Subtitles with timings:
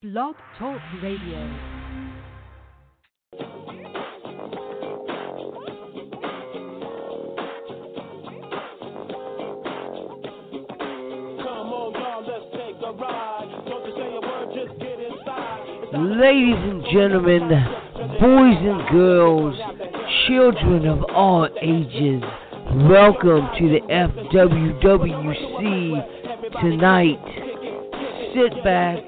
[0.00, 1.40] Blog Talk Radio.
[15.92, 17.48] Ladies and gentlemen,
[18.20, 19.56] boys and girls,
[20.28, 22.22] children of all ages,
[22.88, 24.80] welcome to the FWWC
[26.60, 27.18] tonight.
[28.32, 29.07] Sit back,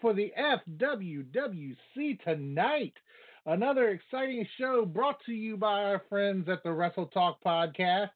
[0.00, 2.94] For the FWWC tonight.
[3.46, 8.10] Another exciting show brought to you by our friends at the Wrestle Talk podcast,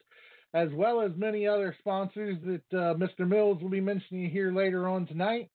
[0.55, 3.27] as well as many other sponsors that uh, Mr.
[3.27, 5.51] Mills will be mentioning here later on tonight.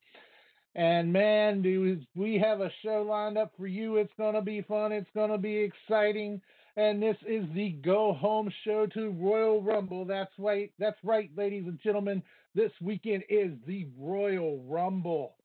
[0.76, 3.96] And man, do we have a show lined up for you.
[3.96, 4.92] It's going to be fun.
[4.92, 6.42] It's going to be exciting.
[6.76, 10.04] And this is the go home show to Royal Rumble.
[10.04, 10.74] That's right.
[10.78, 12.22] That's right, ladies and gentlemen.
[12.54, 15.36] This weekend is the Royal Rumble.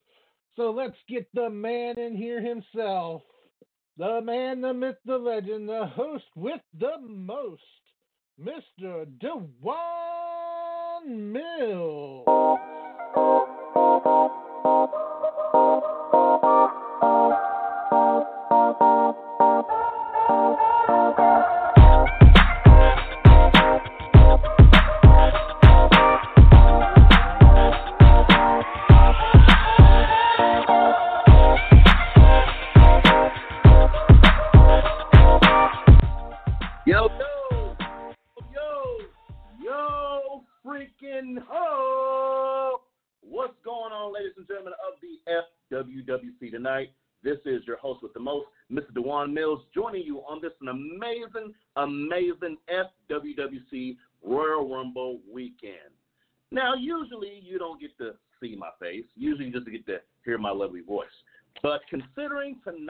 [0.56, 3.22] So let's get the man in here himself.
[3.98, 7.62] The man, the myth, the legend, the host with the most,
[8.40, 9.06] Mr.
[9.20, 9.42] Dewan
[11.32, 12.26] Mills.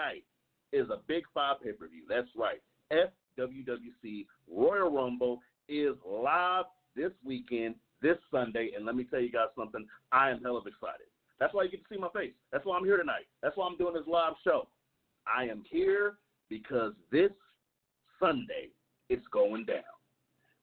[0.06, 0.24] Tonight
[0.72, 2.60] is a big five pay per view, that's right.
[2.92, 9.48] FWWC Royal Rumble is live this weekend, this Sunday, and let me tell you guys
[9.56, 9.86] something.
[10.12, 11.06] I am hell of excited.
[11.38, 12.32] That's why you get to see my face.
[12.52, 13.26] That's why I'm here tonight.
[13.42, 14.68] That's why I'm doing this live show.
[15.26, 16.14] I am here
[16.48, 17.30] because this
[18.20, 18.70] Sunday
[19.08, 19.82] it's going down.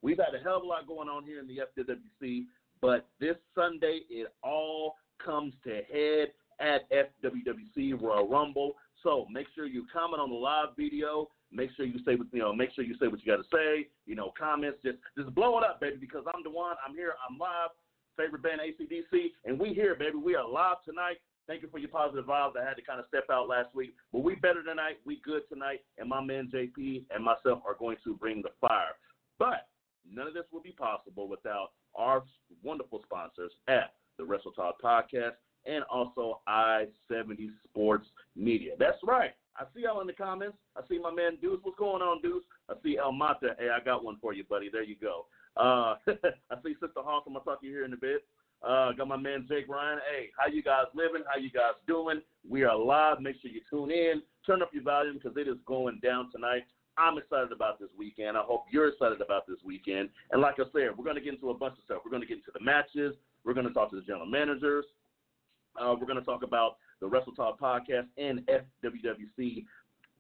[0.01, 2.45] We've had a hell of a lot going on here in the FWWC,
[2.81, 6.29] but this Sunday it all comes to head
[6.59, 8.73] at FWWC Royal Rumble.
[9.03, 11.30] So make sure you comment on the live video.
[11.52, 12.53] Make sure you say what you know.
[12.53, 13.88] Make sure you say what you got to say.
[14.06, 14.80] You know, comments.
[14.84, 15.97] Just just blow it up, baby.
[16.00, 16.75] Because I'm the one.
[16.88, 17.14] I'm here.
[17.30, 17.69] I'm live.
[18.18, 20.18] Favorite band ACDC, and we here, baby.
[20.18, 21.18] We are live tonight.
[21.47, 22.56] Thank you for your positive vibes.
[22.56, 25.00] I had to kind of step out last week, but we better tonight.
[25.03, 28.94] We good tonight, and my man JP and myself are going to bring the fire.
[29.40, 29.68] But
[30.09, 32.24] none of this would be possible without our
[32.62, 35.34] wonderful sponsors at the Wrestle Talk Podcast
[35.66, 38.74] and also I-70 Sports Media.
[38.78, 39.31] That's right.
[39.57, 40.57] I see y'all in the comments.
[40.75, 41.59] I see my man Deuce.
[41.62, 42.44] What's going on, Deuce?
[42.69, 43.56] I see El Mata.
[43.59, 44.69] Hey, I got one for you, buddy.
[44.72, 45.25] There you go.
[45.56, 47.25] Uh, I see Sister Hawk.
[47.28, 48.23] I'm gonna talk to you here in a bit.
[48.68, 50.00] Uh, got my man Jake Ryan.
[50.09, 51.22] Hey, how you guys living?
[51.28, 52.22] How you guys doing?
[52.47, 53.19] We are live.
[53.19, 54.22] Make sure you tune in.
[54.46, 56.63] Turn up your volume because it is going down tonight.
[56.97, 58.38] I'm excited about this weekend.
[58.38, 60.09] I hope you're excited about this weekend.
[60.31, 62.02] And like I said, we're going to get into a bunch of stuff.
[62.06, 63.16] We're going to get into the matches.
[63.44, 64.85] We're going to talk to the general managers.
[65.79, 69.66] Uh, we're going to talk about the Wrestle Talk podcast and FWWC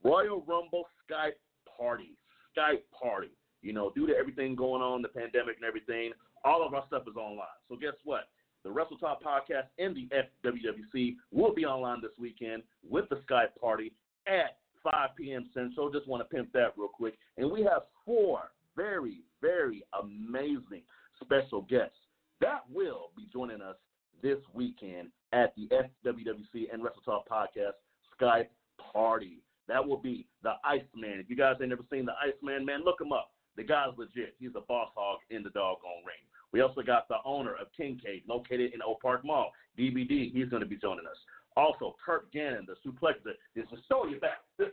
[0.03, 1.39] Royal Rumble Skype
[1.77, 2.17] party.
[2.57, 3.31] Skype party.
[3.61, 6.11] You know, due to everything going on, the pandemic and everything,
[6.43, 7.47] all of our stuff is online.
[7.69, 8.29] So guess what?
[8.63, 10.09] The Wrestle Talk podcast and the
[10.45, 13.93] FWWC will be online this weekend with the Skype party
[14.27, 15.49] at 5 p.m.
[15.53, 15.91] Central.
[15.91, 17.15] Just want to pimp that real quick.
[17.37, 20.81] And we have four very, very amazing
[21.21, 21.97] special guests
[22.41, 23.75] that will be joining us
[24.21, 27.73] this weekend at the FWWC and Wrestle Talk Podcast
[28.19, 28.47] Skype
[28.93, 29.41] party.
[29.67, 31.19] That will be the Iceman.
[31.19, 33.31] If you guys ain't never seen the Iceman, man, look him up.
[33.57, 34.35] The guy's legit.
[34.39, 36.23] He's a boss hog in the doggone ring.
[36.51, 40.31] We also got the owner of King Kincaid, located in Oak Park Mall, DBD.
[40.31, 41.17] He's going to be joining us.
[41.57, 44.41] Also, Kurt Gannon, the suplexer, is to show you back.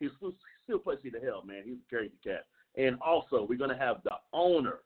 [0.00, 0.10] He's
[0.64, 1.62] still places to hell, man.
[1.64, 2.46] He's a crazy cat.
[2.76, 4.80] And also, we're going to have the owner,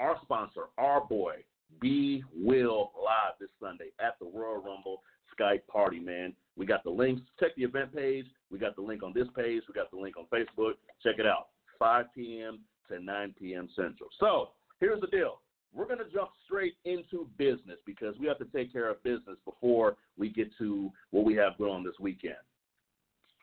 [0.00, 1.36] our sponsor, our boy,
[1.80, 5.02] B Will live this Sunday at the Royal Rumble
[5.38, 6.34] Skype party, man.
[6.56, 7.22] We got the links.
[7.40, 8.26] Check the event page.
[8.50, 9.62] We got the link on this page.
[9.68, 10.74] We got the link on Facebook.
[11.02, 11.48] Check it out.
[11.78, 12.60] 5 p.m.
[12.88, 13.68] to 9 p.m.
[13.74, 14.08] Central.
[14.20, 15.40] So here's the deal.
[15.74, 19.38] We're going to jump straight into business because we have to take care of business
[19.44, 22.34] before we get to what we have going on this weekend.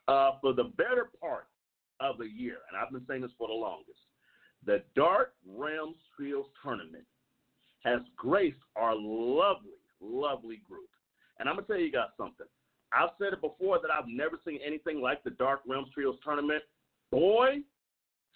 [0.08, 1.48] Uh, for the better part
[2.00, 4.00] of the year, and I've been saying this for the longest,
[4.66, 7.06] the Dark Realms Trios Tournament
[7.84, 10.90] has graced our lovely, lovely group.
[11.40, 12.48] And I'm going to tell you guys something.
[12.92, 16.64] I've said it before that I've never seen anything like the Dark Realms Trios Tournament.
[17.12, 17.60] Boy,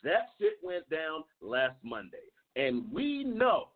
[0.03, 2.17] that shit went down last Monday.
[2.55, 3.69] And we know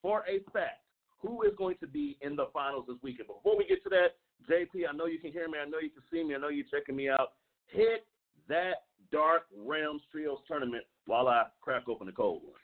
[0.00, 0.80] for a fact
[1.20, 3.28] who is going to be in the finals this weekend.
[3.28, 4.16] Before we get to that,
[4.48, 5.58] JP, I know you can hear me.
[5.58, 6.34] I know you can see me.
[6.34, 7.32] I know you're checking me out.
[7.66, 8.06] Hit
[8.48, 12.60] that Dark Realms Trios tournament while I crack open the cold one.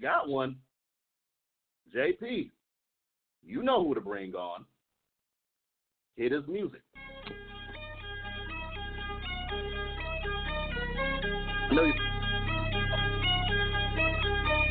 [0.00, 0.56] got one,
[1.94, 2.50] JP,
[3.42, 4.64] you know who to bring on.
[6.16, 6.80] Hit his music.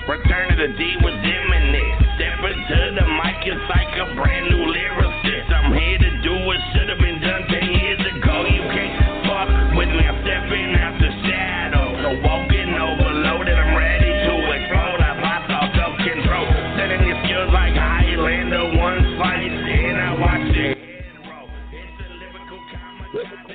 [0.09, 1.95] Return to the D with imminent.
[2.15, 5.53] Step into the mic, you psych a brand new lyricist.
[5.53, 7.18] I'm here to do what should have been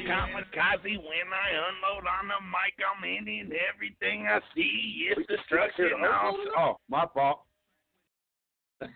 [0.04, 2.74] kamikaze when I unload on the mic.
[2.84, 5.08] I'm ending everything I see.
[5.10, 5.90] It's destruction.
[6.04, 7.42] Oh, oh, my fault.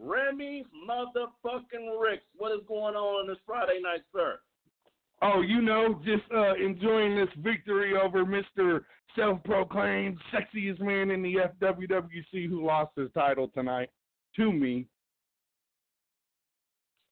[0.00, 4.38] Remy motherfucking Ricks, what is going on on this Friday night, sir?
[5.20, 8.82] Oh, you know, just uh, enjoying this victory over Mr.
[9.16, 13.88] Self proclaimed sexiest man in the FWWC who lost his title tonight
[14.36, 14.86] to me.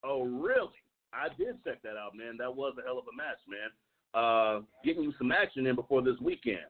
[0.05, 0.69] Oh, really?
[1.17, 2.37] I did check that out, man.
[2.39, 3.71] That was a hell of a match, man.
[4.15, 6.69] Uh, getting you some action in before this weekend.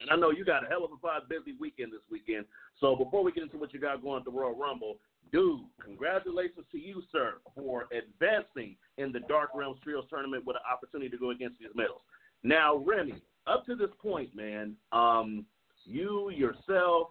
[0.00, 2.46] And I know you got a hell of a five busy weekend this weekend.
[2.80, 4.96] So before we get into what you got going at the Royal Rumble,
[5.30, 10.62] dude, congratulations to you, sir, for advancing in the Dark Realms Trios tournament with an
[10.70, 12.00] opportunity to go against these medals.
[12.42, 15.44] Now, Remy, up to this point, man, um,
[15.84, 17.08] you yourself,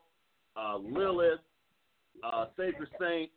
[0.56, 1.40] uh, Lilith,
[2.24, 3.30] uh, Savior Saint,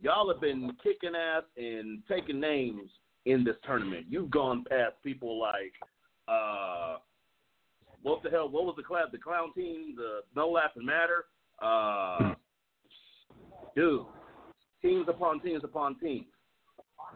[0.00, 2.90] y'all have been kicking ass and taking names
[3.26, 4.06] in this tournament.
[4.08, 5.72] You've gone past people like
[6.28, 6.96] uh,
[8.02, 8.48] what the hell?
[8.48, 9.06] What was the class?
[9.12, 11.26] The clown team, the No Laughing Matter.
[11.60, 12.34] Uh,
[13.76, 14.04] dude,
[14.80, 16.26] teams upon teams upon teams.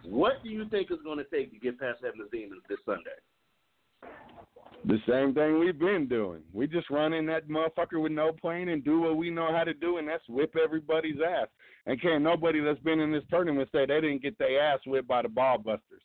[0.04, 3.18] What do you think is going to take to get past Heaven's Demons this Sunday?
[4.86, 6.42] The same thing we've been doing.
[6.52, 9.64] We just run in that motherfucker with no plane and do what we know how
[9.64, 11.48] to do, and that's whip everybody's ass.
[11.86, 15.08] And can't nobody that's been in this tournament say they didn't get their ass whipped
[15.08, 16.02] by the ball busters.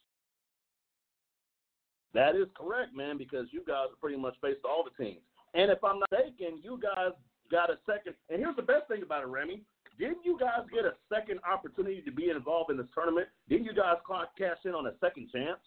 [2.15, 5.21] That is correct, man, because you guys are pretty much faced all the teams.
[5.53, 7.11] And if I'm not mistaken, you guys
[7.51, 8.15] got a second.
[8.29, 9.61] And here's the best thing about it, Remy.
[9.99, 13.27] Didn't you guys get a second opportunity to be involved in this tournament?
[13.47, 13.97] Didn't you guys
[14.37, 15.59] cash in on a second chance?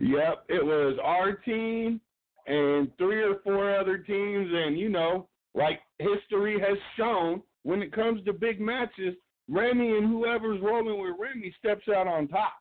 [0.00, 2.00] Yep, it was our team
[2.46, 7.92] and three or four other teams, and you know, like history has shown, when it
[7.92, 9.14] comes to big matches,
[9.48, 12.54] Remy and whoever's rolling with Remy steps out on top.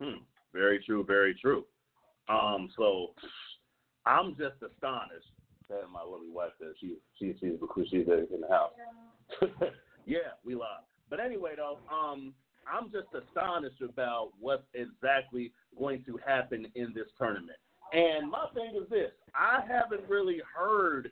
[0.00, 0.22] Hmm.
[0.52, 1.04] Very true.
[1.04, 1.64] Very true.
[2.28, 2.70] Um.
[2.76, 3.08] So
[4.06, 5.26] I'm just astonished
[5.68, 7.58] that my lovely wife says she she she's
[7.90, 8.72] she's in the house.
[10.06, 10.84] yeah, we live.
[11.08, 12.32] But anyway, though, um,
[12.70, 17.58] I'm just astonished about what's exactly going to happen in this tournament.
[17.92, 21.10] And my thing is this: I haven't really heard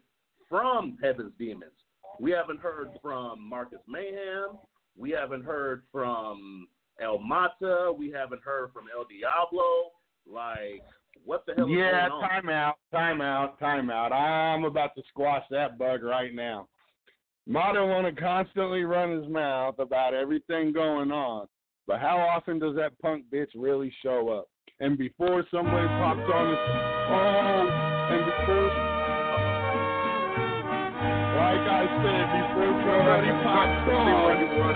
[0.49, 1.73] from Heaven's Demons.
[2.19, 4.59] We haven't heard from Marcus Mayhem.
[4.97, 6.67] We haven't heard from
[7.01, 7.93] El Mata.
[7.97, 9.93] We haven't heard from El Diablo.
[10.27, 10.83] Like,
[11.25, 12.29] what the hell is yeah, going on?
[12.29, 14.13] time out, time out, time out.
[14.13, 16.69] I'm about to squash that bug right now.
[17.47, 21.47] Mata want to constantly run his mouth about everything going on,
[21.87, 24.49] but how often does that punk bitch really show up?
[24.81, 27.67] And before somebody pops on his oh,
[28.13, 28.71] and before,
[31.37, 34.21] like I said, before somebody pops on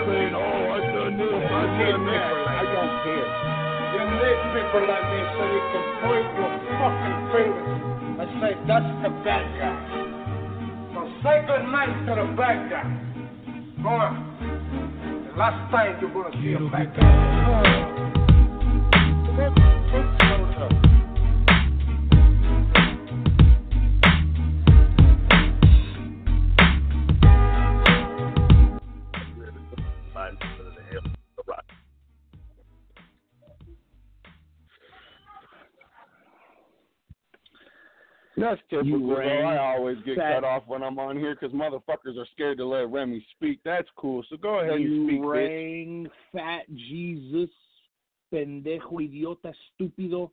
[0.08, 3.54] saying, "Oh, I done this, I done that," I don't care.
[3.94, 6.52] You need people like me so you can point your
[6.82, 7.84] fucking fingers
[8.18, 10.13] and say, that's the bad guy.
[11.24, 12.84] Say good night to the bad guy.
[13.82, 14.12] Go on.
[15.32, 17.94] The last time you're to see a bad guy.
[38.44, 39.00] That's typical.
[39.00, 39.22] You though.
[39.22, 42.66] I always get fat- cut off when I'm on here because motherfuckers are scared to
[42.66, 43.60] let Remy speak.
[43.64, 44.22] That's cool.
[44.28, 45.32] So go ahead you and speak, bitch.
[45.32, 47.48] rang fat Jesus,
[48.32, 50.30] pendejo, idiota, estúpido.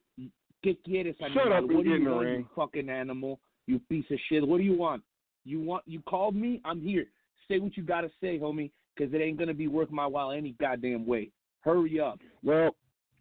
[0.63, 3.39] ¿Qué quieres, Shut up what do you want, you fucking animal?
[3.65, 4.45] You piece of shit.
[4.45, 5.01] What do you want?
[5.45, 5.83] You want?
[5.87, 6.61] You called me?
[6.65, 7.05] I'm here.
[7.47, 10.53] Say what you gotta say, homie, because it ain't gonna be worth my while any
[10.59, 11.31] goddamn way.
[11.61, 12.19] Hurry up.
[12.43, 12.75] Well,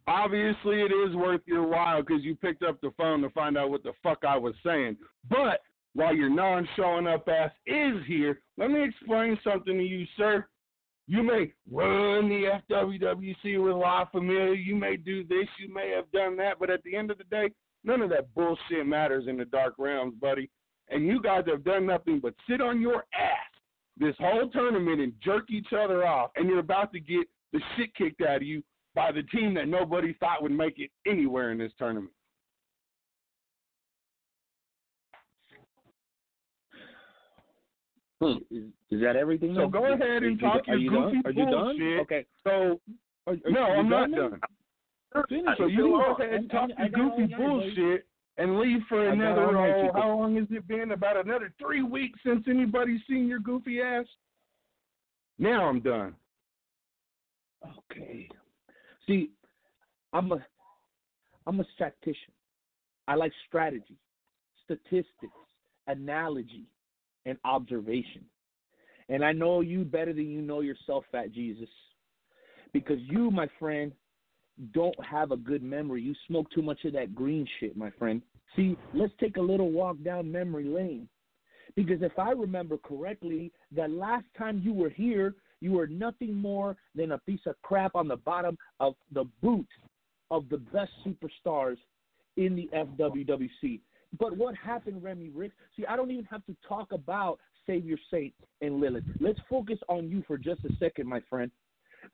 [0.07, 3.69] obviously it is worth your while because you picked up the phone to find out
[3.69, 4.97] what the fuck I was saying.
[5.29, 5.61] But
[5.93, 10.45] while your non showing up ass is here, let me explain something to you, sir.
[11.07, 14.55] You may run the FWWC with La Familia.
[14.55, 15.47] You may do this.
[15.59, 16.57] You may have done that.
[16.59, 17.49] But at the end of the day,
[17.83, 20.49] none of that bullshit matters in the dark realms, buddy.
[20.89, 23.51] And you guys have done nothing but sit on your ass
[23.97, 26.31] this whole tournament and jerk each other off.
[26.35, 28.63] And you're about to get the shit kicked out of you
[28.95, 32.11] by the team that nobody thought would make it anywhere in this tournament.
[38.19, 38.37] Hmm.
[38.51, 39.55] Is, is that everything?
[39.55, 39.71] So then?
[39.71, 41.25] go ahead and Are you- talk are your you goofy done?
[41.25, 41.51] Are you done?
[41.77, 41.99] bullshit.
[42.01, 42.25] Okay.
[42.43, 42.79] So
[43.27, 44.29] Are, are no, you I'm not now?
[44.29, 44.39] done.
[45.57, 48.07] So you Go ahead and talk I- I your all goofy bullshit
[48.37, 49.57] and leave for I another.
[49.57, 50.91] Oh, how long has it been?
[50.91, 54.05] About another three weeks since anybody's seen your goofy ass.
[55.39, 56.15] Now I'm done.
[57.91, 58.29] Okay.
[59.07, 59.31] See,
[60.13, 60.45] I'm a
[61.47, 62.33] I'm a statistician.
[63.07, 63.97] I like strategy,
[64.63, 65.33] statistics,
[65.87, 66.65] analogy,
[67.25, 68.23] and observation.
[69.09, 71.69] And I know you better than you know yourself, Fat Jesus.
[72.73, 73.91] Because you, my friend,
[74.73, 76.01] don't have a good memory.
[76.01, 78.21] You smoke too much of that green shit, my friend.
[78.55, 81.09] See, let's take a little walk down memory lane.
[81.75, 86.75] Because if I remember correctly, the last time you were here, you were nothing more
[86.95, 89.67] than a piece of crap on the bottom of the boot
[90.29, 91.77] of the best superstars
[92.37, 93.79] in the FWWC.
[94.19, 95.51] But what happened, Remy Rick?
[95.77, 99.03] See, I don't even have to talk about Savior Saint and Lilith.
[99.19, 101.51] Let's focus on you for just a second, my friend.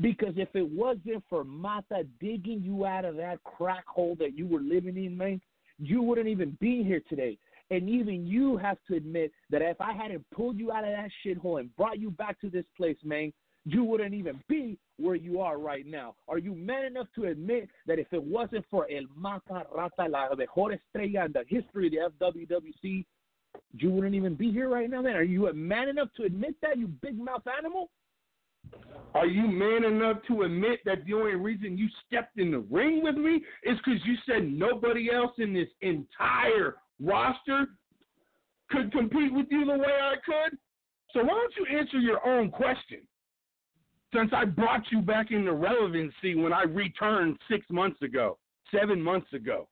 [0.01, 4.45] Because if it wasn't for Mata digging you out of that crack hole that you
[4.45, 5.41] were living in, man,
[5.79, 7.37] you wouldn't even be here today.
[7.69, 11.09] And even you have to admit that if I hadn't pulled you out of that
[11.25, 13.33] shithole and brought you back to this place, man,
[13.65, 16.15] you wouldn't even be where you are right now.
[16.29, 20.33] Are you man enough to admit that if it wasn't for El Mata Rata, la
[20.36, 23.05] mejor estrella in the history of the FWWC,
[23.74, 25.17] you wouldn't even be here right now, man?
[25.17, 27.89] Are you man enough to admit that, you big mouth animal?
[29.13, 33.03] Are you man enough to admit that the only reason you stepped in the ring
[33.03, 37.67] with me is because you said nobody else in this entire roster
[38.69, 40.57] could compete with you the way I could?
[41.13, 42.99] So why don't you answer your own question?
[44.13, 48.37] Since I brought you back into relevancy when I returned six months ago,
[48.71, 49.67] seven months ago.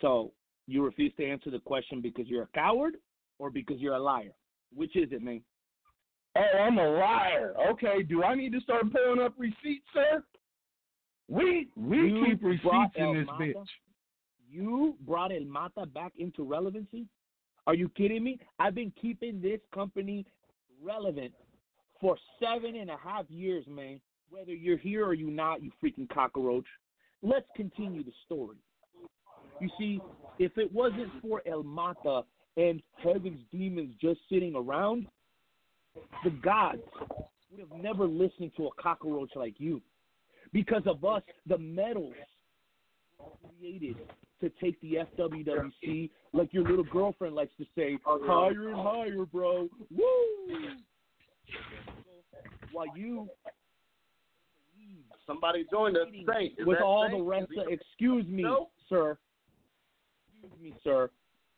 [0.00, 0.32] So
[0.66, 2.96] you refuse to answer the question because you're a coward
[3.38, 4.32] or because you're a liar?
[4.74, 5.42] Which is it, man?
[6.36, 7.54] Oh, I'm a liar.
[7.70, 10.22] Okay, do I need to start pulling up receipts, sir?
[11.28, 13.44] We we You keep receipts in this Mata?
[13.44, 13.66] bitch.
[14.50, 17.06] You brought El Mata back into relevancy?
[17.66, 18.38] Are you kidding me?
[18.58, 20.26] I've been keeping this company
[20.82, 21.32] relevant
[22.00, 24.00] for seven and a half years, man.
[24.28, 26.66] Whether you're here or you're not, you freaking cockroach.
[27.22, 28.56] Let's continue the story.
[29.60, 30.00] You see,
[30.38, 32.22] if it wasn't for El Mata
[32.56, 35.06] and Heaven's demons just sitting around,
[36.22, 36.82] the gods
[37.50, 39.80] would have never listened to a cockroach like you.
[40.54, 42.14] Because of us, the medals
[43.58, 43.96] created
[44.40, 49.68] to take the FWWC, like your little girlfriend likes to say, higher and higher, bro.
[49.94, 50.06] Woo!
[52.72, 53.28] While you
[55.26, 56.06] Somebody joined us.
[56.66, 57.18] With all Saint?
[57.18, 58.68] the rest of, excuse me, No.
[58.90, 59.16] sir.
[60.42, 61.08] Excuse me, sir.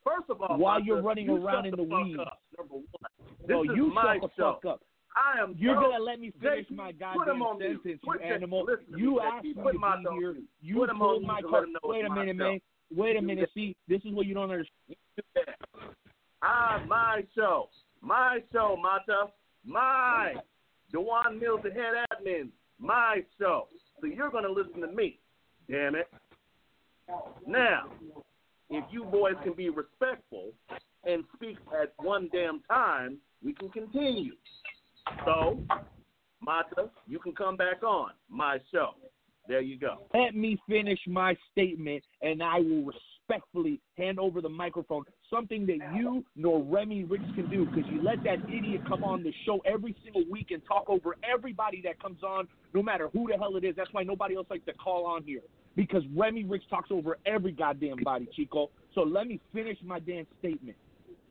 [0.04, 2.20] First of all, While you're running you around in the the weeds.
[2.20, 2.84] up, number one.
[3.48, 4.52] No, This is you my shut the show.
[4.62, 4.82] fuck up.
[5.16, 5.54] I am.
[5.58, 8.64] You're gonna let me finish my put him goddamn sentence, Put you animal.
[8.66, 10.32] listen You asked me to my be here.
[10.32, 10.48] mute.
[10.60, 11.64] You Put him on pulled my car.
[11.84, 12.50] Wait a minute, myself.
[12.52, 12.60] man.
[12.94, 13.50] Wait a You minute.
[13.54, 14.98] See, this is what you don't understand.
[16.42, 17.68] Ah, my show.
[18.02, 19.30] My show, Mata.
[19.64, 20.34] My.
[20.92, 22.50] Dewan Mills, the head admin.
[22.78, 23.68] My show.
[24.00, 25.18] So you're going to listen to me.
[25.70, 26.08] Damn it.
[27.46, 27.88] Now,
[28.70, 30.52] if you boys can be respectful
[31.04, 34.32] and speak at one damn time, we can continue.
[35.24, 35.58] So,
[36.40, 38.90] Mata, you can come back on my show.
[39.48, 40.06] There you go.
[40.12, 45.04] Let me finish my statement, and I will respectfully hand over the microphone.
[45.30, 49.22] Something that you nor Remy Ricks can do, because you let that idiot come on
[49.22, 53.28] the show every single week and talk over everybody that comes on, no matter who
[53.28, 53.74] the hell it is.
[53.76, 55.42] That's why nobody else likes to call on here,
[55.76, 58.70] because Remy Ricks talks over every goddamn body, Chico.
[58.94, 60.76] So let me finish my damn statement.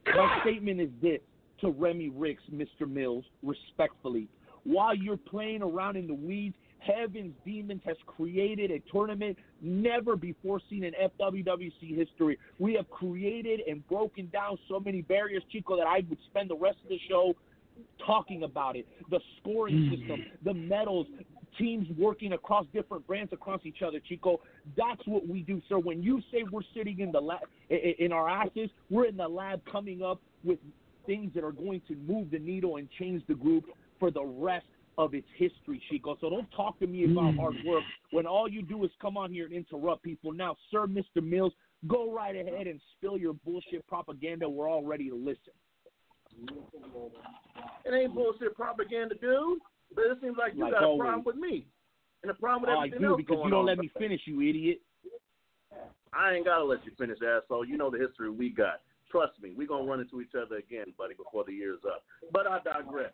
[0.06, 1.20] My statement is this
[1.62, 2.90] to Remy Ricks, Mr.
[2.90, 4.28] Mills, respectfully.
[4.64, 10.60] While you're playing around in the weeds, Heaven's Demons has created a tournament never before
[10.70, 12.38] seen in FWWC history.
[12.60, 16.58] We have created and broken down so many barriers, Chico, that I would spend the
[16.58, 17.36] rest of the show
[18.06, 18.88] talking about it.
[19.10, 19.98] The scoring mm.
[20.00, 21.08] system, the medals,
[21.58, 24.42] teams working across different brands across each other, Chico.
[24.78, 25.80] That's what we do, sir.
[25.80, 29.62] When you say we're sitting in the lab, in our asses, we're in the lab
[29.72, 30.60] coming up with
[31.06, 33.66] things that are going to move the needle and change the group
[34.00, 34.66] for the rest
[34.98, 36.18] of its history, Chico.
[36.22, 37.40] So don't talk to me about hmm.
[37.40, 40.32] hard work when all you do is come on here and interrupt people.
[40.32, 41.22] Now, sir, Mr.
[41.22, 41.54] Mills,
[41.88, 44.50] go right ahead and spill your bullshit propaganda.
[44.50, 45.54] We're all ready to listen.
[47.86, 49.60] It ain't bullshit propaganda, dude.
[49.94, 51.68] But it seems like you Like got a problem with me.
[52.24, 53.92] And a problem with Oh, I everything do else because going you don't let me
[53.98, 54.82] finish, you idiot.
[56.14, 57.66] I ain't gotta let you finish, asshole.
[57.66, 58.82] You know the history we got.
[59.12, 62.04] Trust me, we're gonna run into each other again, buddy, before the year's up.
[62.32, 63.14] But I digress.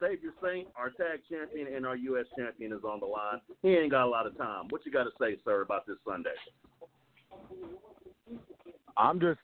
[0.00, 2.26] Savior Saint, our tag champion and our U.S.
[2.36, 3.40] champion is on the line.
[3.62, 4.66] He ain't got a lot of time.
[4.70, 6.30] What you got to say, sir, about this Sunday?
[8.96, 9.40] I'm just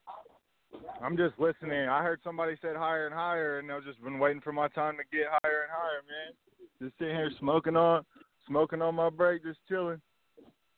[1.03, 1.89] I'm just listening.
[1.89, 4.97] I heard somebody said higher and higher and I've just been waiting for my time
[4.97, 6.35] to get higher and higher, man.
[6.83, 8.05] Just sitting here smoking on
[8.47, 10.01] smoking on my break, just chilling.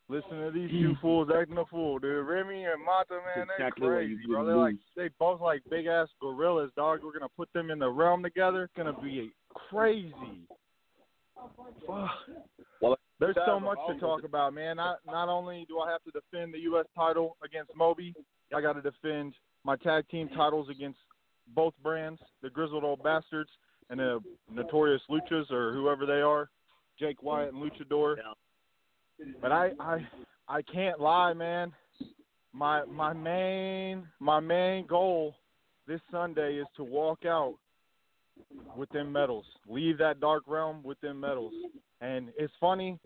[0.09, 2.25] Listen to these two fools acting a fool, dude.
[2.25, 4.47] Remy and Mata, man, they're what you crazy, bro.
[4.47, 7.01] They're like they both like big ass gorillas, dog.
[7.03, 8.65] We're gonna put them in the realm together.
[8.65, 10.13] It's gonna be crazy.
[11.87, 12.11] Fuck.
[12.81, 14.77] Well, There's so much to talk about, man.
[14.77, 16.87] Not not only do I have to defend the U.S.
[16.95, 18.15] title against Moby,
[18.55, 20.99] I got to defend my tag team titles against
[21.55, 23.51] both brands, the Grizzled Old Bastards
[23.91, 26.49] and the Notorious Luchas or whoever they are,
[26.99, 28.17] Jake Wyatt and Luchador.
[29.41, 30.07] But I I
[30.49, 31.73] I can't lie, man.
[32.53, 35.35] My my main my main goal
[35.87, 37.55] this Sunday is to walk out
[38.77, 39.45] with them medals.
[39.69, 41.53] Leave that dark realm with them medals.
[42.01, 42.99] And it's funny,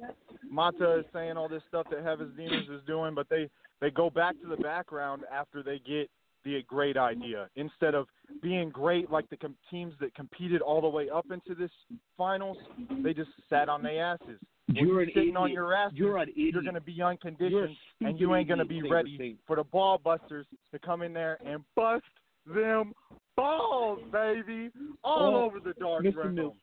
[0.50, 3.48] Mata is saying all this stuff that Heaven's Demons is doing, but they
[3.80, 6.10] they go back to the background after they get
[6.44, 8.06] the great idea instead of
[8.42, 11.70] being great like the com- teams that competed all the way up into this
[12.16, 12.56] finals.
[13.02, 14.40] They just sat on their asses.
[14.72, 15.92] You're sitting on your ass.
[15.94, 16.54] You're an idiot.
[16.54, 19.98] You're going to be unconditioned, and you ain't going to be ready for the ball
[20.02, 22.04] busters to come in there and bust
[22.46, 22.92] them
[23.37, 24.70] balls, baby,
[25.04, 26.33] all Oh, over the dark Mr.
[26.33, 26.56] Mills.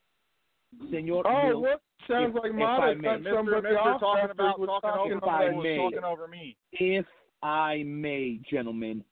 [0.90, 3.30] Senor Oh, Mills, what sounds if- like if Mata I cut may.
[3.30, 3.44] Mr.
[3.44, 5.76] Mister talking about was talking over I may.
[5.76, 6.56] talking over me.
[6.72, 7.06] if
[7.42, 9.02] I may, gentlemen,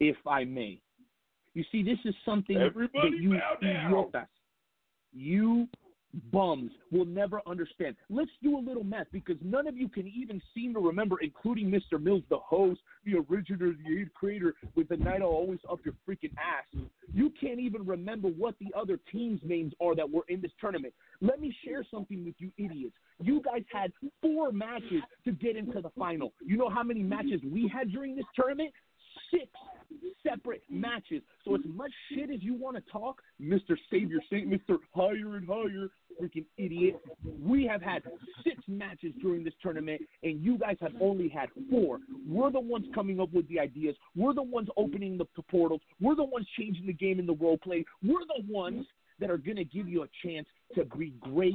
[0.00, 0.80] if I may.
[1.54, 4.12] You see, this is something Everybody that you down.
[5.14, 5.68] you
[6.32, 7.96] bums will never understand.
[8.10, 11.70] Let's do a little math because none of you can even seem to remember, including
[11.70, 12.00] Mr.
[12.00, 16.64] Mills, the host, the originator, the creator, with the night always up your freaking ass.
[17.12, 20.92] You can't even remember what the other teams' names are that were in this tournament.
[21.20, 22.96] Let me share something with you idiots.
[23.20, 26.32] You guys had four matches to get into the final.
[26.44, 28.72] You know how many matches we had during this tournament?
[29.30, 29.48] Six
[30.26, 31.22] separate matches.
[31.44, 33.76] So as much shit as you want to talk, Mr.
[33.90, 34.78] Savior Saint, Mr.
[34.94, 35.88] Higher and Higher,
[36.20, 37.00] freaking idiot.
[37.40, 38.02] We have had
[38.42, 41.98] six matches during this tournament, and you guys have only had four.
[42.26, 43.96] We're the ones coming up with the ideas.
[44.14, 45.80] We're the ones opening the, the portals.
[46.00, 47.84] We're the ones changing the game in the role play.
[48.02, 48.86] We're the ones
[49.20, 51.54] that are going to give you a chance to be great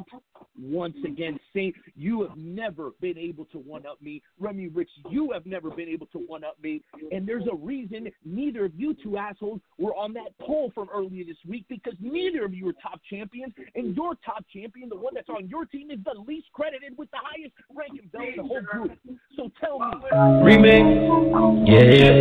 [0.59, 1.39] once again.
[1.53, 4.21] Saint, you have never been able to one up me.
[4.39, 6.81] Remy Rich, you have never been able to one up me.
[7.11, 11.23] And there's a reason neither of you two assholes were on that poll from earlier
[11.25, 13.53] this week because neither of you are top champions.
[13.75, 17.11] And your top champion, the one that's on your team, is the least credited with
[17.11, 18.97] the highest ranking belt in the whole group.
[19.35, 19.85] So tell me.
[20.11, 21.67] Remix.
[21.67, 22.13] Yeah, yeah,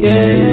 [0.00, 0.43] yeah.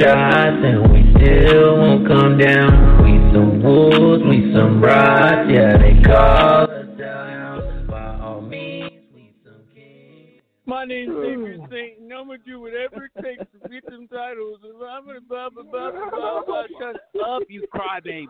[0.00, 3.04] Shots and we still won't come down.
[3.04, 7.86] We some wolves, we some rods, yeah, they call us down.
[7.86, 10.40] By all means, we some kings.
[10.64, 14.60] My name's Savior Saint, and I'm gonna do whatever it takes to get them titles.
[14.64, 16.42] And I'm gonna blah blah blah blah blah.
[16.46, 16.62] blah.
[16.78, 18.26] Shut up, you crybaby.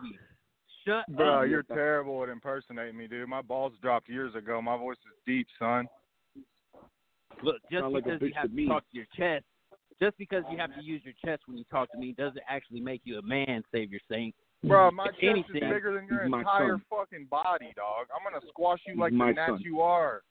[0.85, 1.47] Shut Bro, up.
[1.47, 3.29] you're terrible at impersonating me, dude.
[3.29, 4.61] My balls dropped years ago.
[4.61, 5.87] My voice is deep, son.
[7.43, 9.45] Look, just Sound like because you have to to talk to your chest,
[10.01, 12.81] just because you have to use your chest when you talk to me, doesn't actually
[12.81, 14.33] make you a man, Savior Saint.
[14.63, 16.81] Bro, my If chest is anything, bigger than your entire son.
[16.89, 18.07] fucking body, dog.
[18.15, 20.21] I'm gonna squash you like my the gnat you are.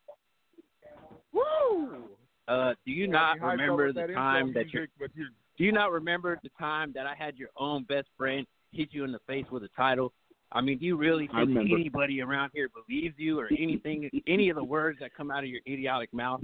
[1.33, 2.05] Woo!
[2.49, 4.83] Uh, do you Got not me remember the that time that you're?
[4.83, 8.09] music, but you Do you not remember the time that I had your own best
[8.17, 10.13] friend hit you in the face with a title?
[10.53, 14.57] I mean, do you really think anybody around here believes you or anything, any of
[14.57, 16.43] the words that come out of your idiotic mouth?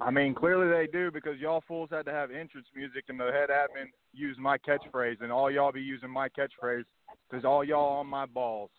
[0.00, 3.30] I mean, clearly they do because y'all fools had to have entrance music, and the
[3.32, 6.84] head admin used my catchphrase, and all y'all be using my catchphrase
[7.30, 8.70] because all y'all on my balls,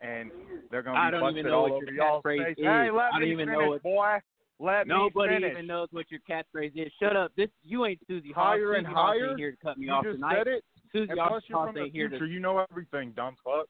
[0.00, 0.30] and
[0.70, 2.56] they're gonna be don't busted even know all what over your y'all's catchphrase face.
[2.58, 2.64] is.
[2.64, 4.18] Hey, let I don't me even finish, know what- boy.
[4.58, 5.52] Let Nobody me finish.
[5.52, 6.90] even knows what your catchphrase is.
[6.98, 7.30] Shut up.
[7.36, 8.54] This you ain't Susie Hawk.
[8.54, 9.28] Higher Susie and Hawk higher?
[9.30, 10.34] ain't here to cut me You off just tonight.
[10.38, 10.64] said it.
[10.92, 12.26] Susie And Hawk you're Hawk from the here future.
[12.26, 12.32] to.
[12.32, 13.66] You know everything, dumb fuck.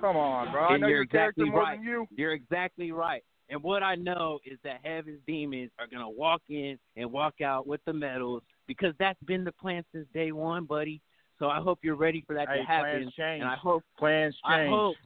[0.00, 0.66] Come on, bro.
[0.66, 1.76] I know you're your character exactly more right.
[1.78, 2.06] than you.
[2.16, 3.24] You're exactly right.
[3.52, 7.66] And what I know is that Heaven's Demons are gonna walk in and walk out
[7.66, 11.02] with the medals because that's been the plan since day one, buddy.
[11.38, 13.12] So I hope you're ready for that Hey, to happen.
[13.18, 14.72] And I hope Plans change.
[14.72, 14.96] I hope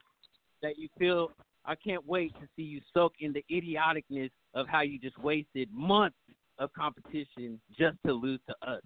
[0.62, 1.32] that you feel
[1.64, 5.68] I can't wait to see you soak in the idioticness of how you just wasted
[5.72, 6.16] months
[6.58, 8.82] of competition just to lose to us.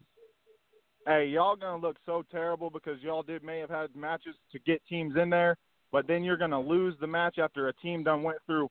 [1.07, 4.81] Hey, y'all gonna look so terrible because y'all did may have had matches to get
[4.89, 5.59] teams in there,
[5.93, 8.71] but then you're gonna lose the match after a team done went through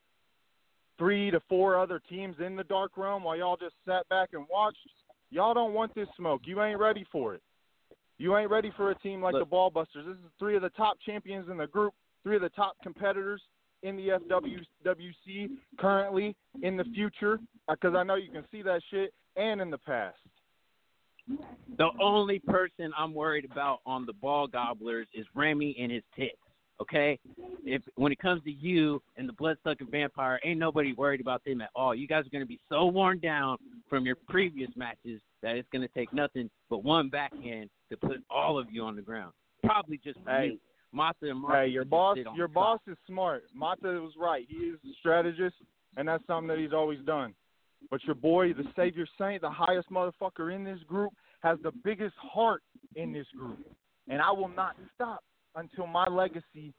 [0.99, 4.45] three to four other teams in the dark realm while y'all just sat back and
[4.51, 4.77] watched.
[5.31, 6.41] Y'all don't want this smoke.
[6.45, 7.41] You ain't ready for it.
[8.19, 9.49] You ain't ready for a team like Look.
[9.49, 10.05] the Ballbusters.
[10.05, 13.41] This is three of the top champions in the group, three of the top competitors,
[13.81, 17.39] in the FWWC currently, in the future?
[17.67, 20.17] Uh, because I know you can see that shit, and in the past.
[21.77, 26.35] The only person I'm worried about on the ball gobblers is Remy and his tits.
[26.81, 27.19] Okay,
[27.65, 31.43] if when it comes to you and the blood sucking vampire, ain't nobody worried about
[31.43, 31.93] them at all.
[31.93, 33.57] You guys are gonna be so worn down
[33.89, 38.57] from your previous matches that it's gonna take nothing but one backhand to put all
[38.57, 39.33] of you on the ground.
[39.63, 40.51] Probably just Hey.
[40.53, 40.59] you.
[40.91, 43.43] Mata and Marcus Hey, your boss, your boss is smart.
[43.53, 44.45] Mata was right.
[44.49, 45.55] He is a strategist,
[45.97, 47.35] and that's something that he's always done.
[47.91, 52.15] But your boy, the Savior Saint, the highest motherfucker in this group, has the biggest
[52.17, 52.63] heart
[52.95, 53.59] in this group,
[54.07, 55.23] and I will not stop
[55.55, 56.73] until my legacy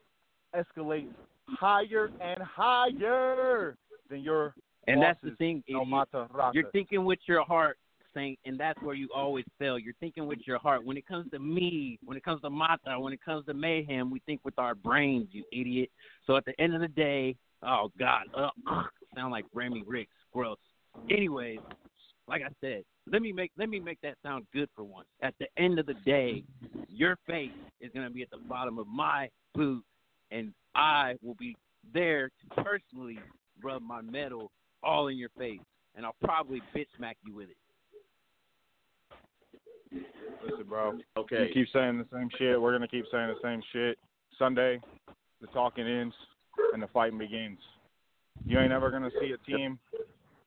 [0.55, 1.13] escalates
[1.47, 3.77] higher and higher
[4.09, 4.55] than your.
[4.87, 5.89] And that's the thing, El idiot.
[5.89, 6.53] Mata Rata.
[6.55, 7.79] You're thinking with your heart,
[8.15, 9.79] Saint, and that's where you always fail.
[9.79, 10.85] You're thinking with your heart.
[10.85, 14.11] When it comes to me, when it comes to Mata, when it comes to mayhem,
[14.11, 15.91] we think with our brains, you idiot.
[16.27, 18.49] So at the end of the day, oh God, uh,
[19.15, 20.59] sound like Remy Ricks, gross.
[21.11, 21.61] Anyways,
[22.27, 25.09] like I said, let me make let me make that sound good for once.
[25.23, 26.45] At the end of the day,
[26.89, 29.85] your face is gonna be at the bottom of my boot,
[30.31, 31.57] and I will be
[31.93, 33.19] there to personally
[33.63, 34.51] rub my medal
[34.83, 35.61] all in your face,
[35.97, 37.57] and I'll probably bitch smack you with it.
[40.45, 40.99] Listen, bro.
[41.17, 41.49] Okay.
[41.49, 42.61] You keep saying the same shit.
[42.61, 43.99] We're gonna keep saying the same shit.
[44.39, 44.81] Sunday,
[45.41, 46.15] the talking ends
[46.73, 47.59] and the fighting begins.
[48.47, 49.79] You ain't ever gonna see a team,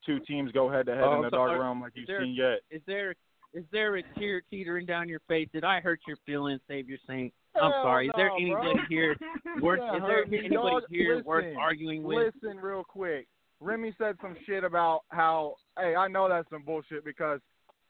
[0.06, 2.08] two teams go head to head Oh, in the so dark are- realm like you've
[2.08, 2.60] there- seen yet.
[2.70, 3.16] Is there
[3.54, 5.48] is there a tear teetering down your face?
[5.54, 7.32] Did I hurt your feelings, Savior Saint?
[7.56, 8.08] I'm Hell sorry.
[8.08, 8.84] Is there anybody bro.
[8.90, 9.16] here
[9.62, 9.80] worth?
[9.80, 10.84] Yeah, is there hurt anybody dog.
[10.90, 12.34] here worth arguing with?
[12.42, 13.28] Listen real quick.
[13.60, 17.40] Remy said some shit about how, hey, I know that's some bullshit because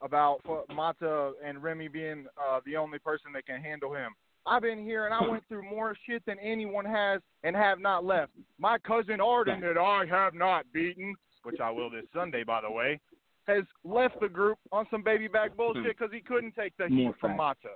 [0.02, 4.12] about F- Mata and Remy being uh, the only person that can handle him.
[4.46, 8.04] I've been here and I went through more shit than anyone has and have not
[8.04, 8.34] left.
[8.60, 12.72] My cousin Arden, that I have not beaten, which I will this Sunday, by the
[12.72, 13.00] way,
[13.48, 15.58] has left the group on some baby back hmm.
[15.58, 17.60] bullshit because he couldn't take the heat More from facts.
[17.64, 17.76] Mata.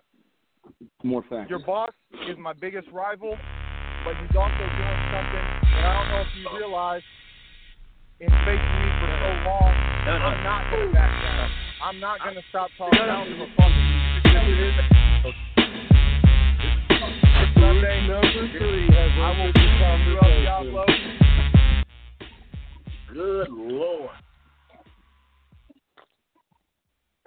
[1.03, 1.49] More facts.
[1.49, 1.91] Your boss
[2.27, 3.37] is my biggest rival,
[4.03, 7.03] but he's also doing something that I don't know if you realize.
[8.19, 9.69] In facing me for so long,
[10.09, 11.49] I'm not gonna back down.
[11.83, 12.99] I'm not gonna stop talking.
[12.99, 13.69] I don't give a fuck.
[17.53, 20.86] Sunday, I will become you up, Diablo.
[23.17, 24.11] Good lord.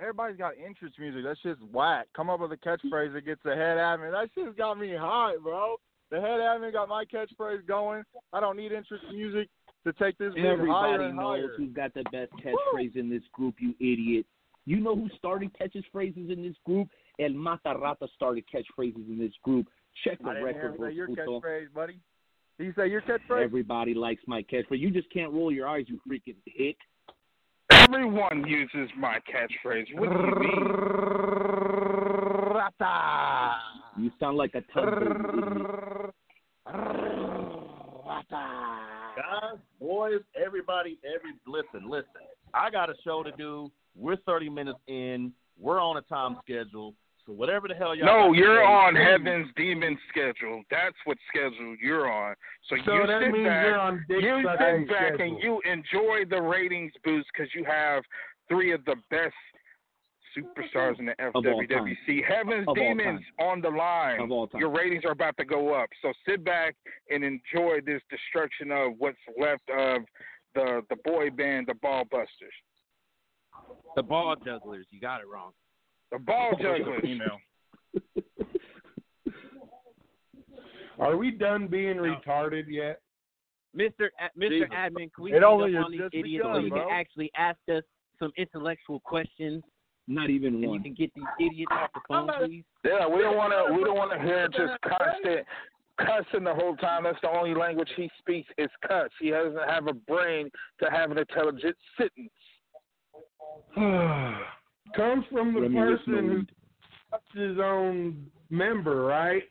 [0.00, 1.24] Everybody's got interest music.
[1.24, 2.06] That shit's whack.
[2.14, 4.12] Come up with a catchphrase that gets the head admin.
[4.12, 5.76] That shit's got me hot, bro.
[6.12, 8.04] The head admin got my catchphrase going.
[8.32, 9.48] I don't need interest music
[9.84, 11.54] to take this beat higher Everybody and knows higher.
[11.56, 14.26] who's got the best catchphrase in this group, you idiot.
[14.66, 16.86] You know who started catchphrases in this group?
[17.18, 19.66] El Matarata started catchphrases in this group.
[20.04, 21.40] Check the I didn't hear record, him say your Puto.
[21.40, 21.98] catchphrase, buddy.
[22.60, 23.42] Did you say your catchphrase?
[23.42, 24.80] Everybody likes my catchphrase.
[24.80, 26.76] You just can't roll your eyes, you freaking hick.
[27.70, 29.86] Everyone uses my catchphrase.
[29.94, 30.64] What do you mean?
[32.52, 33.56] Rata.
[33.98, 36.14] You sound like a tugboat.
[38.30, 42.10] Guys, boys, everybody, every listen, listen.
[42.52, 43.72] I got a show to do.
[43.96, 45.32] We're 30 minutes in.
[45.58, 46.92] We're on a time schedule.
[47.30, 49.04] So whatever the hell y'all No, you're say, on please.
[49.06, 50.62] Heaven's Demon schedule.
[50.70, 52.34] That's what schedule you're on.
[52.68, 55.20] So, So you that sit means back, you're on you sit back schedule.
[55.20, 58.02] and you enjoy the ratings boost because you have
[58.48, 59.34] three of the best
[60.36, 61.40] superstars in the all.
[61.42, 62.24] FWWC.
[62.26, 64.20] Heaven's Of Demons on the line.
[64.20, 64.60] Of all time.
[64.60, 65.88] Your ratings are about to go up.
[66.02, 66.74] So sit back
[67.10, 70.02] and enjoy this destruction of what's left of
[70.56, 72.54] the the boy band, the Ball Busters,
[73.94, 74.86] The ball jugglers.
[74.90, 75.52] You got it wrong.
[76.10, 77.02] The Ball Jugglers.
[77.04, 77.38] Email.
[80.98, 83.00] Are we done being retarded yet?
[83.76, 84.08] Mr.
[84.20, 84.48] A- Mr.
[84.50, 84.68] Jesus.
[84.74, 86.82] Admin, can we It only on these just idiots so you bro.
[86.82, 87.82] can actually ask us
[88.18, 89.62] some intellectual questions
[90.08, 92.64] Not even and you can get these idiots off the phone, please?
[92.84, 93.72] Yeah, we don't want to.
[93.74, 95.46] We don't want to hear just constant
[95.98, 97.04] cussing the whole time.
[97.04, 99.08] That's the only language he speaks is cuss.
[99.20, 100.50] He doesn't have a brain
[100.82, 102.30] to have an intelligent sentence.
[104.96, 106.42] Comes from the person who
[107.10, 109.44] touched his own member, right?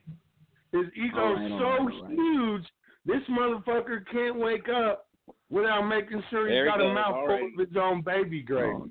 [0.71, 2.12] His ego's All oh, right, so right, all right.
[2.12, 2.63] huge,
[3.06, 5.08] this motherfucker can't wake up
[5.49, 8.75] without making sure he's There he got a mouthful of his own baby grave.
[8.75, 8.88] Oh.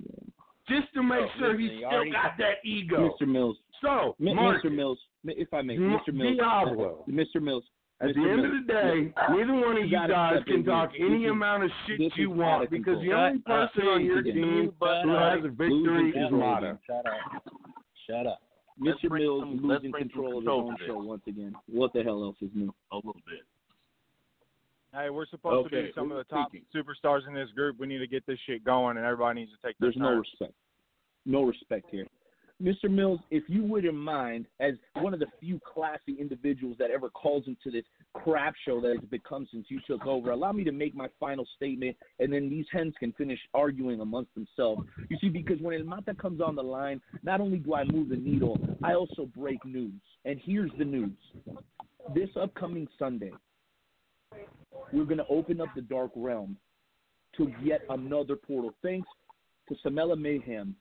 [0.69, 3.15] Just to make Oh, sure listen, he's you still got that ego.
[3.21, 3.29] Mr.
[3.29, 3.57] Mills.
[3.81, 4.75] So, Mark, Mr.
[4.75, 6.13] Mills, if I may, Mr.
[6.13, 6.37] Mills.
[6.37, 7.05] Diablo.
[7.09, 7.41] Mr.
[7.41, 7.65] Mills.
[8.01, 8.15] At Mr.
[8.15, 10.73] the end of the day, neither one of You you guys can in here.
[10.73, 13.73] talk This any amount of shit you want out of because the only Shut up.
[13.75, 16.79] person on your team who has a victory is control Mata.
[16.87, 17.43] Shut up.
[18.07, 18.43] Shut up.
[18.81, 19.11] Mr.
[19.11, 21.57] Mills some- let's losing bring control of his own show once again.
[21.67, 22.73] What the hell else is new?
[22.93, 23.43] A little bit.
[24.95, 26.67] Hey, we're supposed to be some of the top speaking?
[26.73, 27.79] superstars in this group.
[27.79, 30.15] We need to get this shit going, and everybody needs to take their There's no
[30.15, 30.53] respect.
[31.27, 32.07] No respect here.
[32.63, 32.91] Mr.
[32.91, 37.45] Mills, if you wouldn't mind, as one of the few classy individuals that ever calls
[37.47, 40.93] into this crap show that has become since you took over, allow me to make
[40.93, 44.83] my final statement, and then these hens can finish arguing amongst themselves.
[45.09, 48.09] You see, because when El Mata comes on the line, not only do I move
[48.09, 50.01] the needle, I also break news.
[50.25, 51.17] And here's the news.
[52.13, 53.33] This upcoming Sunday,
[54.93, 56.57] we're going to open up the Dark Realm
[57.37, 58.75] to yet another portal.
[58.83, 59.09] Thanks
[59.69, 60.75] to Samela Mayhem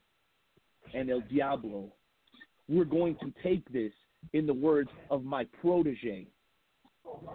[0.94, 1.92] and El Diablo,
[2.68, 3.92] we're going to take this
[4.34, 6.28] in the words of my protege,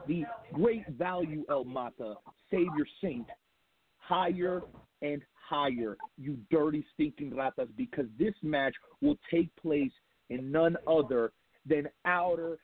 [0.07, 2.15] the great value El Mata,
[2.51, 3.27] Savior Saint,
[3.99, 4.63] higher
[5.01, 9.93] and higher, you dirty stinking ratas, because this match will take place
[10.31, 11.33] in none other
[11.67, 12.59] than outer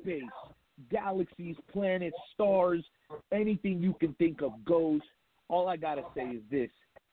[0.00, 0.22] space.
[0.90, 2.84] Galaxies, planets, stars,
[3.32, 5.00] anything you can think of goes.
[5.48, 6.70] All I gotta say is this: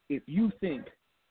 [0.10, 0.84] if you think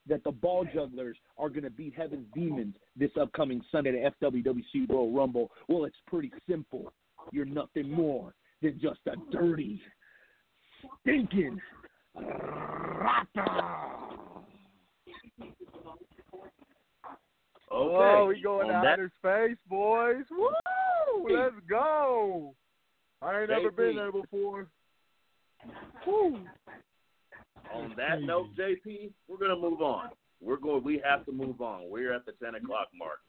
[0.08, 4.88] that the ball jugglers are going to beat Heaven's Demons this upcoming Sunday at FWWC
[4.88, 6.92] Royal Rumble, well, it's pretty simple.
[7.32, 9.80] You're nothing more than just a dirty,
[11.02, 11.60] stinking
[12.14, 13.68] rata.
[17.74, 20.24] Oh, Okay, we going on out that- outer space, boys.
[20.30, 20.50] Woo!
[21.30, 22.54] Let's go.
[23.22, 23.96] I ain't never been JP.
[23.96, 24.66] there before.
[26.06, 26.38] Woo.
[27.74, 30.10] On that note, JP, we're gonna move on.
[30.40, 30.82] We're going.
[30.82, 31.90] We have to move on.
[31.90, 33.20] We're at the ten o'clock mark.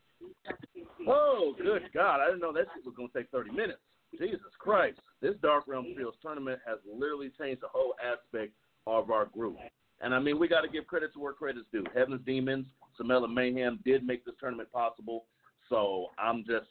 [1.07, 2.21] Oh, good God!
[2.21, 3.79] I didn't know that shit was gonna take thirty minutes.
[4.17, 4.99] Jesus Christ!
[5.21, 8.53] This Dark Realm Fields tournament has literally changed the whole aspect
[8.87, 9.57] of our group.
[10.01, 11.85] And I mean, we got to give credit to where credit's due.
[11.95, 12.65] Heaven's Demons,
[12.99, 15.25] Samela Mayhem did make this tournament possible.
[15.69, 16.67] So I'm just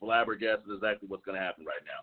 [0.00, 2.00] flabbergasted exactly what's going to happen right now.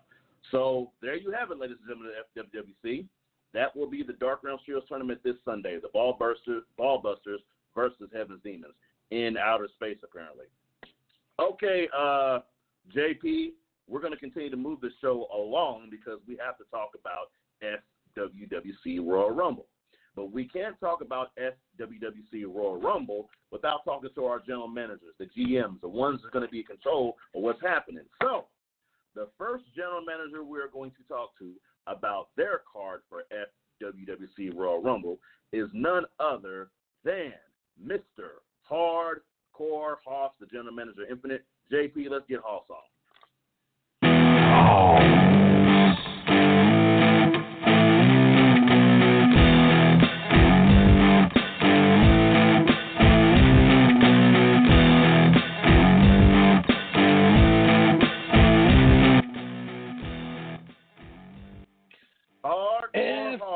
[0.50, 2.46] So there you have it, ladies and gentlemen of
[2.86, 3.06] FWWC.
[3.52, 5.78] That will be the Dark Realm Trios tournament this Sunday.
[5.80, 7.40] The Ball Bursters, Ball Busters
[7.74, 8.74] versus Heaven's Demons
[9.10, 10.46] in outer space, apparently.
[11.40, 12.40] Okay, uh,
[12.94, 13.52] JP,
[13.88, 17.30] we're going to continue to move the show along because we have to talk about
[18.16, 19.66] FWWC Royal Rumble.
[20.16, 25.26] But we can't talk about FWWC Royal Rumble without talking to our general managers, the
[25.26, 28.04] GMs, the ones that are going to be in control of what's happening.
[28.20, 28.46] So,
[29.14, 31.52] the first general manager we're going to talk to
[31.86, 33.24] about their card for
[33.82, 35.18] FWWC Royal Rumble
[35.52, 36.70] is none other
[37.04, 37.32] than
[37.84, 38.40] Mr.
[38.70, 41.44] Hardcore Hoss, the general manager of Infinite.
[41.72, 42.76] JP, let's get Hoss on.
[44.02, 45.29] Hardcore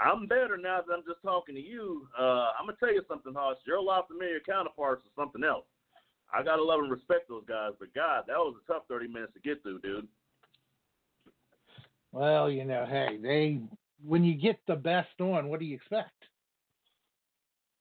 [0.00, 2.08] I'm better now that I'm just talking to you.
[2.18, 3.56] Uh, I'm gonna tell you something, Hoss.
[3.66, 5.66] Your La Familia counterparts is something else.
[6.32, 9.32] I gotta love and respect those guys, but God, that was a tough 30 minutes
[9.34, 10.08] to get through, dude.
[12.12, 13.60] Well, you know, hey, they
[14.04, 16.10] when you get the best on, what do you expect?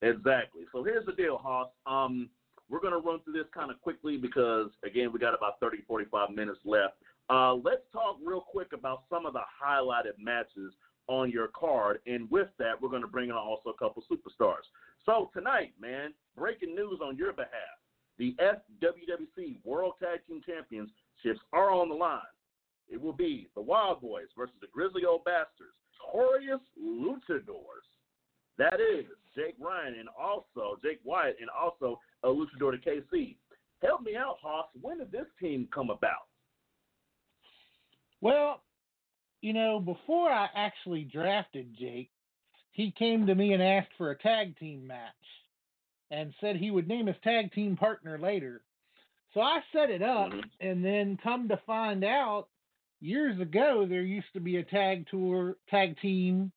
[0.02, 0.64] Exactly.
[0.72, 1.70] So here's the deal, Hoss.
[1.86, 2.30] Um,
[2.70, 5.82] we're going to run through this kind of quickly because, again, we got about 30,
[5.88, 6.96] 45 minutes left.
[7.30, 10.74] Uh, let's talk real quick about some of the highlighted matches
[11.08, 12.00] on your card.
[12.06, 14.66] And with that, we're going to bring in also a couple superstars.
[15.06, 17.52] So tonight, man, breaking news on your behalf.
[18.18, 22.20] The FWWC World Tag Team Championships are on the line.
[22.90, 25.74] It will be the Wild Boys versus the Grizzly Old Bastards,
[26.14, 27.86] Notorious Luchadors.
[28.58, 29.06] That is
[29.36, 33.36] Jake Ryan and also Jake Wyatt and also a luchador to KC.
[33.82, 34.68] Help me out, Hoss.
[34.82, 36.28] When did this team come about?
[38.22, 38.62] Well,
[39.42, 42.12] you know, before I actually drafted Jake,
[42.72, 45.14] he came to me and asked for a tag team match
[46.12, 48.62] and said he would name his tag team partner later.
[49.34, 50.50] So I set it up Mhm.
[50.60, 52.50] and then come to find out
[53.00, 56.52] years ago there used to be a tag tour tag team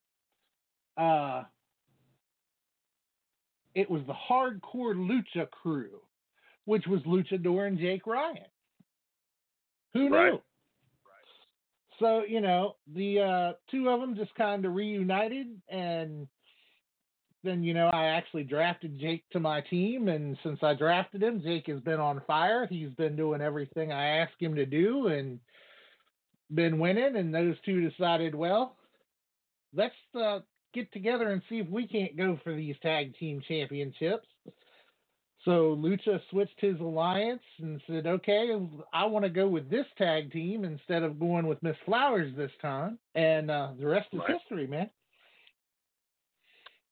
[0.97, 1.45] uh
[3.75, 6.01] it was the hardcore lucha crew
[6.65, 8.39] which was luchador and jake ryan.
[9.95, 10.17] Who knew?
[10.17, 10.41] Right.
[11.99, 16.27] so you know the uh two of them just kind of reunited and
[17.45, 21.43] then you know i actually drafted jake to my team and since i drafted him
[21.43, 22.67] jake has been on fire.
[22.67, 25.41] He's been doing everything i asked him to do and
[26.55, 28.77] been winning and those two decided well
[29.75, 30.41] let's uh,
[30.73, 34.27] get together and see if we can't go for these tag team championships
[35.45, 38.57] So Lucha switched his alliance and said, "Okay,
[38.93, 42.53] I want to go with this tag team instead of going with Miss Flowers this
[42.61, 44.39] time." And uh, the rest is Right.
[44.39, 44.89] history, man.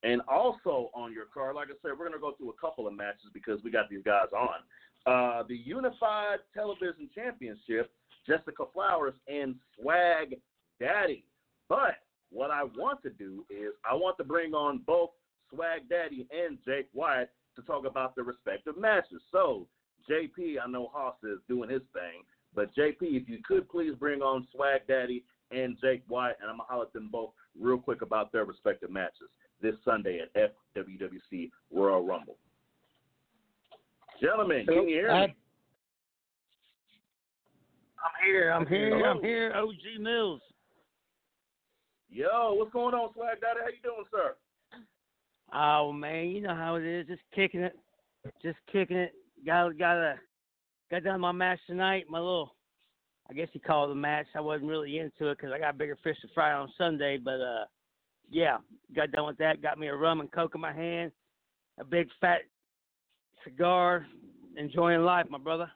[0.02, 2.88] And also on your card, like I said, we're going to go through a couple
[2.88, 4.58] of matches because we got these guys on.
[5.06, 7.92] Uh, the Unified Television Championship,
[8.26, 10.36] Jessica Flowers and Swag
[10.80, 11.24] Daddy.
[11.68, 11.96] But
[12.30, 15.10] what I want to do is I want to bring on both
[15.52, 19.20] Swag Daddy and Jake White to talk about their respective matches.
[19.32, 19.66] So,
[20.08, 22.22] JP, I know Hoss is doing his thing,
[22.54, 26.56] but JP, if you could please bring on Swag Daddy and Jake White, and I'm
[26.58, 29.28] going to holler at them both real quick about their respective matches
[29.60, 32.36] this Sunday at FWWC Royal Rumble.
[34.20, 35.34] Gentlemen, can you hear me?
[38.02, 38.50] I'm here.
[38.52, 38.96] I'm here.
[38.96, 39.10] Hello.
[39.10, 39.52] I'm here.
[39.54, 40.40] OG Mills.
[42.12, 43.60] Yo, what's going on, Swag Daddy?
[43.62, 44.34] How you doing, sir?
[45.54, 47.06] Oh man, you know how it is.
[47.06, 47.76] Just kicking it.
[48.42, 49.12] Just kicking it.
[49.46, 50.14] Got got a
[50.90, 52.06] got done my match tonight.
[52.10, 52.56] My little,
[53.28, 54.26] I guess you call it a match.
[54.34, 57.16] I wasn't really into it because I got bigger fish to fry on Sunday.
[57.16, 57.64] But uh,
[58.28, 58.58] yeah,
[58.94, 59.62] got done with that.
[59.62, 61.12] Got me a rum and coke in my hand,
[61.78, 62.40] a big fat
[63.44, 64.04] cigar,
[64.56, 65.70] enjoying life, my brother.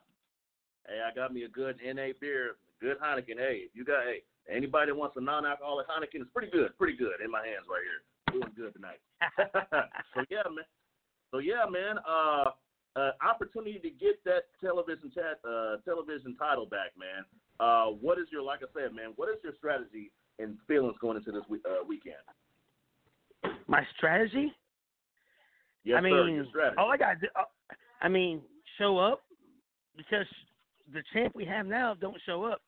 [0.89, 3.39] Hey, I got me a good NA beer, good Heineken.
[3.39, 7.21] Hey, you got hey, anybody that wants a non-alcoholic Heineken, is pretty good, pretty good
[7.25, 8.01] in my hands right here.
[8.33, 9.01] Doing good tonight.
[10.15, 10.65] so yeah, man.
[11.31, 11.99] So yeah, man.
[12.07, 12.51] Uh,
[12.97, 17.25] uh, opportunity to get that television chat, uh, television title back, man.
[17.59, 19.13] Uh, what is your, like I said, man?
[19.17, 22.23] What is your strategy and feelings going into this week, uh, weekend?
[23.67, 24.53] My strategy.
[25.85, 26.73] Yes, I mean, sir.
[26.79, 27.43] All I got uh,
[28.01, 28.41] I mean,
[28.79, 29.23] show up
[29.97, 30.27] because
[30.93, 32.63] the champ we have now don't show up.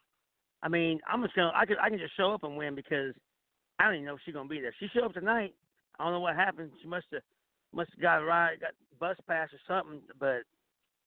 [0.66, 3.14] I mean, I'm just gonna, I can, I can just show up and win because
[3.78, 4.74] I don't even know if she's gonna be there.
[4.80, 5.54] She showed up tonight.
[5.96, 6.72] I don't know what happened.
[6.82, 7.22] She must have,
[7.72, 10.00] must have got a ride, got bus pass or something.
[10.18, 10.42] But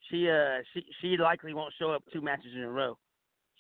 [0.10, 2.98] she, uh, she, she likely won't show up two matches in a row.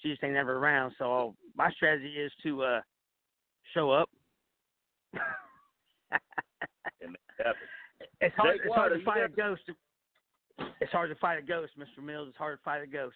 [0.01, 0.93] She just ain't never around.
[0.97, 2.81] So my strategy is to uh
[3.73, 4.09] show up.
[7.01, 7.55] And make it happen.
[8.21, 8.55] It's hard.
[8.55, 9.61] Jake it's hard to fight a ghost.
[10.79, 12.03] It's hard to fight a ghost, Mr.
[12.03, 12.27] Mills.
[12.29, 13.15] It's hard to fight a ghost.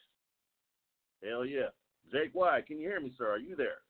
[1.23, 1.67] Hell yeah.
[2.12, 3.32] Jake White, can you hear me, sir?
[3.32, 3.82] Are you there?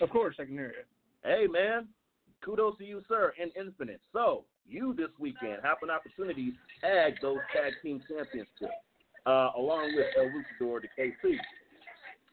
[0.00, 0.84] Of course, I can hear you.
[1.24, 1.88] Hey, man.
[2.44, 4.00] Kudos to you, sir, and Infinite.
[4.12, 8.52] So, you this weekend have an opportunity to tag those tag team championships
[9.26, 11.36] uh, along with El Luchador to KC.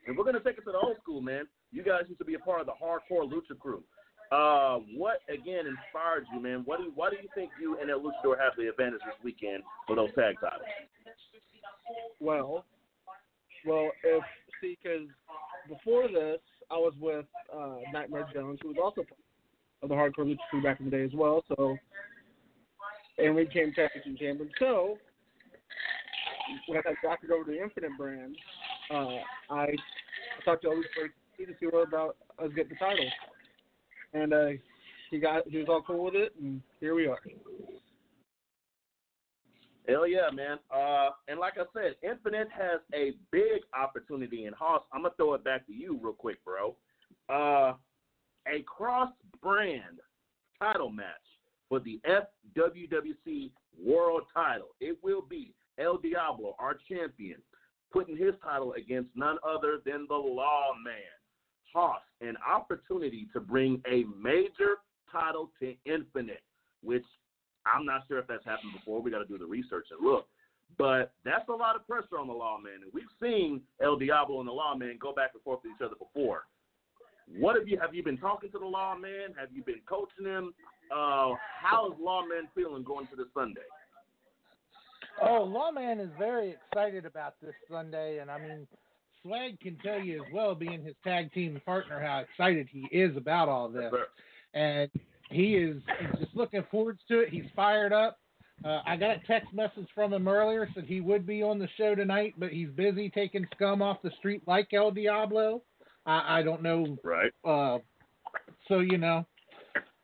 [0.05, 1.47] And we're going to take it to the old school, man.
[1.71, 3.84] You guys used to be a part of the hardcore Lucha crew.
[4.32, 6.63] Uh, what, again, inspired you, man?
[6.65, 9.63] What do why do you think you and El Luchador have the advantage this weekend
[9.88, 10.61] for those tag titles?
[12.19, 12.65] Well,
[13.65, 14.23] well, if
[14.66, 15.07] see, because
[15.70, 16.39] before this,
[16.72, 19.05] I was with uh, Nightmare Jones, who was also
[19.82, 21.43] of the Hardcore Lucha crew back in the day as well.
[21.49, 21.78] So,
[23.18, 24.51] and we became tag team champions.
[24.59, 24.97] So,
[26.68, 28.36] when I got to go to the Infinite brand,
[28.91, 29.18] uh,
[29.49, 29.68] I
[30.43, 30.84] talked to Elvis
[31.38, 33.09] to see what about us getting the title,
[34.13, 34.47] and uh,
[35.11, 37.20] he got he was all cool with it, and here we are.
[39.88, 40.57] Hell yeah, man.
[40.73, 44.81] Uh, and like I said, Infinite has a big opportunity in Hoss.
[44.91, 46.75] I'm gonna throw it back to you real quick, bro.
[47.29, 47.73] Uh,
[48.47, 49.11] a cross
[49.41, 49.99] brand
[50.59, 51.05] title match
[51.69, 53.51] for the FWWC
[53.83, 54.69] World Title.
[54.79, 57.38] It will be El Diablo, our champion,
[57.91, 60.93] putting his title against none other than the Lawman.
[61.73, 64.77] Hoss, an opportunity to bring a major
[65.11, 66.41] title to Infinite,
[66.81, 67.03] which
[67.66, 69.01] I'm not sure if that's happened before.
[69.01, 70.28] We got to do the research and look.
[70.78, 72.84] But that's a lot of pressure on the Lawman.
[72.84, 75.95] And we've seen El Diablo and the Lawman go back and forth with each other
[75.95, 76.43] before.
[77.39, 79.34] What have you have you been talking to the Lawman?
[79.39, 80.53] Have you been coaching him?
[80.91, 83.61] Uh, how is Lawman feeling going to this Sunday?
[85.22, 88.68] Oh, Lawman is very excited about this Sunday, and I mean,
[89.24, 93.16] Swag can tell you as well, being his tag team partner, how excited he is
[93.18, 93.91] about all this.
[94.53, 94.89] And
[95.36, 95.81] he is
[96.19, 97.29] just looking forward to it.
[97.29, 98.19] He's fired up.
[98.63, 101.67] Uh, I got a text message from him earlier, said he would be on the
[101.77, 105.61] show tonight, but he's busy taking scum off the street like El Diablo.
[106.05, 106.97] I, I don't know.
[107.03, 107.33] Right.
[107.43, 107.79] Uh,
[108.67, 109.25] so you know,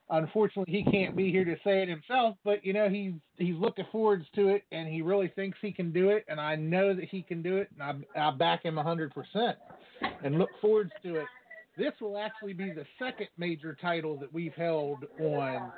[0.09, 2.35] unfortunately, he can't be here to say it himself.
[2.43, 5.93] But you know, he's he's looking forwards to it, and he really thinks he can
[5.93, 6.25] do it.
[6.27, 9.13] And I know that he can do it, and I, I back him a hundred
[9.13, 9.57] percent,
[10.23, 11.27] and look forwards to it.
[11.77, 15.71] This will actually be the second major title that we've held on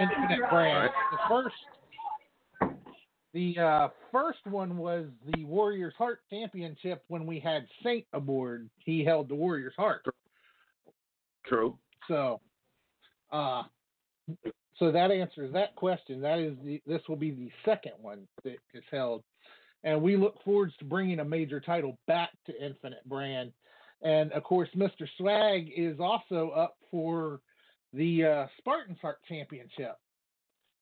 [0.00, 0.90] Infinite Brand.
[1.10, 2.72] The first,
[3.34, 8.70] the uh, first one was the Warriors Heart Championship when we had Saint aboard.
[8.78, 10.06] He held the Warriors Heart.
[11.44, 11.78] True.
[12.08, 12.40] So,
[13.30, 13.64] uh,
[14.78, 16.22] so that answers that question.
[16.22, 19.22] That is the, this will be the second one that is held,
[19.84, 23.52] and we look forward to bringing a major title back to Infinite Brand.
[24.02, 25.08] And of course, Mr.
[25.18, 27.40] Swag is also up for
[27.92, 29.96] the uh, Spartans Heart Championship.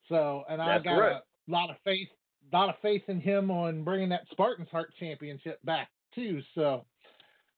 [0.08, 1.26] So, and I got correct.
[1.48, 2.08] a lot of faith,
[2.52, 6.42] lot of faith in him on bringing that Spartans Heart Championship back too.
[6.54, 6.84] So,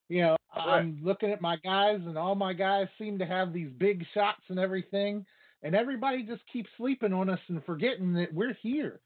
[0.09, 3.71] you know, I'm looking at my guys, and all my guys seem to have these
[3.79, 5.27] big shots and everything,
[5.63, 9.01] and everybody just keeps sleeping on us and forgetting that we're here,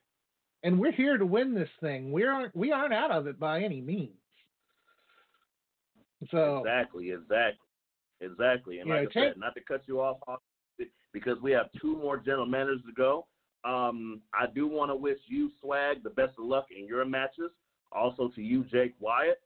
[0.62, 2.12] and we're here to win this thing.
[2.12, 4.19] We aren't we aren't out of it by any means.
[6.30, 7.68] So Exactly, exactly,
[8.20, 8.78] exactly.
[8.80, 10.18] And like I said, not to cut you off,
[11.12, 13.26] because we have two more general managers to go.
[13.64, 17.50] Um, I do want to wish you, Swag, the best of luck in your matches.
[17.92, 19.40] Also to you, Jake Wyatt.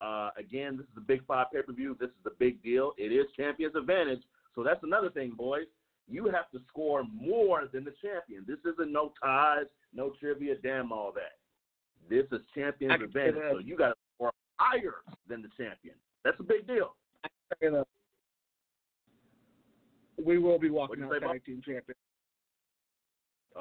[0.00, 1.96] Uh, again, this is the Big Five pay per view.
[1.98, 2.92] This is a big deal.
[2.98, 4.22] It is Champion's Advantage.
[4.54, 5.66] So that's another thing, boys.
[6.08, 8.44] You have to score more than the champion.
[8.46, 11.38] This isn't no ties, no trivia, damn all that.
[12.08, 13.52] This is Champion's I can say Advantage.
[13.52, 14.96] So you got to score higher
[15.28, 15.94] than the champion.
[16.26, 16.96] That's a big deal.
[17.62, 17.84] Know,
[20.22, 21.96] we will be walking out tag team champion.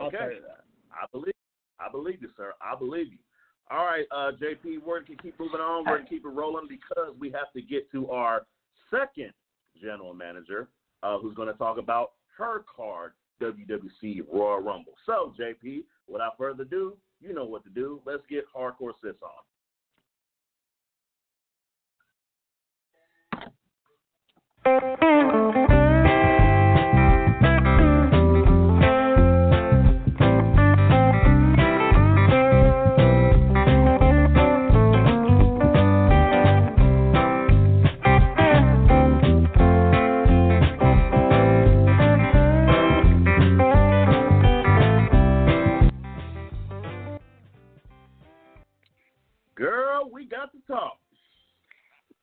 [0.01, 0.17] Okay.
[0.17, 0.63] tell you that.
[0.91, 1.33] I believe
[1.79, 2.53] I believe you, sir.
[2.59, 3.19] I believe you.
[3.69, 5.85] All right, uh, JP, we're going to keep moving on.
[5.85, 8.47] We're going to keep it rolling because we have to get to our
[8.89, 9.31] second
[9.79, 10.67] general manager
[11.03, 14.93] uh, who's going to talk about her card, WWC Royal Rumble.
[15.05, 18.01] So, JP, without further ado, you know what to do.
[18.05, 19.43] Let's get Hardcore Sis on.
[24.65, 24.81] Girl,
[50.11, 50.97] we got to talk.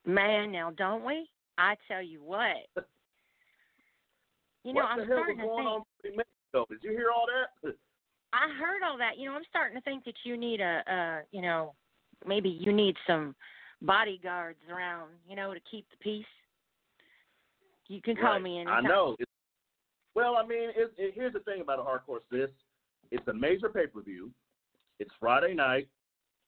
[0.05, 1.29] Man, now don't we?
[1.63, 2.57] I tell you what.
[4.65, 6.19] You know, what I'm the hell starting was to going think.
[6.55, 6.67] on?
[6.71, 7.75] Did you hear all that?
[8.33, 9.17] I heard all that.
[9.17, 11.75] You know, I'm starting to think that you need a, uh, you know,
[12.27, 13.37] maybe you need some
[13.81, 16.25] bodyguards around, you know, to keep the peace.
[17.89, 18.43] You can call Right.
[18.43, 19.17] me I know.
[19.19, 19.31] It's,
[20.15, 22.51] well, I mean, it, it, here's the thing about a hardcore sis.
[23.11, 24.31] It's a major pay per view.
[24.99, 25.89] It's Friday night.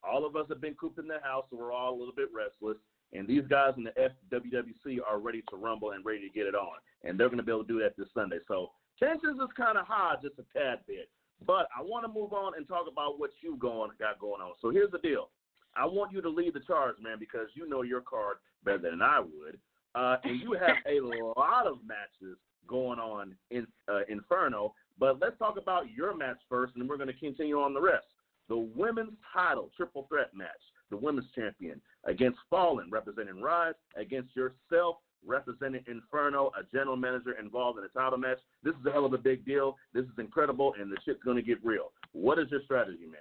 [0.02, 2.28] All of us have been cooped in the house, so we're all a little bit
[2.34, 2.78] restless.
[3.14, 3.92] And these guys in the
[4.32, 6.74] FWWC are ready to rumble and ready to get it on.
[7.04, 8.38] And they're going to be able to do that this Sunday.
[8.48, 11.08] So tensions is kind of high, just a tad bit.
[11.46, 14.52] But I want to move on and talk about what you going got going on.
[14.60, 15.30] So here's the deal.
[15.76, 19.02] I want you to lead the charge, man, because you know your card better than
[19.02, 19.58] I would.
[19.94, 21.00] Uh, and you have a
[21.38, 24.74] lot of matches going on in uh, Inferno.
[24.98, 27.80] But let's talk about your match first, and then we're going to continue on the
[27.80, 28.06] rest.
[28.48, 30.50] The women's title triple threat match.
[30.94, 37.80] The women's champion against Fallen, representing Rise, against yourself, representing Inferno, a general manager involved
[37.80, 38.38] in a title match.
[38.62, 39.76] This is a hell of a big deal.
[39.92, 41.90] This is incredible, and the shit's going to get real.
[42.12, 43.20] What is your strategy, ma'am?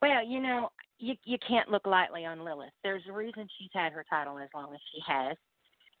[0.00, 2.72] Well, you know, you you can't look lightly on Lilith.
[2.82, 5.36] There's a reason she's had her title as long as she has,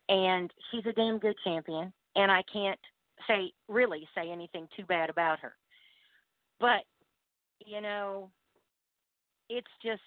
[0.08, 1.92] and she's a damn good champion.
[2.16, 2.80] And I can't
[3.28, 5.54] say really say anything too bad about her.
[6.60, 6.84] But
[7.66, 8.30] you know,
[9.48, 10.02] it's just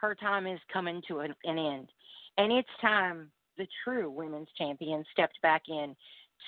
[0.00, 1.88] her time is coming to an, an end,
[2.38, 5.94] and it's time the true women's champion stepped back in,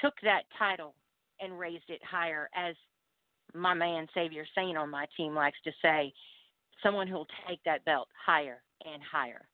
[0.03, 0.95] took that title,
[1.41, 2.75] and raised it higher, as
[3.55, 6.13] my man Savior Saint on my team likes to say
[6.83, 9.47] someone who'll take that belt higher and higher.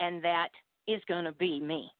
[0.00, 0.48] And that
[0.86, 1.90] is going to be me.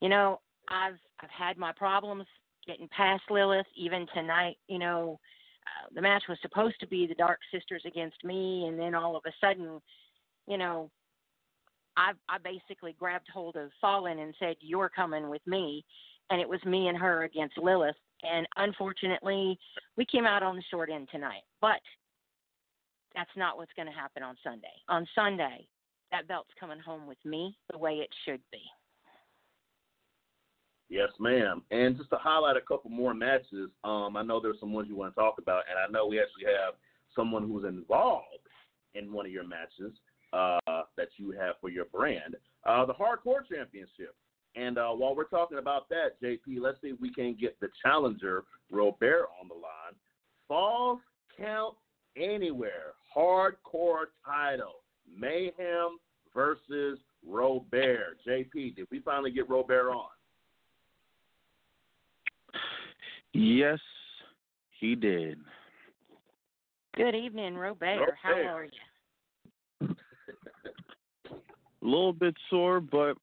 [0.00, 2.26] You know, I've I've had my problems
[2.66, 3.66] getting past Lilith.
[3.76, 5.18] Even tonight, you know,
[5.66, 9.16] uh, the match was supposed to be the Dark Sisters against me, and then all
[9.16, 9.80] of a sudden,
[10.46, 10.90] you know,
[11.96, 15.84] I I basically grabbed hold of Fallen and said, "You're coming with me,"
[16.30, 17.96] and it was me and her against Lilith.
[18.22, 19.58] And unfortunately,
[19.96, 21.42] we came out on the short end tonight.
[21.60, 21.80] But
[23.14, 24.66] that's not what's going to happen on Sunday.
[24.88, 25.66] On Sunday,
[26.12, 28.62] that belt's coming home with me the way it should be.
[30.88, 31.62] Yes, ma'am.
[31.70, 34.96] And just to highlight a couple more matches, um, I know there's some ones you
[34.96, 36.74] want to talk about, and I know we actually have
[37.14, 38.24] someone who's involved
[38.94, 39.92] in one of your matches
[40.32, 40.58] uh,
[40.96, 44.14] that you have for your brand, uh, the Hardcore Championship.
[44.54, 47.68] And uh, while we're talking about that, JP, let's see if we can get the
[47.84, 49.94] challenger, Robert, on the line.
[50.48, 51.00] Falls
[51.36, 51.74] count
[52.16, 52.94] anywhere.
[53.14, 54.82] Hardcore title.
[55.14, 55.98] Mayhem
[56.34, 58.18] versus Robert.
[58.26, 60.08] JP, did we finally get Robert on?
[63.32, 63.78] Yes,
[64.80, 65.38] he did.
[66.96, 68.14] Good evening, Robert.
[68.22, 69.88] How are you?
[71.82, 73.16] A little bit sore, but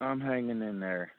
[0.00, 1.12] I'm hanging in there.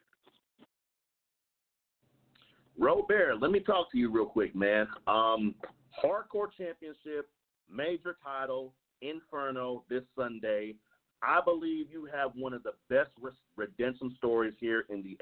[2.80, 4.88] Robert, let me talk to you real quick, man.
[5.06, 5.54] Um,
[6.04, 7.30] hardcore championship,
[7.72, 10.76] major title, Inferno this Sunday.
[11.22, 15.16] I believe you have one of the best res- redemption stories here in the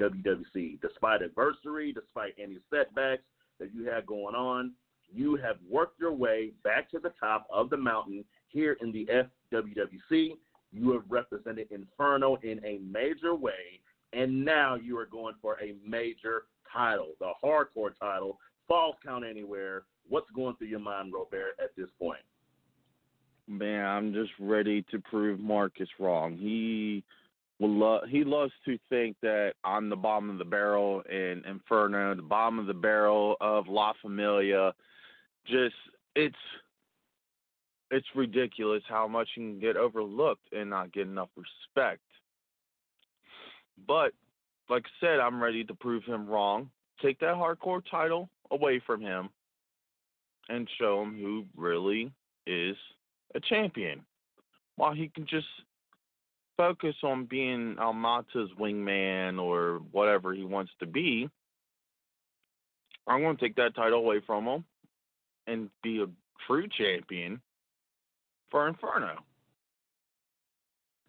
[0.00, 0.80] FWWC.
[0.80, 3.22] Despite adversity, despite any setbacks
[3.58, 4.72] that you had going on,
[5.12, 9.08] you have worked your way back to the top of the mountain here in the
[9.52, 10.36] FWWC.
[10.72, 13.80] You have represented Inferno in a major way,
[14.12, 18.38] and now you are going for a major title, the hardcore title,
[18.68, 19.84] Falls Count Anywhere.
[20.08, 22.20] What's going through your mind, Robert, at this point?
[23.48, 26.36] Man, I'm just ready to prove Marcus wrong.
[26.36, 27.04] He
[27.58, 32.22] will he loves to think that I'm the bottom of the barrel in Inferno, the
[32.22, 34.72] bottom of the barrel of La Familia.
[35.46, 35.74] Just
[36.14, 36.36] it's
[37.90, 42.02] it's ridiculous how much he can get overlooked and not get enough respect.
[43.86, 44.12] But
[44.68, 46.70] like I said, I'm ready to prove him wrong.
[47.00, 49.28] Take that hardcore title away from him
[50.48, 52.10] and show him who really
[52.46, 52.76] is
[53.34, 54.04] a champion.
[54.76, 55.46] While he can just
[56.56, 61.28] focus on being El Mata's wingman or whatever he wants to be,
[63.06, 64.64] I'm going to take that title away from him
[65.46, 66.06] and be a
[66.46, 67.40] true champion
[68.50, 69.16] for Inferno.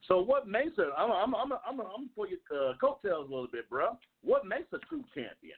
[0.08, 0.88] So what makes it?
[0.98, 3.98] I'm I'm I'm I'm, I'm pull your uh, coattails a little bit, bro.
[4.24, 5.58] What makes a true champion?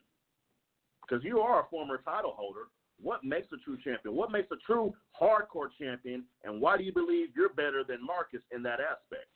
[1.01, 2.67] Because you are a former title holder.
[3.01, 4.15] What makes a true champion?
[4.15, 6.23] What makes a true hardcore champion?
[6.43, 9.29] And why do you believe you're better than Marcus in that aspect?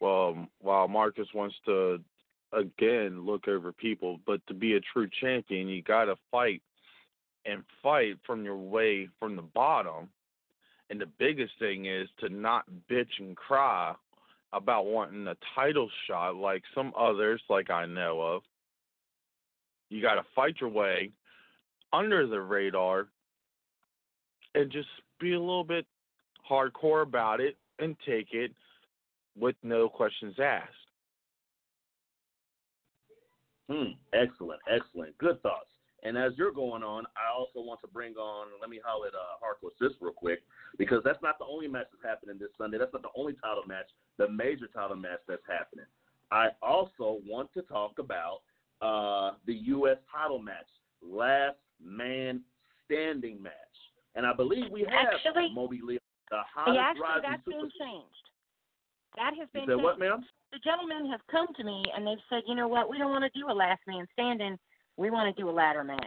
[0.00, 2.00] Well, while Marcus wants to
[2.52, 6.62] again look over people, but to be a true champion, you got to fight
[7.46, 10.08] and fight from your way from the bottom.
[10.88, 13.94] And the biggest thing is to not bitch and cry
[14.52, 18.42] about wanting a title shot like some others, like I know of.
[19.88, 21.10] You got to fight your way
[21.92, 23.06] under the radar
[24.54, 24.88] and just
[25.20, 25.86] be a little bit
[26.48, 28.52] hardcore about it and take it
[29.38, 30.68] with no questions asked.
[33.70, 33.92] Hmm.
[34.12, 34.60] Excellent.
[34.68, 35.16] Excellent.
[35.18, 35.66] Good thoughts.
[36.02, 39.14] And as you're going on, I also want to bring on, let me holler at
[39.14, 40.40] uh, Hardcore Sis real quick,
[40.78, 42.78] because that's not the only match that's happening this Sunday.
[42.78, 45.84] That's not the only title match, the major title match that's happening.
[46.32, 48.38] I also want to talk about
[48.80, 49.98] uh, the U.S.
[50.10, 50.66] title match,
[51.02, 52.40] last man
[52.86, 53.52] standing match.
[54.14, 55.98] And I believe we have Actually- Moby Lee,
[56.30, 57.60] the Yeah, hottest actually, rising that's super.
[57.60, 58.24] been changed.
[59.16, 59.84] That has You been said changed.
[59.84, 60.24] what, ma'am?
[60.52, 63.24] The gentlemen have come to me and they've said, you know what, we don't want
[63.24, 64.58] to do a last man standing.
[64.96, 66.00] We want to do a ladder match.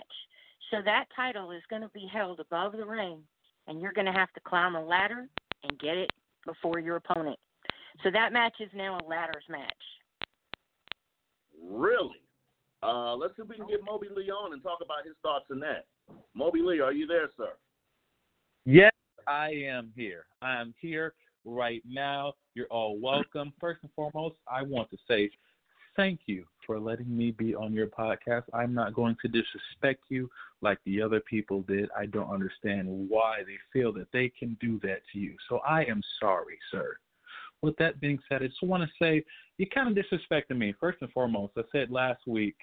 [0.71, 3.19] So that title is going to be held above the ring,
[3.67, 5.27] and you're going to have to climb a ladder
[5.63, 6.09] and get it
[6.45, 7.37] before your opponent.
[8.03, 9.71] So that match is now a ladders match.
[11.63, 12.21] Really?
[12.81, 15.45] Uh, let's see if we can get Moby Lee on and talk about his thoughts
[15.51, 15.85] on that.
[16.33, 17.53] Moby Lee, are you there, sir?
[18.65, 18.91] Yes,
[19.27, 20.25] I am here.
[20.41, 21.13] I am here
[21.45, 22.33] right now.
[22.53, 23.53] You're all welcome.
[23.59, 25.29] First and foremost, I want to say
[25.95, 28.43] thank you for letting me be on your podcast.
[28.53, 30.29] I'm not going to disrespect you
[30.61, 31.89] like the other people did.
[31.97, 35.35] I don't understand why they feel that they can do that to you.
[35.49, 36.95] So I am sorry, sir.
[37.61, 39.23] With that being said, I just want to say
[39.57, 40.73] you kind of disrespected me.
[40.79, 42.55] First and foremost, I said last week,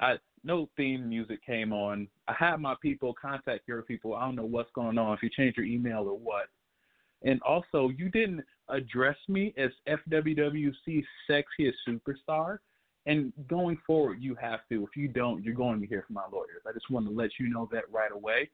[0.00, 2.08] I no theme music came on.
[2.28, 4.14] I had my people contact your people.
[4.14, 5.14] I don't know what's going on.
[5.14, 6.46] If you change your email or what.
[7.22, 12.58] And also, you didn't address me as FWWC sexiest superstar.
[13.06, 14.82] And going forward, you have to.
[14.84, 16.62] If you don't, you're going to hear from my lawyers.
[16.68, 18.50] I just want to let you know that right away.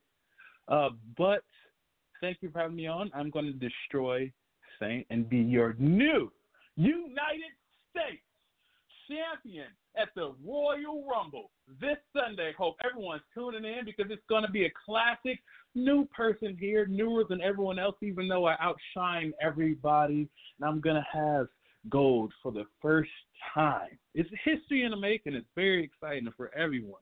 [0.69, 1.43] Uh, but
[2.21, 3.11] thank you for having me on.
[3.15, 4.31] I'm going to destroy
[4.79, 6.31] Saint and be your new
[6.77, 7.53] United
[7.91, 8.23] States
[9.13, 11.51] champion at the Royal Rumble
[11.81, 12.53] this Sunday.
[12.57, 15.41] Hope everyone's tuning in because it's going to be a classic.
[15.75, 20.29] New person here, newer than everyone else, even though I outshine everybody.
[20.61, 21.47] And I'm going to have
[21.89, 23.11] gold for the first
[23.55, 23.99] time.
[24.15, 25.35] It's history in the making.
[25.35, 27.01] It's very exciting for everyone.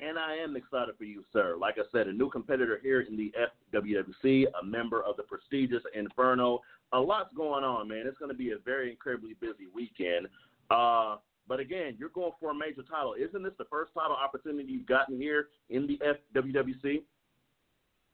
[0.00, 1.56] And I am excited for you, sir.
[1.60, 3.32] Like I said, a new competitor here in the
[3.74, 6.60] FWWC, a member of the prestigious Inferno.
[6.92, 8.04] A lot's going on, man.
[8.06, 10.28] It's going to be a very incredibly busy weekend.
[10.70, 11.16] Uh,
[11.46, 13.14] but again, you're going for a major title.
[13.14, 15.98] Isn't this the first title opportunity you've gotten here in the
[16.34, 17.02] FWWC?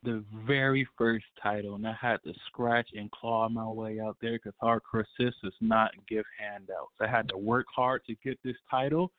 [0.05, 4.34] the very first title, and I had to scratch and claw my way out there
[4.34, 6.92] because Hardcore Sis does not give handouts.
[7.00, 9.11] I had to work hard to get this title,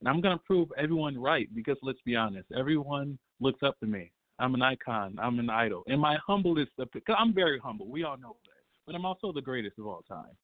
[0.00, 4.10] And I'm gonna prove everyone right because let's be honest, everyone looks up to me.
[4.38, 5.18] I'm an icon.
[5.20, 5.82] I'm an idol.
[5.86, 7.86] In my humblest, because I'm very humble.
[7.86, 8.62] We all know that.
[8.86, 10.34] But I'm also the greatest of all time.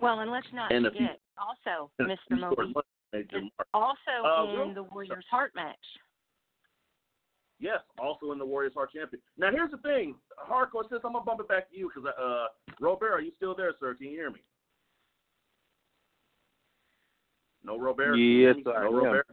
[0.00, 2.18] Well, and let's not And if you- forget also, Mr.
[2.30, 3.68] you Moby, money, Major Mark.
[3.72, 5.98] also Uh, in real- the Warriors Heart match.
[7.58, 9.22] Yes, also in the Warriors Heart Champion.
[9.38, 12.48] Now here's the thing, hardcore Sis I'm gonna bump it back to you because uh,
[12.80, 13.94] Robert, are you still there, sir?
[13.94, 14.40] Can you hear me?
[17.62, 18.12] No, Robert.
[18.12, 18.72] Can you hear Yes, me?
[18.72, 18.94] I no, am.
[19.04, 19.26] Robert.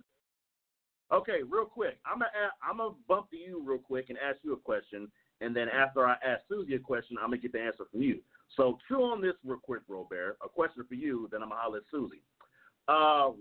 [1.12, 2.00] Okay, real quick.
[2.06, 5.12] I'm gonna a- I'm gonna bump to you real quick and ask you a question,
[5.42, 8.24] and then after I ask Susie a question, I'm gonna get the answer from you.
[8.56, 10.38] So chew on this real quick, Robert.
[10.44, 12.22] A question for you, then I'm gonna holler at Susie.
[12.88, 13.32] Uh,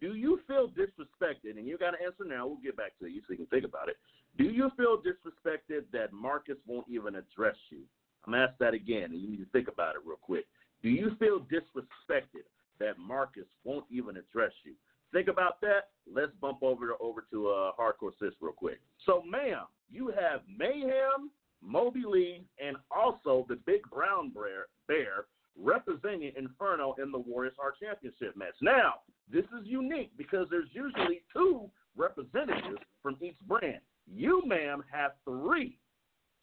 [0.00, 1.56] do you feel disrespected?
[1.56, 2.46] And you got to answer now.
[2.46, 3.96] We'll get back to you so you can think about it.
[4.36, 7.82] Do you feel disrespected that Marcus won't even address you?
[8.26, 10.46] I'm gonna ask that again, and you need to think about it real quick.
[10.82, 12.44] Do you feel disrespected
[12.78, 14.74] that Marcus won't even address you?
[15.12, 15.90] Think about that.
[16.12, 18.80] Let's bump over to, over to uh, Hardcore Sis real quick.
[19.04, 21.30] So, ma'am, you have Mayhem,
[21.64, 25.26] Moby Lee, and also the Big Brown Bear, bear
[25.58, 28.54] representing Inferno in the Warriors Heart Championship match.
[28.60, 28.94] Now,
[29.30, 33.80] this is unique because there's usually two representatives from each brand.
[34.06, 35.78] You, ma'am, have three.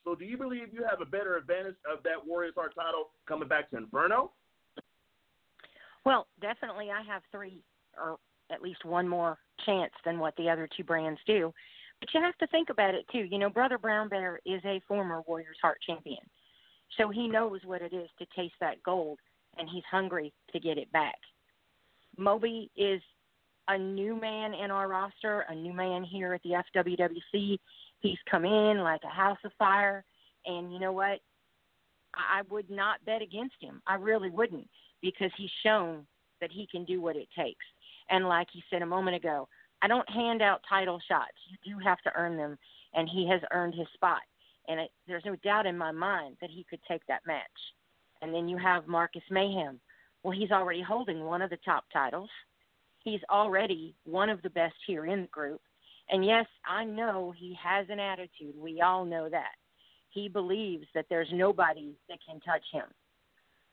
[0.05, 3.47] So, do you believe you have a better advantage of that Warriors Heart title coming
[3.47, 4.31] back to Inferno?
[6.05, 7.61] Well, definitely I have three
[7.97, 8.17] or
[8.51, 11.53] at least one more chance than what the other two brands do.
[11.99, 13.27] But you have to think about it too.
[13.29, 16.19] You know, Brother Brown Bear is a former Warriors Heart champion.
[16.97, 19.19] So he knows what it is to taste that gold
[19.57, 21.17] and he's hungry to get it back.
[22.17, 23.01] Moby is
[23.67, 27.59] a new man in our roster, a new man here at the FWWC.
[27.99, 30.03] He's come in like a house of fire
[30.45, 31.19] and you know what?
[32.15, 33.81] I would not bet against him.
[33.85, 34.67] I really wouldn't
[35.01, 36.07] because he's shown
[36.41, 37.65] that he can do what it takes.
[38.09, 39.47] And like he said a moment ago,
[39.81, 41.37] I don't hand out title shots.
[41.49, 42.57] You do have to earn them,
[42.93, 44.21] and he has earned his spot.
[44.67, 47.43] And it, there's no doubt in my mind that he could take that match.
[48.21, 49.79] And then you have Marcus Mayhem.
[50.23, 52.29] Well, he's already holding one of the top titles.
[53.03, 55.61] He's already one of the best here in the group.
[56.09, 58.55] And yes, I know he has an attitude.
[58.57, 59.55] We all know that.
[60.09, 62.85] He believes that there's nobody that can touch him.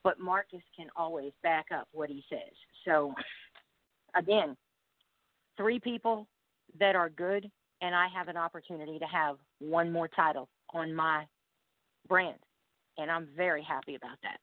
[0.03, 2.53] But Marcus can always back up what he says.
[2.85, 3.13] So,
[4.15, 4.55] again,
[5.57, 6.27] three people
[6.79, 7.49] that are good,
[7.81, 11.25] and I have an opportunity to have one more title on my
[12.07, 12.37] brand.
[12.97, 14.39] And I'm very happy about that.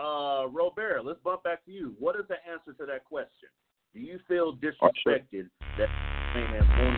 [0.00, 1.94] Uh, Robert, let's bump back to you.
[1.98, 3.48] What is the answer to that question?
[3.94, 5.88] Do you feel disrespected that
[6.34, 6.96] Mayhem won't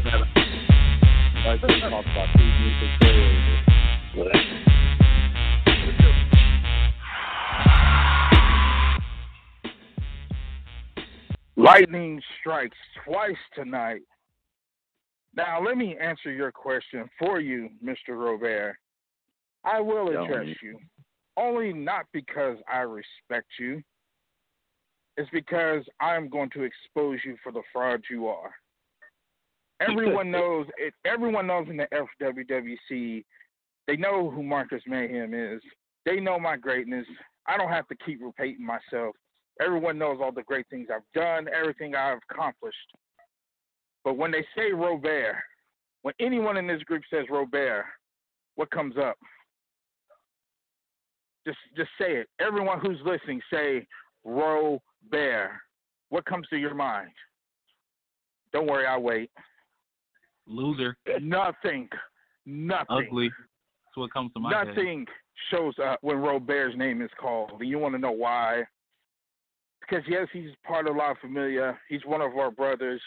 [0.00, 0.34] again?
[1.46, 2.88] Like we talked about music
[11.54, 14.00] Lightning strikes twice tonight.
[15.36, 18.10] Now, let me answer your question for you, Mr.
[18.10, 18.76] Robert.
[19.64, 20.78] I will address you,
[21.36, 23.82] only not because I respect you.
[25.18, 28.54] It's because I'm going to expose you for the fraud you are.
[29.88, 30.94] Everyone knows it.
[31.04, 33.24] Everyone knows in the FWWC,
[33.86, 35.60] they know who Marcus Mayhem is.
[36.06, 37.06] They know my greatness.
[37.46, 39.14] I don't have to keep repeating myself.
[39.60, 42.76] Everyone knows all the great things I've done, everything I've accomplished.
[44.02, 45.36] But when they say Robert,
[46.02, 47.84] when anyone in this group says Robert,
[48.56, 49.16] what comes up?
[51.46, 52.28] Just just say it.
[52.40, 53.86] Everyone who's listening, say
[54.24, 55.50] Robert.
[56.08, 57.10] What comes to your mind?
[58.52, 59.30] Don't worry, I'll wait.
[60.46, 60.96] Loser.
[61.20, 61.88] Nothing.
[62.46, 63.06] Nothing.
[63.08, 63.28] Ugly.
[63.28, 64.68] That's what comes to my head.
[64.68, 65.06] Nothing
[65.50, 67.52] shows up when Robert's name is called.
[67.58, 68.64] And you want to know why?
[69.80, 71.78] Because, yes, he's part of La Familia.
[71.88, 73.00] He's one of our brothers.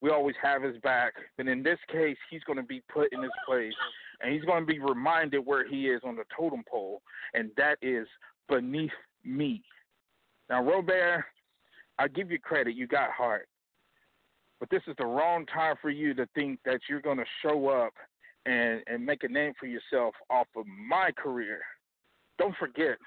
[0.00, 1.12] We always have his back.
[1.36, 3.72] But in this case, he's going to be put in his place.
[4.20, 7.02] And he's going to be reminded where he is on the totem pole.
[7.34, 8.06] And that is
[8.48, 8.90] beneath
[9.24, 9.62] me.
[10.50, 11.24] Now, Robert,
[11.98, 12.74] I give you credit.
[12.74, 13.48] You got heart.
[14.60, 17.68] But this is the wrong time for you to think that you're going to show
[17.68, 17.92] up
[18.46, 21.60] and, and make a name for yourself off of my career.
[22.38, 22.98] Don't forget,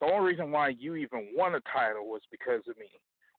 [0.00, 2.86] the only reason why you even won a title was because of me.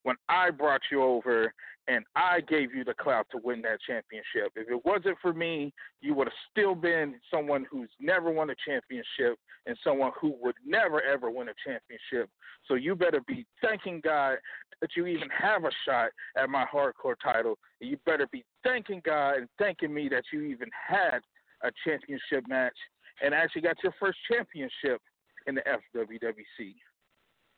[0.03, 1.53] When I brought you over
[1.87, 4.53] and I gave you the clout to win that championship.
[4.55, 8.55] If it wasn't for me, you would have still been someone who's never won a
[8.65, 12.29] championship and someone who would never ever win a championship.
[12.67, 14.37] So you better be thanking God
[14.81, 17.57] that you even have a shot at my hardcore title.
[17.81, 21.19] And you better be thanking God and thanking me that you even had
[21.63, 22.75] a championship match
[23.21, 25.01] and actually got your first championship
[25.47, 26.75] in the FWWC.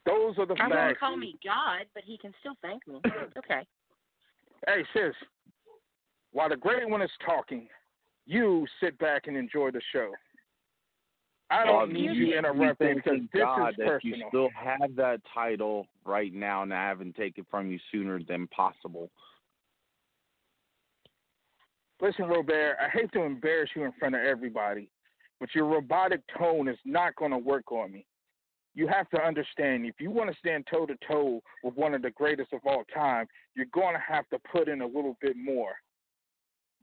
[0.06, 1.00] Those are the I won't facts.
[1.00, 3.02] call me God, but he can still thank me.
[3.38, 3.66] Okay.
[4.68, 5.14] Hey, sis,
[6.32, 7.68] while the great one is talking,
[8.26, 10.12] you sit back and enjoy the show.
[11.52, 14.18] I don't need you interrupting because Thank this God is that personal.
[14.18, 18.20] you still have that title right now, and I haven't taken it from you sooner
[18.28, 19.12] than possible.
[22.02, 24.90] Listen, Robert, I hate to embarrass you in front of everybody,
[25.40, 28.06] but your robotic tone is not going to work on me.
[28.76, 32.02] You have to understand, if you want to stand toe to toe with one of
[32.02, 35.38] the greatest of all time, you're going to have to put in a little bit
[35.38, 35.72] more.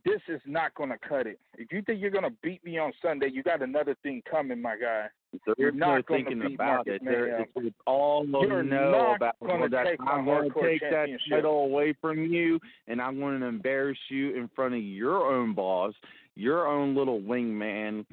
[0.05, 1.39] This is not going to cut it.
[1.59, 4.61] If you think you're going to beat me on Sunday, you got another thing coming,
[4.61, 5.07] my guy.
[5.47, 7.03] So You're not gonna thinking beat about Marcus it.
[7.03, 7.47] Mayhem.
[7.57, 11.65] it's, all You're know not about gonna that take I'm going to take that title
[11.65, 15.95] away from you, and I'm going to embarrass you in front of your own boss,
[16.35, 18.05] your own little wingman.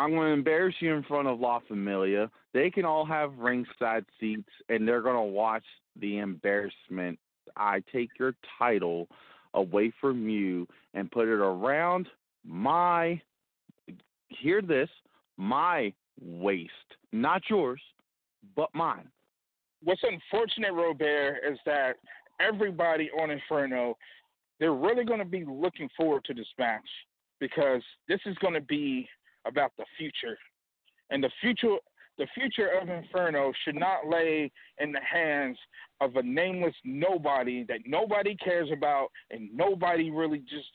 [0.00, 2.30] I'm going to embarrass you in front of La Familia.
[2.54, 5.64] They can all have ringside seats, and they're going to watch
[6.00, 7.18] the embarrassment.
[7.56, 9.08] I take your title
[9.54, 12.08] away from you and put it around
[12.46, 13.20] my,
[14.28, 14.88] hear this,
[15.36, 16.70] my waist.
[17.12, 17.80] Not yours,
[18.56, 19.08] but mine.
[19.82, 21.94] What's unfortunate, Robert, is that
[22.40, 23.96] everybody on Inferno,
[24.58, 26.88] they're really going to be looking forward to this match
[27.38, 29.08] because this is going to be
[29.46, 30.36] about the future,
[31.10, 31.76] and the future.
[32.18, 35.56] The future of Inferno should not lay in the hands
[36.02, 40.68] of a nameless nobody that nobody cares about and nobody really just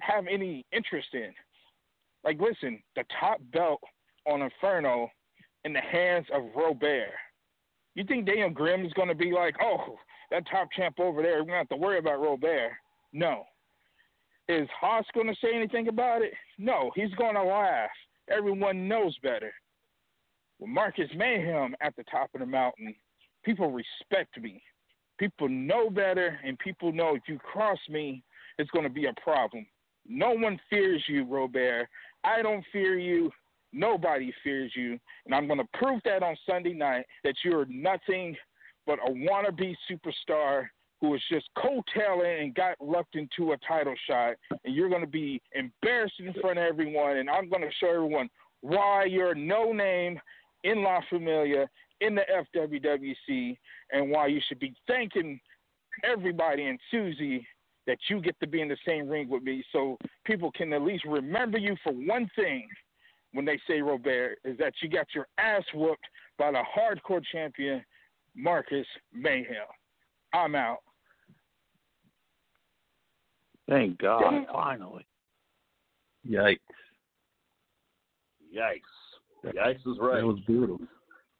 [0.00, 1.32] have any interest in.
[2.24, 3.80] Like, listen, the top belt
[4.26, 5.10] on Inferno
[5.64, 7.10] in the hands of Robert.
[7.94, 9.96] You think Daniel Grimm is to be like, oh,
[10.30, 12.72] that top champ over there, we're to have to worry about Robert?
[13.12, 13.44] No.
[14.48, 16.32] Is Hoss going to say anything about it?
[16.56, 17.90] No, he's going to laugh.
[18.30, 19.52] Everyone knows better.
[20.58, 22.94] With Marcus Mayhem at the top of the mountain,
[23.44, 24.62] people respect me.
[25.18, 28.22] People know better, and people know if you cross me,
[28.58, 29.66] it's going to be a problem.
[30.06, 31.86] No one fears you, Robert.
[32.24, 33.30] I don't fear you.
[33.72, 34.98] Nobody fears you.
[35.26, 38.34] And I'm going to prove that on Sunday night that you're nothing
[38.86, 40.68] but a wannabe superstar
[41.00, 44.34] who was just coattailing and got lucked into a title shot.
[44.64, 47.18] And you're going to be embarrassed in front of everyone.
[47.18, 48.28] And I'm going to show everyone
[48.60, 50.18] why you're no name
[50.64, 51.68] in La Familia,
[52.00, 52.22] in the
[52.56, 53.56] FWWC,
[53.92, 55.40] and why you should be thanking
[56.04, 57.46] everybody and Susie
[57.86, 60.82] that you get to be in the same ring with me so people can at
[60.82, 62.68] least remember you for one thing
[63.32, 66.04] when they say Robert is that you got your ass whooped
[66.38, 67.82] by the hardcore champion
[68.36, 69.66] Marcus Mayhem.
[70.32, 70.78] I'm out.
[73.68, 75.06] Thank God, finally.
[76.28, 76.58] Yikes.
[78.56, 78.80] Yikes.
[79.44, 80.20] Yikes is right.
[80.20, 80.78] That was brutal.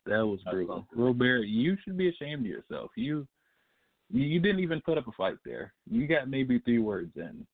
[0.07, 0.87] That was brutal.
[0.95, 2.91] Robert, you should be ashamed of yourself.
[2.97, 3.27] You
[4.11, 5.73] you you didn't even put up a fight there.
[5.91, 7.47] You got maybe three words in.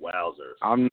[0.00, 0.56] Wowzers.
[0.62, 0.88] I'm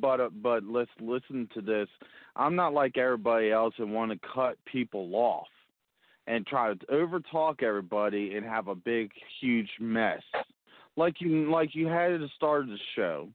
[0.00, 1.88] but but let's listen to this.
[2.36, 5.48] I'm not like everybody else and want to cut people off
[6.26, 9.10] and try to overtalk everybody and have a big
[9.40, 10.22] huge mess
[10.96, 13.28] like you like you had at the start of the show.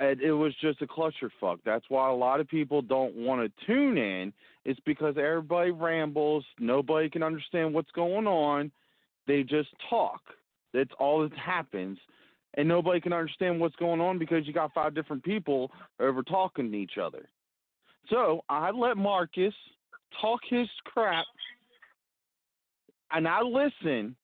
[0.00, 1.58] It, it was just a clusterfuck.
[1.64, 4.32] That's why a lot of people don't want to tune in.
[4.64, 6.44] It's because everybody rambles.
[6.58, 8.72] Nobody can understand what's going on.
[9.26, 10.20] They just talk.
[10.72, 11.98] That's all that happens
[12.56, 15.70] and nobody can understand what's going on because you got five different people
[16.00, 17.28] over talking to each other.
[18.10, 19.54] So I let Marcus
[20.20, 21.26] talk his crap,
[23.12, 24.16] and I listen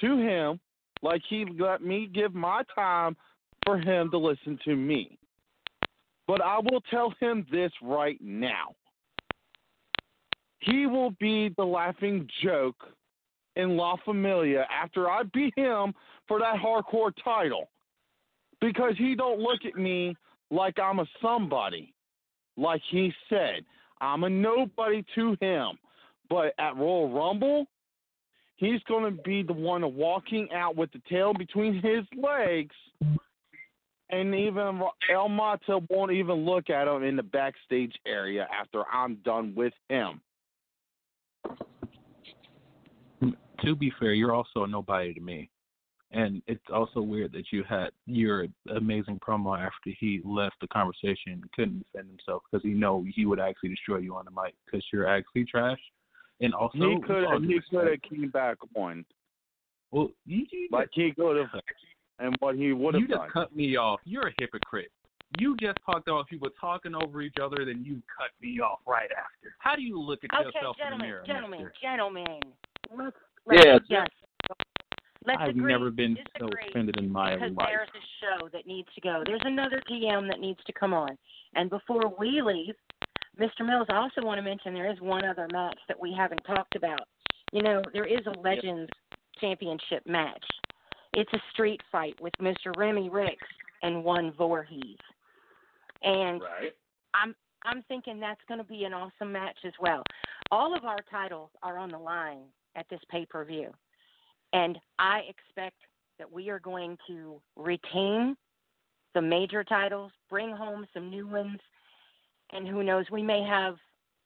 [0.00, 0.60] to him
[1.02, 3.16] like he let me give my time
[3.64, 5.18] for him to listen to me.
[6.26, 8.74] But I will tell him this right now.
[10.60, 12.82] He will be the laughing joke
[13.54, 15.94] in La Familia after I beat him
[16.26, 17.68] for that hardcore title
[18.60, 20.16] because he don't look at me
[20.50, 21.92] like I'm a somebody.
[22.56, 23.64] Like he said,
[24.00, 25.78] I'm a nobody to him.
[26.28, 27.66] But at Royal Rumble,
[28.56, 32.74] he's going to be the one walking out with the tail between his legs,
[34.10, 34.80] and even
[35.12, 39.72] El Mata won't even look at him in the backstage area after I'm done with
[39.88, 40.20] him.
[43.64, 45.48] To be fair, you're also a nobody to me.
[46.12, 51.32] And it's also weird that you had your amazing promo after he left the conversation
[51.32, 54.54] and couldn't defend himself because he know he would actually destroy you on the mic
[54.64, 55.80] because you're actually trash.
[56.40, 59.04] And also, he could have he could have came back on.
[59.90, 61.48] Well, you, you Like he could have,
[62.18, 63.30] and what he would have you just done.
[63.30, 64.00] cut me off.
[64.04, 64.90] You're a hypocrite.
[65.40, 69.10] You just talked about people talking over each other, then you cut me off right
[69.10, 69.54] after.
[69.58, 71.72] How do you look at Okay, yourself in the gentlemen, mirror, gentlemen, mister?
[71.82, 72.40] gentlemen.
[72.96, 74.12] Let's, let's Yeah, just
[75.26, 77.68] let's I've agree never been so offended in my because life.
[77.70, 79.22] there's a show that needs to go.
[79.24, 81.16] There's another GM that needs to come on.
[81.54, 82.74] And before we leave,
[83.38, 83.66] Mr.
[83.66, 86.76] Mills, I also want to mention there is one other match that we haven't talked
[86.76, 87.06] about.
[87.52, 88.90] You know, there is a Legends
[89.40, 90.44] Championship match.
[91.12, 92.76] It's a street fight with Mr.
[92.76, 93.46] Remy Ricks
[93.82, 94.98] and one Voorhees.
[96.02, 96.40] And
[97.14, 100.02] I'm I'm thinking that's going to be an awesome match as well.
[100.50, 102.44] All of our titles are on the line
[102.76, 103.72] at this pay per view,
[104.56, 105.76] and I expect
[106.18, 108.34] that we are going to retain
[109.14, 111.58] the major titles, bring home some new ones,
[112.52, 113.76] and who knows, we may have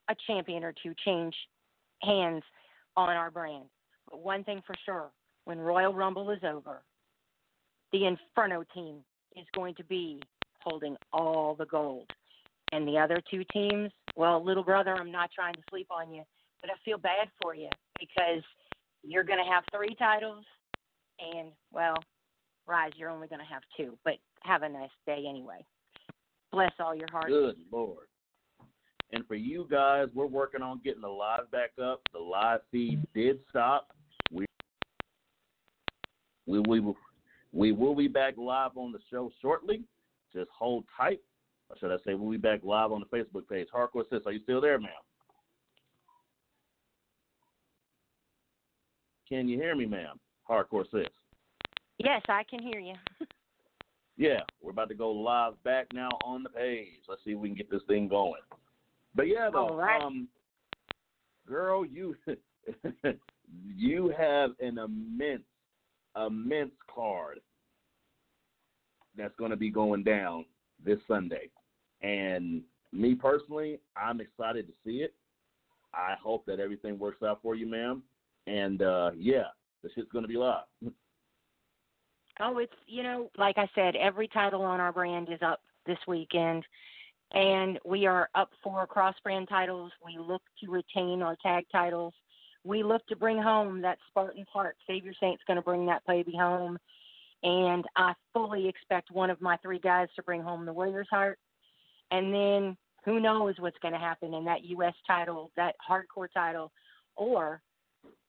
[0.08, 1.34] a champion or two change
[2.02, 2.44] hands
[2.96, 3.64] on our brand.
[4.08, 5.10] But one thing for sure,
[5.46, 6.82] when Royal Rumble is over,
[7.92, 8.98] the Inferno team
[9.36, 10.20] is going to be
[10.60, 12.08] holding all the gold.
[12.70, 16.22] And the other two teams, well, little brother, I'm not trying to sleep on you,
[16.60, 17.68] but I feel bad for you
[17.98, 18.44] because
[19.02, 20.44] you're going to have three titles,
[21.18, 21.96] and, well,
[22.66, 23.96] Rise, you're only going to have two.
[24.04, 25.64] But have a nice day anyway.
[26.52, 27.28] Bless all your hearts.
[27.28, 28.06] Good Lord.
[29.12, 32.00] And for you guys, we're working on getting the live back up.
[32.12, 33.88] The live feed did stop.
[34.32, 34.46] We
[36.46, 36.96] we we will,
[37.52, 39.82] we will be back live on the show shortly.
[40.32, 41.20] Just hold tight.
[41.68, 43.68] Or should I say we'll be back live on the Facebook page.
[43.74, 44.90] Hardcore Sis, are you still there, ma'am?
[49.30, 50.18] Can you hear me, ma'am?
[50.48, 51.06] Hardcore Sis.
[51.98, 52.94] Yes, I can hear you.
[54.16, 56.88] Yeah, we're about to go live back now on the page.
[57.08, 58.42] Let's see if we can get this thing going.
[59.14, 60.02] But yeah, though, right.
[60.02, 60.28] um,
[61.48, 62.14] girl, you
[63.74, 65.44] you have an immense,
[66.22, 67.40] immense card
[69.16, 70.44] that's going to be going down
[70.84, 71.48] this Sunday,
[72.02, 72.60] and
[72.92, 75.14] me personally, I'm excited to see it.
[75.94, 78.02] I hope that everything works out for you, ma'am.
[78.50, 79.44] And uh yeah,
[79.82, 80.64] the shit's to be live.
[82.40, 85.98] Oh, it's you know, like I said, every title on our brand is up this
[86.08, 86.64] weekend,
[87.32, 89.92] and we are up for cross brand titles.
[90.04, 92.14] We look to retain our tag titles.
[92.64, 94.76] We look to bring home that Spartan heart.
[94.86, 96.76] Savior Saint's going to bring that baby home,
[97.42, 101.38] and I fully expect one of my three guys to bring home the Warriors heart.
[102.10, 104.94] And then who knows what's going to happen in that U.S.
[105.06, 106.72] title, that hardcore title,
[107.16, 107.62] or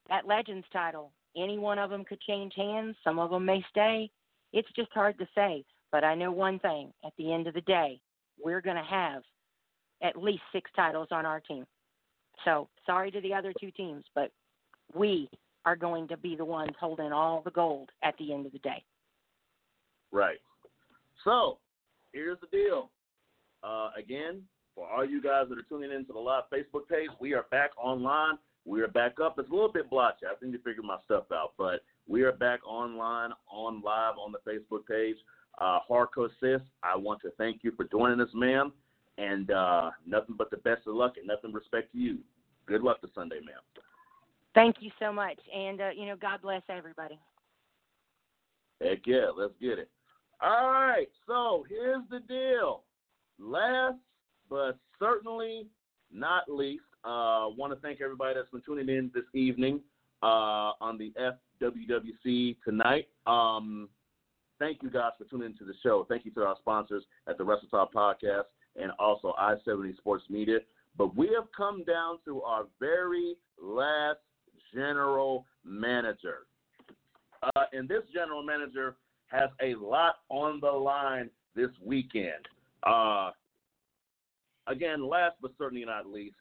[0.09, 1.11] that Legends title.
[1.35, 2.95] Any one of them could change hands.
[3.03, 4.09] Some of them may stay.
[4.53, 5.63] It's just hard to say.
[5.91, 7.99] But I know one thing at the end of the day,
[8.41, 9.23] we're going to have
[10.01, 11.65] at least six titles on our team.
[12.45, 14.31] So sorry to the other two teams, but
[14.93, 15.29] we
[15.65, 18.59] are going to be the ones holding all the gold at the end of the
[18.59, 18.83] day.
[20.11, 20.39] Right.
[21.23, 21.59] So
[22.13, 22.89] here's the deal.
[23.63, 24.41] Uh, again,
[24.73, 27.71] for all you guys that are tuning into the live Facebook page, we are back
[27.77, 28.37] online.
[28.65, 29.39] We are back up.
[29.39, 30.25] It's a little bit blotchy.
[30.25, 34.31] I need to figure my stuff out, but we are back online, on live on
[34.31, 35.15] the Facebook page.
[35.59, 38.71] Uh, Hardcore Sis, I want to thank you for joining us, ma'am.
[39.17, 42.19] And uh, nothing but the best of luck and nothing respect to you.
[42.65, 43.61] Good luck to Sunday, ma'am.
[44.53, 45.37] Thank you so much.
[45.53, 47.19] And, uh, you know, God bless everybody.
[48.81, 49.89] Heck yeah, let's get it.
[50.41, 52.83] All right, so here's the deal.
[53.39, 53.97] Last
[54.49, 55.65] but certainly
[56.11, 59.81] not least, uh, want to thank everybody that's been tuning in this evening
[60.23, 61.13] uh, on the
[61.61, 63.07] FWWC tonight.
[63.25, 63.89] Um,
[64.59, 66.05] thank you guys for tuning into the show.
[66.07, 68.43] Thank you to our sponsors at the Wrestle Podcast
[68.79, 70.59] and also I 70 Sports Media.
[70.97, 74.19] But we have come down to our very last
[74.73, 76.45] general manager.
[77.43, 78.95] Uh, and this general manager
[79.27, 82.47] has a lot on the line this weekend.
[82.83, 83.31] Uh,
[84.67, 86.35] again, last but certainly not least,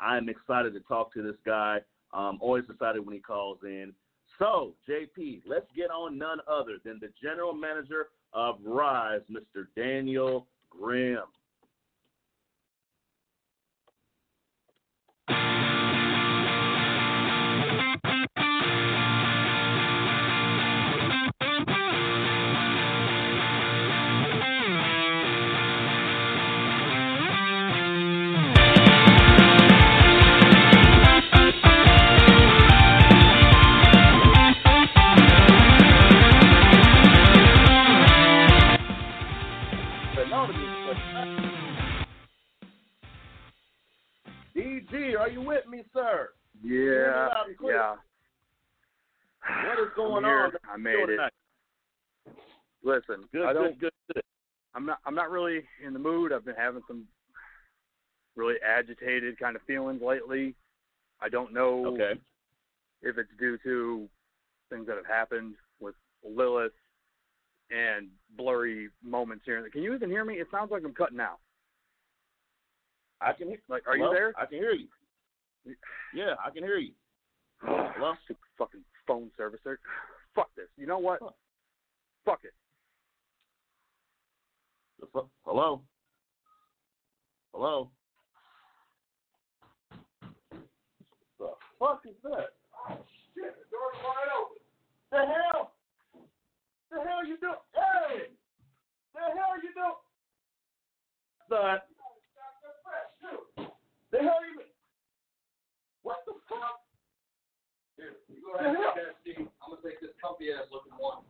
[0.00, 1.78] I'm excited to talk to this guy.
[2.12, 3.92] Um, always excited when he calls in.
[4.38, 9.66] So, JP, let's get on none other than the general manager of Rise, Mr.
[9.74, 11.24] Daniel Grimm.
[45.06, 46.30] DG, are you with me, sir?
[46.62, 47.76] Yeah, loud and clear.
[47.76, 47.94] yeah.
[49.68, 50.44] What is going here.
[50.44, 50.52] on?
[50.72, 51.20] I made it.
[52.82, 53.78] Listen, Good, I don't.
[53.78, 54.22] good, good, good.
[54.74, 54.98] I'm not.
[55.06, 56.32] I'm not really in the mood.
[56.32, 57.04] I've been having some
[58.36, 60.54] really agitated kind of feelings lately.
[61.20, 62.12] I don't know Okay.
[63.02, 64.08] if it's due to
[64.70, 65.94] things that have happened with
[66.24, 66.72] Lilith
[67.70, 69.68] and blurry moments here.
[69.70, 70.34] Can you even hear me?
[70.34, 71.38] It sounds like I'm cutting out.
[73.20, 73.58] I can hear.
[73.68, 74.10] Like, are Hello?
[74.10, 74.34] you there?
[74.38, 74.88] I can hear you.
[76.14, 76.92] Yeah, I can hear you.
[77.60, 78.14] Hello?
[78.24, 79.60] Stupid fucking phone service.
[79.64, 79.78] There.
[80.34, 80.66] Fuck this.
[80.76, 81.20] You know what?
[82.24, 82.52] Fuck it.
[85.00, 85.82] The Hello.
[87.54, 87.90] Hello.
[91.38, 92.52] The fuck is that?
[92.88, 92.98] Oh,
[93.34, 94.56] shit, the door's wide open.
[95.10, 95.72] The hell?
[96.90, 97.52] The hell you do?
[97.74, 98.28] Hey!
[99.14, 99.88] The hell you do?
[101.48, 101.78] Son.
[104.10, 104.65] The hell you?
[107.96, 109.48] Here, you go ahead and.
[109.62, 111.24] I'm gonna take this comfy ass looking one.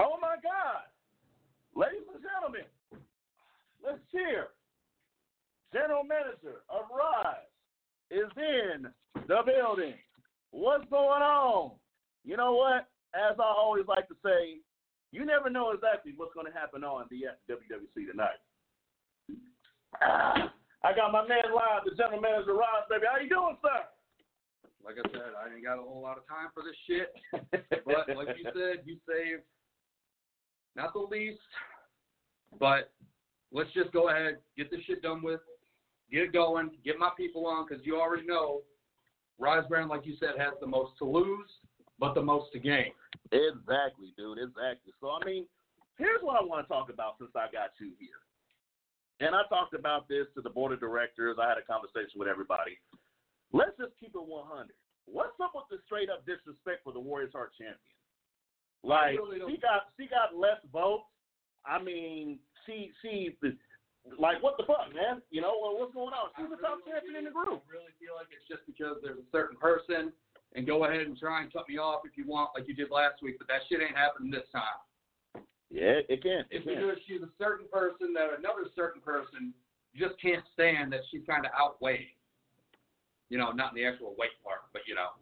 [0.00, 0.88] Oh my God!
[1.76, 2.66] Ladies and gentlemen,
[3.84, 4.48] let's cheer.
[5.72, 7.46] General Manager of Rise
[8.10, 8.90] is in
[9.28, 9.94] the building.
[10.50, 11.72] What's going on?
[12.24, 12.88] You know what?
[13.14, 14.58] As I always like to say,
[15.12, 18.40] you never know exactly what's going to happen on the WWC tonight.
[20.02, 20.52] Ah,
[20.82, 23.04] I got my man live, the General Manager of Rise, baby.
[23.04, 23.84] How you doing, sir?
[24.80, 27.12] Like I said, I ain't got a whole lot of time for this shit.
[27.84, 29.42] But like you said, you saved
[30.76, 31.40] not the least.
[32.58, 32.90] But
[33.52, 35.40] let's just go ahead, get this shit done with,
[36.10, 38.62] get it going, get my people on, because you already know
[39.38, 41.48] Rise Brand, like you said, has the most to lose,
[41.98, 42.92] but the most to gain.
[43.32, 44.38] Exactly, dude.
[44.38, 44.92] Exactly.
[45.00, 45.46] So, I mean,
[45.98, 48.20] here's what I want to talk about since I got you here.
[49.20, 51.36] And I talked about this to the board of directors.
[51.36, 52.80] I had a conversation with everybody.
[53.52, 54.72] Let's just keep it 100.
[55.04, 57.96] What's up with the straight up disrespect for the Warriors Heart champion?
[58.82, 61.04] Like really she got she got less votes.
[61.68, 63.36] I mean, she she
[64.16, 65.20] like what the fuck, man?
[65.28, 66.32] You know well, what's going on?
[66.38, 67.60] She's the top champion in the group.
[67.68, 70.16] I really feel like it's just because there's a certain person,
[70.56, 72.88] and go ahead and try and cut me off if you want, like you did
[72.88, 74.80] last week, but that shit ain't happening this time.
[75.70, 76.44] Yeah, it can.
[76.50, 76.74] It It's can.
[76.74, 79.54] because she's a certain person that another certain person
[79.94, 82.10] just can't stand that she's kind of outweighed.
[83.28, 85.14] You know, not in the actual weight part, but you know,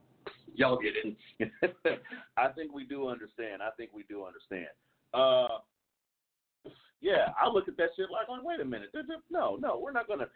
[0.55, 2.01] y'all get it.
[2.37, 3.63] I think we do understand.
[3.63, 4.73] I think we do understand.
[5.13, 5.61] Uh,
[7.01, 8.91] yeah, I look at that shit like, oh, wait a minute.
[9.31, 10.27] No, no, we're not gonna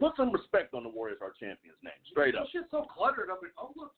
[0.00, 2.44] put some respect on the Warriors Heart champion's name, straight up.
[2.44, 3.42] This shit's so cluttered up.
[3.42, 3.92] And, oh look,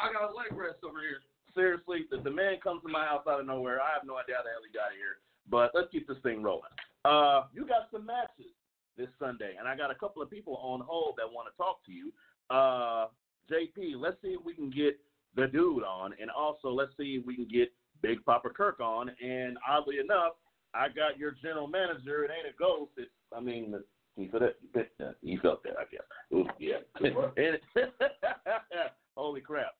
[0.00, 1.20] I got a leg rest over here.
[1.58, 3.80] Seriously, the, the man comes to my house out of nowhere.
[3.82, 5.18] I have no idea how the hell he got here,
[5.50, 6.70] but let's keep this thing rolling.
[7.04, 8.54] Uh, you got some matches
[8.96, 11.84] this Sunday, and I got a couple of people on hold that want to talk
[11.86, 12.12] to you.
[12.48, 13.08] Uh,
[13.50, 15.00] JP, let's see if we can get
[15.34, 19.10] the dude on, and also let's see if we can get Big Papa Kirk on.
[19.20, 20.34] And oddly enough,
[20.74, 22.22] I got your general manager.
[22.24, 22.92] It ain't a ghost.
[22.98, 23.74] It's, I mean,
[24.16, 24.44] he felt
[24.74, 24.90] that.
[25.04, 26.06] uh, He felt that, I guess.
[26.32, 26.82] Ooh, yeah.
[29.16, 29.72] Holy crap.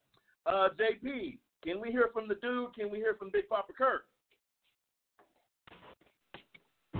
[0.47, 1.39] Uh, JP,
[1.69, 2.75] can we hear from the dude?
[2.75, 4.05] Can we hear from Big Papa Kirk?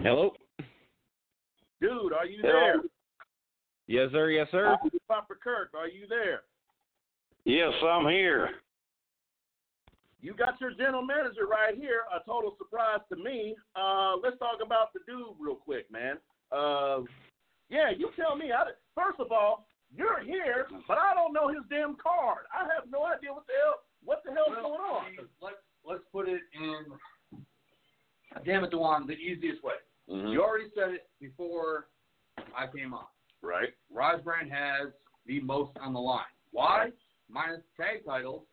[0.03, 0.33] Hello.
[1.81, 2.53] Dude, are you Hello.
[2.53, 2.77] there?
[3.87, 4.31] Yes, sir.
[4.31, 4.77] Yes, sir.
[4.85, 6.43] Big Papa Kirk, are you there?
[7.45, 8.51] Yes, I'm here.
[10.21, 12.03] You got your general manager right here.
[12.15, 13.57] A total surprise to me.
[13.75, 16.17] Uh, let's talk about the dude real quick, man.
[16.53, 17.01] Uh,
[17.71, 18.53] yeah, you tell me.
[18.53, 19.67] I, first of all,
[19.97, 22.45] you're here, but I don't know his damn card.
[22.53, 25.05] I have no idea what the hell what the hell's going on.
[25.43, 27.43] Let's let's put it in.
[28.47, 29.75] Damn it, Dewan, the easiest way.
[30.09, 30.33] Mhm.
[30.33, 31.89] You already said it before
[32.57, 33.07] I came on.
[33.43, 33.75] Right.
[33.91, 34.95] Rise Brand has
[35.27, 36.25] the most on the line.
[36.53, 36.91] Why?
[37.29, 38.47] Minus tag titles,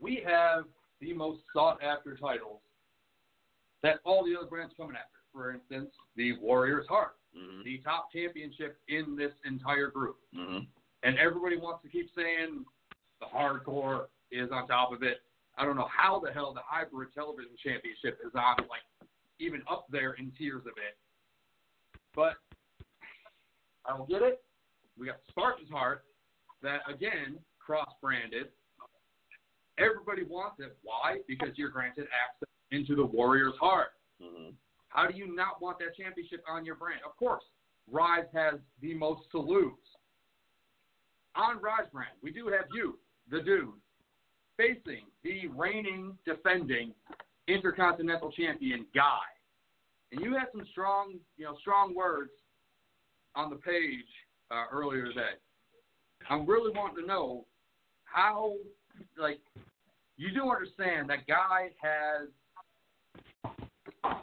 [0.00, 0.64] we have
[1.00, 2.60] the most sought after titles
[3.82, 5.18] that all the other brands coming after.
[5.32, 7.16] For instance, the Warriors Heart,
[7.64, 10.16] the top championship in this entire group.
[10.34, 10.64] Mm-hmm.
[11.04, 12.64] And everybody wants to keep saying
[13.20, 15.18] the hardcore is on top of it.
[15.56, 18.82] I don't know how the hell the hybrid television championship is on like
[19.40, 20.96] even up there in tiers of it.
[22.14, 22.34] But
[23.86, 24.42] I don't get it.
[24.98, 26.04] We got Spartan's Heart
[26.62, 28.48] that again cross branded.
[29.78, 30.76] Everybody wants it.
[30.82, 31.18] Why?
[31.28, 33.88] Because you're granted access into the Warriors Heart.
[34.22, 34.50] Mm-hmm.
[34.88, 37.00] How do you not want that championship on your brand?
[37.06, 37.44] Of course,
[37.90, 39.72] Rise has the most to lose.
[41.36, 42.98] On Rise brand, we do have you,
[43.30, 43.68] the dude,
[44.58, 46.92] facing the reigning, defending
[47.46, 49.20] Intercontinental Champion guy.
[50.12, 52.32] and you had some strong, you know, strong words
[53.34, 54.04] on the page
[54.50, 55.38] uh, earlier today.
[56.28, 57.46] I'm really wanting to know
[58.04, 58.54] how,
[59.16, 59.40] like,
[60.16, 62.28] you do understand that guy has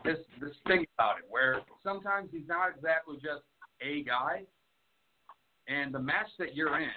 [0.03, 3.43] this this thing about it where sometimes he's not exactly just
[3.81, 4.43] a guy,
[5.67, 6.89] and the match that you're in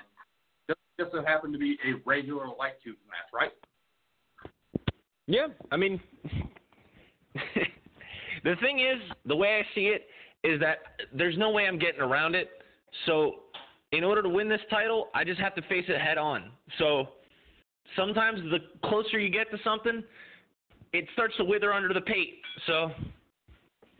[0.98, 3.52] just, so happened to be a regular light tube match, right?
[5.26, 6.00] Yeah, I mean,
[8.44, 10.06] the thing is, the way I see it
[10.44, 10.78] is that
[11.12, 12.48] there's no way I'm getting around it.
[13.06, 13.40] So,
[13.92, 16.50] in order to win this title, I just have to face it head on.
[16.78, 17.08] So,
[17.96, 18.58] sometimes the
[18.88, 20.02] closer you get to something,
[20.92, 22.40] it starts to wither under the pate.
[22.66, 22.90] So,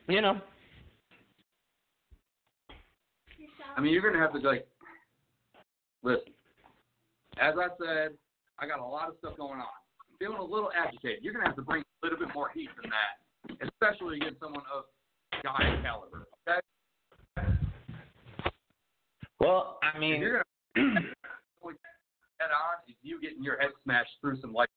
[0.09, 0.41] you know.
[3.77, 4.67] I mean, you're gonna have to like
[6.03, 6.33] listen.
[7.41, 8.13] As I said,
[8.59, 9.67] I got a lot of stuff going on.
[9.67, 11.23] I'm feeling a little agitated.
[11.23, 14.65] You're gonna have to bring a little bit more heat than that, especially against someone
[14.75, 14.85] of
[15.43, 16.27] guy caliber.
[16.49, 16.61] Okay?
[19.39, 20.43] Well, I mean, if you're
[20.75, 21.01] gonna
[22.41, 24.69] head on, is you getting your head smashed through some light.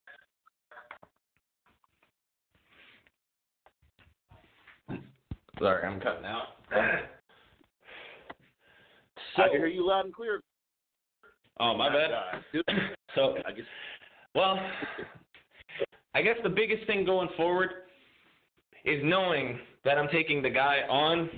[5.59, 6.47] Sorry, I'm cutting out.
[9.37, 10.41] I can hear you loud and clear.
[11.61, 12.11] Oh, my bad.
[13.13, 13.65] So, I guess.
[14.33, 14.57] well,
[16.15, 17.71] I guess the biggest thing going forward
[18.85, 21.29] is knowing that I'm taking the guy on,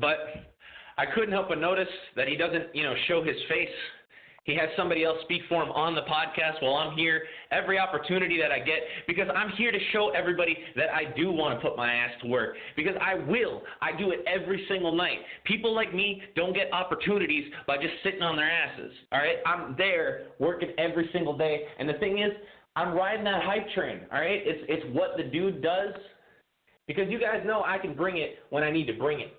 [0.00, 0.16] but
[0.96, 1.86] I couldn't help but notice
[2.16, 3.68] that he doesn't, you know, show his face.
[4.48, 8.40] He has somebody else speak for him on the podcast while I'm here every opportunity
[8.40, 11.76] that I get because I'm here to show everybody that I do want to put
[11.76, 13.60] my ass to work because I will.
[13.82, 15.18] I do it every single night.
[15.44, 18.90] People like me don't get opportunities by just sitting on their asses.
[19.12, 19.36] All right?
[19.44, 21.64] I'm there working every single day.
[21.78, 22.32] And the thing is,
[22.74, 24.00] I'm riding that hype train.
[24.10, 24.40] All right?
[24.46, 25.92] It's it's what the dude does
[26.86, 29.34] because you guys know I can bring it when I need to bring it.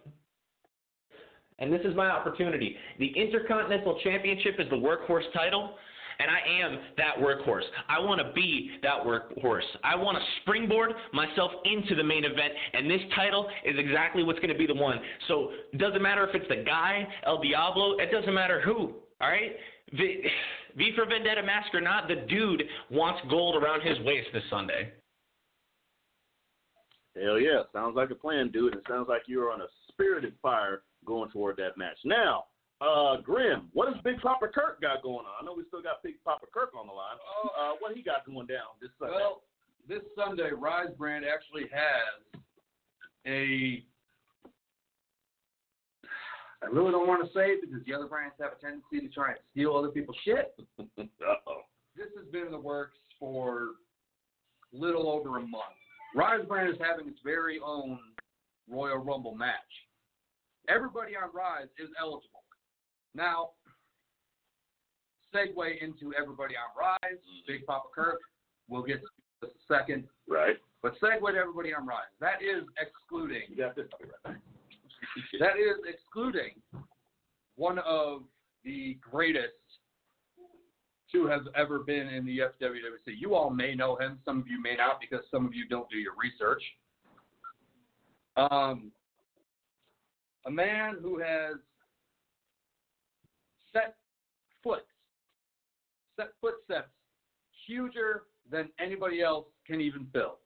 [1.60, 2.76] And this is my opportunity.
[3.00, 5.76] The Intercontinental Championship is the workhorse title,
[6.20, 7.64] and I am that workhorse.
[7.88, 9.62] I want to be that workhorse.
[9.84, 14.40] I want to springboard myself into the main event, and this title is exactly what's
[14.40, 15.00] going to be the one.
[15.28, 19.30] So it doesn't matter if it's the guy, El Diablo, it doesn't matter who, all
[19.30, 19.56] right?
[19.94, 20.24] V,
[20.78, 24.92] v for Vendetta mask or not, the dude wants gold around his waist this Sunday.
[27.22, 28.76] Hell yeah, sounds like a plan, dude.
[28.76, 31.98] It sounds like you're on a spirited fire going toward that match.
[32.06, 32.46] Now,
[32.82, 35.36] uh, Grimm, what does Big Papa Kirk got going on?
[35.42, 37.18] I know we still got Big Papa Kirk on the line.
[37.44, 39.16] Uh, what he got going down this Sunday?
[39.16, 39.42] Well,
[39.88, 42.42] this Sunday, Rise Brand actually has
[43.28, 43.84] a.
[46.62, 49.14] I really don't want to say it because the other brands have a tendency to
[49.14, 50.56] try and steal other people's shit.
[50.80, 51.62] Uh-oh.
[51.96, 53.70] This has been in the works for
[54.74, 55.76] little over a month.
[56.16, 58.00] Rise Brand is having its very own
[58.70, 59.56] Royal Rumble match.
[60.70, 62.44] Everybody on Rise is eligible.
[63.16, 63.50] Now,
[65.34, 68.20] segue into everybody on Rise, Big Papa Kirk.
[68.68, 69.08] We'll get to
[69.42, 70.08] this in a second.
[70.28, 70.58] Right.
[70.84, 72.14] But segue to everybody on Rise.
[72.22, 73.44] That is excluding.
[73.50, 73.88] You got this.
[73.94, 74.38] I'll be right.
[75.40, 76.52] That is excluding
[77.56, 78.24] one of
[78.64, 79.54] the greatest
[81.12, 83.16] to have ever been in the FWWC.
[83.18, 84.20] You all may know him.
[84.24, 86.62] Some of you may not because some of you don't do your research.
[88.38, 88.92] Um,
[90.46, 91.56] a man who has
[93.74, 93.96] set
[94.64, 94.86] foot,
[96.16, 96.90] set footsteps
[97.68, 100.40] huger than anybody else can even fill.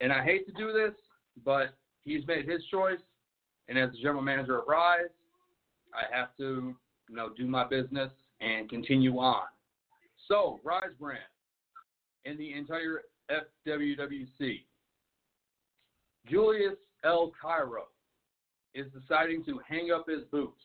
[0.00, 0.94] And I hate to do this,
[1.44, 3.00] but he's made his choice.
[3.68, 5.10] And as the general manager of Rise,
[5.94, 6.74] I have to,
[7.08, 8.10] you know, do my business
[8.40, 9.44] and continue on.
[10.28, 11.18] So, Rise Brand
[12.24, 14.62] in the entire FWWC,
[16.28, 17.32] Julius L.
[17.40, 17.86] Cairo
[18.74, 20.62] is deciding to hang up his boots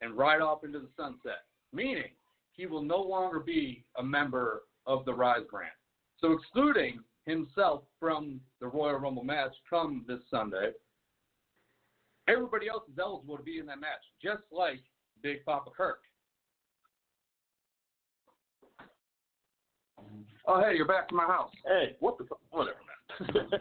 [0.00, 2.10] and ride off into the sunset, meaning
[2.52, 5.72] he will no longer be a member of the Rise brand.
[6.20, 10.72] So, excluding himself from the Royal Rumble match come this Sunday,
[12.28, 14.80] everybody else is eligible to be in that match, just like
[15.22, 16.00] Big Papa Kirk.
[20.46, 21.50] Oh, hey, you're back to my house.
[21.66, 22.40] Hey, what the fuck?
[22.50, 22.78] Whatever,
[23.20, 23.50] man.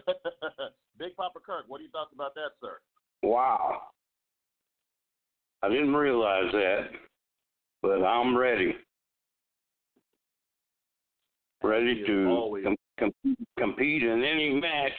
[0.98, 2.80] Big Papa Kirk, what do you thought about that, sir?
[3.24, 3.82] Wow.
[5.64, 6.90] I didn't realize that,
[7.82, 8.76] but I'm ready.
[11.64, 14.92] Ready to com- com- compete in any match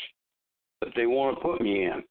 [0.80, 2.02] that they want to put me in.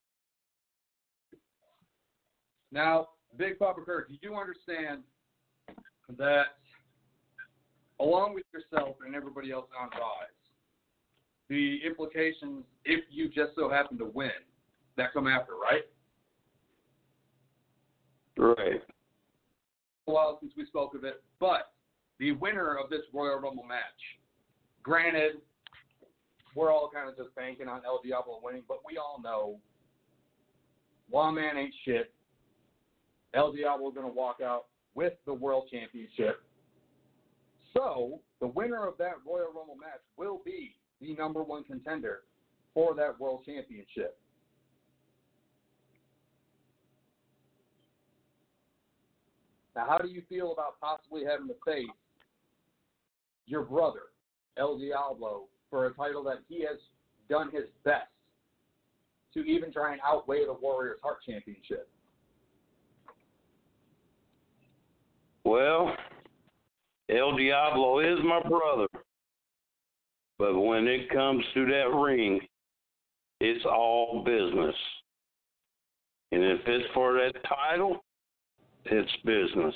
[2.72, 5.04] Now, Big Papa Kirk, you do understand
[6.18, 6.46] that
[8.00, 10.28] along with yourself and everybody else on Rise,
[11.50, 14.32] the implications if you just so happen to win
[14.96, 15.84] that come after, right?
[18.38, 18.82] Right.
[20.08, 21.74] A while since we spoke of it, but
[22.20, 23.82] the winner of this Royal Rumble match,
[24.84, 25.42] granted,
[26.56, 29.60] we're all kind of just banking on El Diablo winning, but we all know
[31.10, 32.14] One Man ain't shit.
[33.34, 34.66] El Diablo is going to walk out
[34.96, 36.42] with the World Championship.
[37.74, 42.22] So, the winner of that Royal Rumble match will be the number one contender
[42.74, 44.18] for that World Championship.
[49.78, 51.86] Now, how do you feel about possibly having to face
[53.46, 54.10] your brother,
[54.58, 56.80] El Diablo, for a title that he has
[57.30, 58.08] done his best
[59.36, 61.88] to even try and outweigh the Warriors Heart Championship?
[65.44, 65.96] Well,
[67.10, 68.88] El Diablo is my brother.
[70.40, 72.40] But when it comes to that ring,
[73.40, 74.76] it's all business.
[76.32, 78.04] And if it's for that title,
[78.92, 79.76] it's business.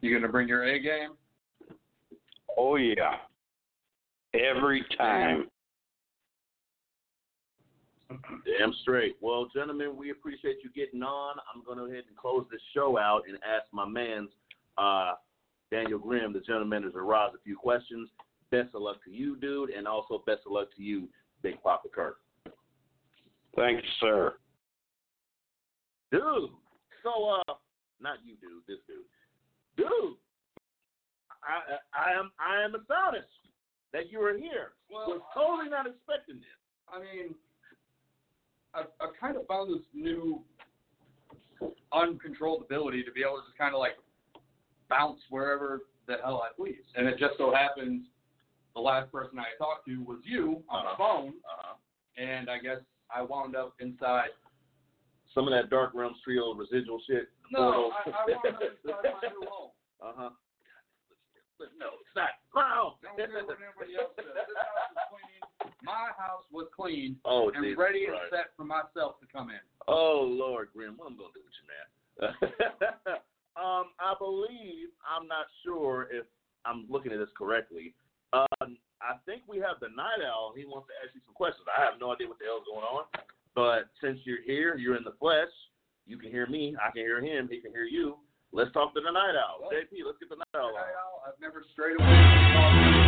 [0.00, 1.10] You gonna bring your A game?
[2.56, 3.16] Oh yeah.
[4.34, 5.46] Every time.
[8.08, 9.16] Damn straight.
[9.20, 11.36] Well, gentlemen, we appreciate you getting on.
[11.52, 14.30] I'm going to go ahead and close this show out and ask my man's
[14.78, 15.14] uh,
[15.72, 18.08] Daniel Grimm, the gentleman, manager of Rise, a few questions.
[18.50, 21.08] Best of luck to you, dude, and also best of luck to you,
[21.42, 22.18] Big Papa Kirk.
[23.56, 24.34] Thank you, sir.
[26.10, 26.50] Dude,
[27.02, 27.54] so uh,
[28.00, 29.06] not you, dude, this dude,
[29.76, 30.16] dude.
[31.42, 33.26] I I I am I am astonished
[33.92, 34.72] that you are here.
[34.90, 36.58] Well, Was totally not expecting this.
[36.88, 37.34] I mean,
[38.74, 40.42] I've, I've kind of found this new
[41.92, 43.96] uncontrolled ability to be able to just kind of like
[44.88, 46.84] bounce wherever the hell I please.
[46.94, 48.04] And it just so happens
[48.74, 51.32] the last person I talked to was you on the phone,
[52.16, 52.78] and I guess
[53.14, 54.28] I wound up inside.
[55.36, 57.28] Some of that Dark Realms trio residual shit.
[57.52, 59.76] No, I, I up inside my new home.
[60.00, 60.30] Uh huh.
[61.76, 62.40] No, it's not.
[62.56, 62.96] No.
[63.04, 64.32] Don't care what anybody else says.
[64.32, 65.40] This house is clean.
[65.84, 69.60] My house was clean Oh, and Jesus ready and set for myself to come in.
[69.84, 71.86] Oh Lord, Grimm, what I'm gonna do with you, man?
[73.60, 76.24] um, I believe I'm not sure if
[76.64, 77.92] I'm looking at this correctly.
[78.32, 80.56] Um, I think we have the Night Owl.
[80.56, 81.68] He wants to ask you some questions.
[81.68, 83.04] I have no idea what the hell's going on,
[83.56, 85.50] but since you're here, you're in the flesh.
[86.06, 86.76] You can hear me.
[86.80, 87.48] I can hear him.
[87.50, 88.18] He can hear you.
[88.52, 89.68] Let's talk to the Night Owl.
[89.72, 90.66] JP, let's get the Night Owl.
[90.66, 90.74] on.
[91.26, 93.05] I've never strayed away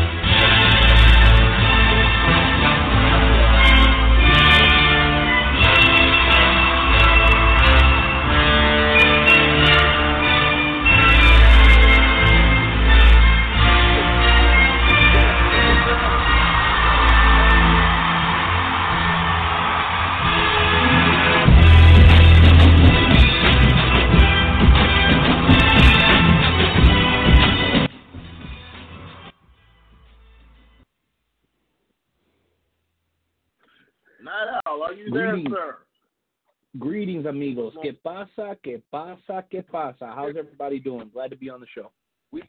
[34.83, 35.55] are you there, Greetings.
[35.55, 35.77] sir?
[36.79, 37.75] Greetings, amigos.
[37.83, 38.57] ¿Qué pasa?
[38.63, 39.45] ¿Qué pasa?
[39.51, 40.13] ¿Qué pasa?
[40.15, 41.11] How's everybody doing?
[41.13, 41.91] Glad to be on the show.
[42.31, 42.43] We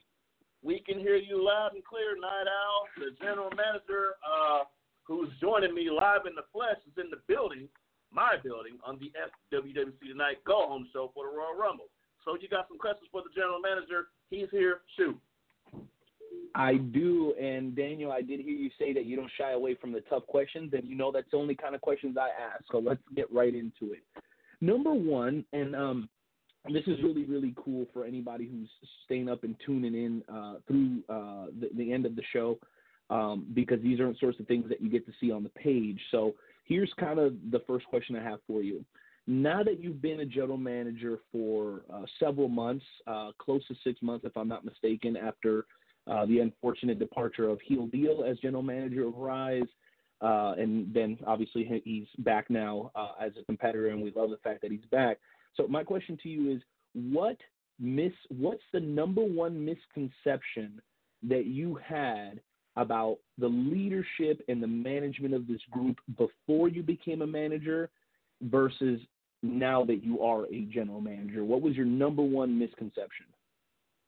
[0.62, 2.88] we can hear you loud and clear, Night Owl.
[2.98, 4.64] The general manager, uh,
[5.04, 7.66] who's joining me live in the flesh, is in the building,
[8.12, 9.10] my building, on the
[9.50, 11.88] FWWC Tonight Go Home Show for the Royal Rumble.
[12.24, 14.12] So you got some questions for the general manager.
[14.28, 14.82] He's here.
[14.98, 15.16] Shoot.
[16.54, 19.92] I do, and Daniel, I did hear you say that you don't shy away from
[19.92, 22.64] the tough questions, and you know that's the only kind of questions I ask.
[22.70, 24.02] So let's get right into it.
[24.60, 26.08] Number one, and um,
[26.72, 28.68] this is really really cool for anybody who's
[29.04, 32.58] staying up and tuning in uh, through uh, the, the end of the show,
[33.10, 36.00] um, because these aren't sorts of things that you get to see on the page.
[36.10, 36.34] So
[36.66, 38.84] here's kind of the first question I have for you.
[39.26, 44.02] Now that you've been a general manager for uh, several months, uh, close to six
[44.02, 45.66] months, if I'm not mistaken, after
[46.10, 49.68] uh, the unfortunate departure of Heel Deal as general manager of Rise.
[50.20, 54.36] Uh, and then obviously he's back now uh, as a competitor, and we love the
[54.38, 55.18] fact that he's back.
[55.56, 56.60] So my question to you is,
[56.92, 57.36] what
[57.78, 58.12] miss?
[58.28, 60.82] What's the number one misconception
[61.22, 62.40] that you had
[62.76, 67.88] about the leadership and the management of this group before you became a manager
[68.42, 69.00] versus
[69.42, 71.44] now that you are a general manager?
[71.44, 73.26] What was your number one misconception?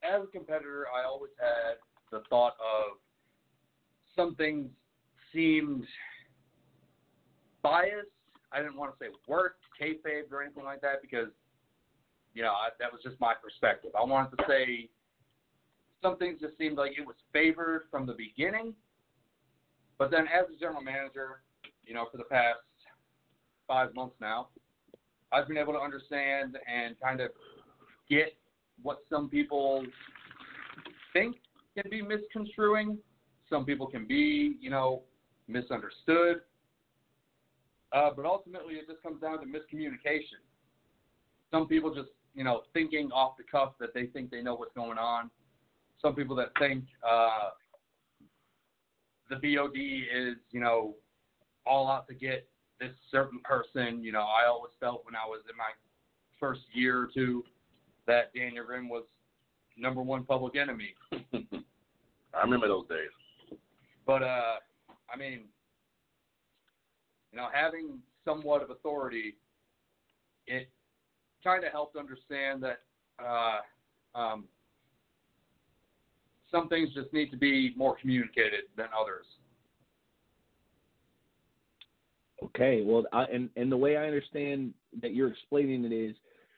[0.02, 1.78] as a competitor, I always had
[2.12, 2.98] the thought of
[4.14, 4.68] some things
[5.32, 5.84] seemed
[7.62, 8.06] biased.
[8.52, 11.28] I didn't want to say worked, kayfabe, or anything like that because,
[12.34, 13.90] you know, I, that was just my perspective.
[13.98, 14.90] I wanted to say
[16.02, 18.74] some things just seemed like it was favored from the beginning.
[19.98, 21.40] But then, as a general manager,
[21.86, 22.58] you know, for the past
[23.66, 24.48] five months now,
[25.32, 27.30] I've been able to understand and kind of
[28.10, 28.36] get
[28.82, 29.86] what some people
[31.12, 31.36] think
[31.76, 32.98] can be misconstruing.
[33.48, 35.02] Some people can be, you know,
[35.48, 36.40] misunderstood.
[37.92, 40.40] Uh, but ultimately, it just comes down to miscommunication.
[41.50, 44.74] Some people just, you know, thinking off the cuff that they think they know what's
[44.74, 45.30] going on.
[46.00, 47.50] Some people that think uh,
[49.28, 50.94] the BOD is, you know,
[51.66, 52.48] all out to get
[52.80, 54.02] this certain person.
[54.02, 55.70] You know, I always felt when I was in my
[56.40, 57.44] first year or two
[58.06, 59.04] that Daniel Grimm was
[59.76, 60.94] number one public enemy.
[61.12, 63.58] I remember those days.
[64.06, 64.56] But uh,
[65.12, 65.42] I mean,
[67.32, 69.36] you know, having somewhat of authority,
[70.46, 70.68] it
[71.42, 72.80] kind of helped understand that
[73.24, 74.44] uh, um,
[76.50, 79.26] some things just need to be more communicated than others.
[82.44, 86.16] Okay, well, I, and and the way I understand that you're explaining it is,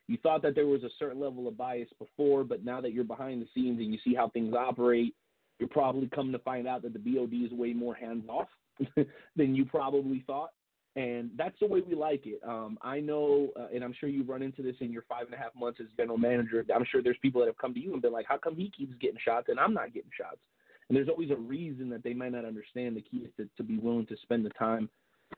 [0.09, 3.05] you thought that there was a certain level of bias before, but now that you're
[3.05, 5.15] behind the scenes and you see how things operate,
[5.59, 8.49] you're probably coming to find out that the BOD is way more hands off
[9.37, 10.51] than you probably thought,
[10.97, 12.41] and that's the way we like it.
[12.47, 15.35] Um, I know, uh, and I'm sure you've run into this in your five and
[15.35, 16.65] a half months as general manager.
[16.75, 18.71] I'm sure there's people that have come to you and been like, "How come he
[18.71, 20.41] keeps getting shots and I'm not getting shots?"
[20.89, 22.97] And there's always a reason that they might not understand.
[22.97, 24.91] The key is to, to be willing to spend the time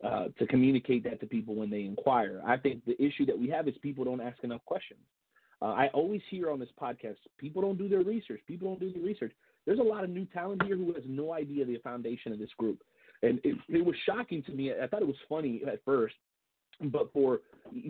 [0.04, 2.40] uh, to communicate that to people when they inquire.
[2.46, 5.00] I think the issue that we have is people don't ask enough questions.
[5.62, 8.40] Uh, I always hear on this podcast, people don't do their research.
[8.46, 9.32] People don't do their research.
[9.64, 12.50] There's a lot of new talent here who has no idea the foundation of this
[12.58, 12.82] group.
[13.22, 14.72] And it, it was shocking to me.
[14.72, 16.14] I thought it was funny at first,
[16.92, 17.40] but for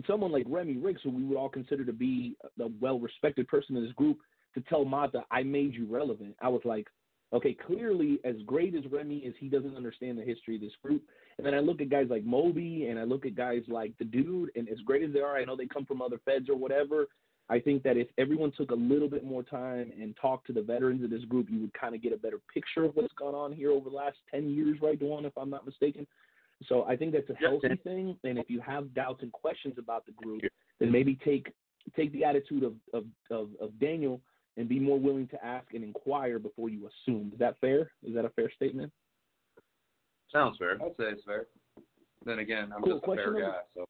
[0.07, 3.75] someone like Remy Riggs, who we would all consider to be a well respected person
[3.75, 4.19] in this group,
[4.55, 6.87] to tell Mata, I made you relevant, I was like,
[7.33, 11.03] okay, clearly, as great as Remy is, he doesn't understand the history of this group.
[11.37, 14.05] And then I look at guys like Moby and I look at guys like the
[14.05, 16.55] dude, and as great as they are, I know they come from other feds or
[16.55, 17.07] whatever.
[17.49, 20.61] I think that if everyone took a little bit more time and talked to the
[20.61, 23.35] veterans of this group, you would kind of get a better picture of what's gone
[23.35, 26.05] on here over the last 10 years, right, Dewan, if I'm not mistaken.
[26.67, 28.17] So I think that's a healthy thing.
[28.23, 30.41] And if you have doubts and questions about the group,
[30.79, 31.53] then maybe take
[31.95, 34.19] take the attitude of, of, of, of Daniel
[34.57, 37.29] and be more willing to ask and inquire before you assume.
[37.33, 37.91] Is that fair?
[38.03, 38.91] Is that a fair statement?
[40.31, 40.73] Sounds fair.
[40.73, 41.47] I'd say it's fair.
[42.25, 42.93] Then again, I'm Cool.
[42.95, 43.85] just a Question fair number- guy, so.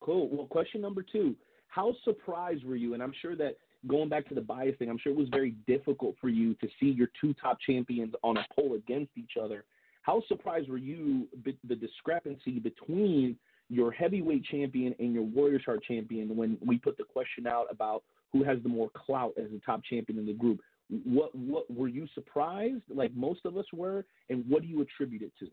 [0.00, 0.28] Cool.
[0.28, 1.36] Well, question number two:
[1.68, 2.94] How surprised were you?
[2.94, 5.52] And I'm sure that going back to the bias thing, I'm sure it was very
[5.66, 9.64] difficult for you to see your two top champions on a poll against each other.
[10.02, 11.26] How surprised were you
[11.64, 13.36] the discrepancy between
[13.70, 18.04] your heavyweight champion and your Warriors Heart champion when we put the question out about
[18.34, 20.60] who has the more clout as the top champion in the group?
[21.04, 25.22] What what were you surprised, like most of us were, and what do you attribute
[25.22, 25.50] it to?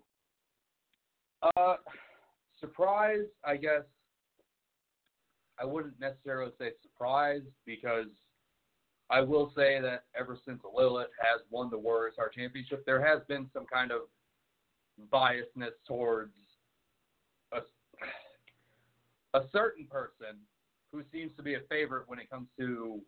[1.56, 1.76] Uh,
[2.60, 3.84] surprised, I guess.
[5.60, 8.08] I wouldn't necessarily say surprised because
[9.12, 13.22] I will say that ever since Lilith has won the Warriors Heart Championship, there has
[13.28, 14.02] been some kind of
[15.14, 16.34] biasness towards
[17.54, 17.60] a,
[19.38, 20.40] a certain person
[20.92, 23.00] who seems to be a favorite when it comes to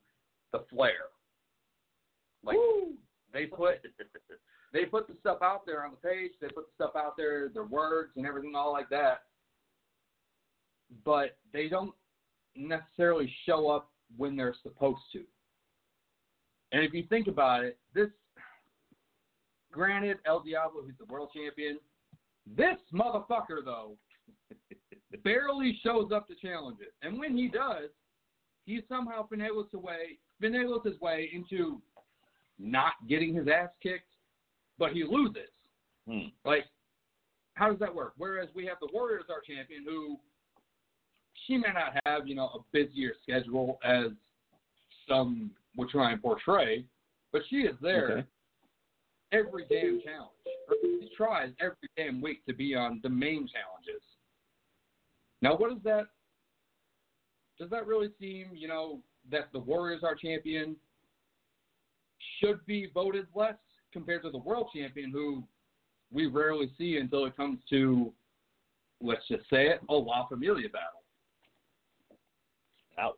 [0.51, 1.09] the flair.
[2.43, 2.57] Like
[3.31, 3.81] they put
[4.73, 7.49] they put the stuff out there on the page, they put the stuff out there,
[7.49, 9.23] their words and everything all like that.
[11.05, 11.93] But they don't
[12.55, 15.23] necessarily show up when they're supposed to.
[16.71, 18.09] And if you think about it, this
[19.71, 21.79] granted El Diablo, who's the world champion,
[22.45, 23.93] this motherfucker though
[25.23, 26.87] barely shows up to challenges.
[27.01, 27.89] And when he does,
[28.65, 31.81] he somehow finagles his way finagles his way into
[32.59, 34.09] not getting his ass kicked,
[34.77, 35.49] but he loses.
[36.07, 36.27] Hmm.
[36.45, 36.65] Like,
[37.53, 38.13] how does that work?
[38.17, 40.17] Whereas we have the Warriors Heart champion, who
[41.45, 44.07] she may not have, you know, a busier schedule as
[45.07, 46.85] some would try and portray,
[47.31, 48.27] but she is there Okay.
[49.31, 50.31] every damn challenge.
[50.81, 54.01] She tries every damn week to be on the main challenges.
[55.43, 56.05] Now, what does that?
[57.59, 60.77] Does that really seem, you know, that the Warriors Heart champion,
[62.39, 63.57] should be voted less
[63.91, 65.43] compared to the world champion, who
[66.11, 68.13] we rarely see until it comes to,
[69.01, 71.03] let's just say it, a La Familia battle.
[72.97, 73.15] Ouch.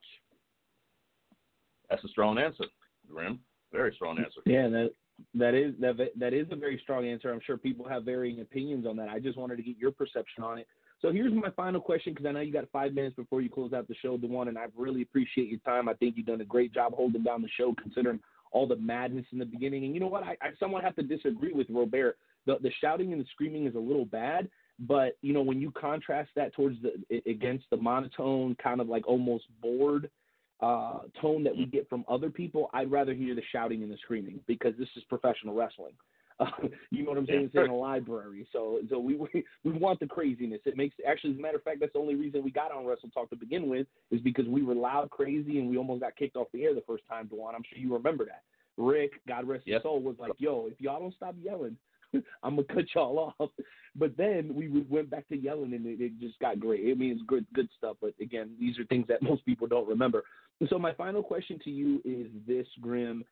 [1.90, 2.66] That's a strong answer,
[3.08, 3.40] Grimm.
[3.72, 4.42] Very strong answer.
[4.48, 4.92] Yeah, that
[5.36, 7.32] that is that that is a very strong answer.
[7.32, 9.10] I'm sure people have varying opinions on that.
[9.10, 10.68] I just wanted to get your perception on it.
[11.02, 13.74] So here's my final question because I know you got five minutes before you close
[13.74, 15.90] out the show, Dewan, and I really appreciate your time.
[15.90, 18.20] I think you've done a great job holding down the show considering
[18.52, 19.84] all the madness in the beginning.
[19.84, 20.24] And you know what?
[20.24, 22.18] I, I somewhat have to disagree with Robert.
[22.46, 24.50] The the shouting and the screaming is a little bad,
[24.80, 29.08] but you know when you contrast that towards the against the monotone, kind of like
[29.08, 30.10] almost bored
[30.62, 33.98] uh, tone that we get from other people, I'd rather hear the shouting and the
[33.98, 35.94] screaming because this is professional wrestling.
[36.40, 36.46] Uh,
[36.92, 37.46] you know what I'm saying?
[37.46, 40.62] It's in a library, so so we we we want the craziness.
[40.66, 42.86] It makes actually, as a matter of fact, that's the only reason we got on
[42.86, 46.16] Wrestle Talk to begin with is because we were loud, crazy, and we almost got
[46.16, 47.28] kicked off the air the first time.
[47.28, 48.44] Dewan, I'm sure you remember that.
[48.78, 51.78] Rick, God rest his soul, was like, "Yo, if y'all don't stop yelling,
[52.44, 53.50] I'm gonna cut y'all off."
[53.98, 56.82] But then we went back to yelling, and it, it just got great.
[56.92, 57.96] I mean, it's good, good stuff.
[58.02, 60.26] But again, these are things that most people don't remember.
[60.68, 63.24] So my final question to you is this, Grimm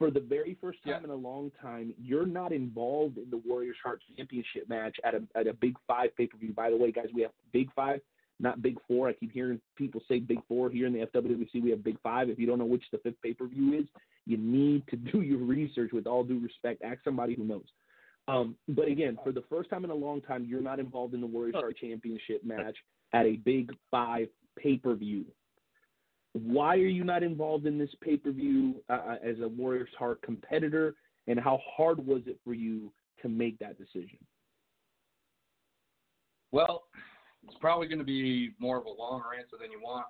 [0.00, 3.76] for the very first time in a long time, you're not involved in the Warriors
[3.84, 6.54] Heart Championship match at a at a Big Five pay per view.
[6.54, 8.00] By the way, guys, we have Big Five,
[8.40, 9.10] not Big Four.
[9.10, 11.62] I keep hearing people say Big Four here in the FWC.
[11.62, 12.30] We have Big Five.
[12.30, 13.84] If you don't know which the fifth pay per view is,
[14.24, 15.92] you need to do your research.
[15.92, 17.66] With all due respect, ask somebody who knows.
[18.26, 21.20] Um, but again, for the first time in a long time, you're not involved in
[21.20, 22.76] the Warriors Heart Championship match
[23.12, 24.28] at a Big Five
[24.58, 25.26] pay per view.
[26.32, 30.22] Why are you not involved in this pay per view uh, as a Warriors Heart
[30.22, 30.94] competitor?
[31.26, 32.92] And how hard was it for you
[33.22, 34.18] to make that decision?
[36.52, 36.84] Well,
[37.46, 40.06] it's probably going to be more of a longer answer than you want.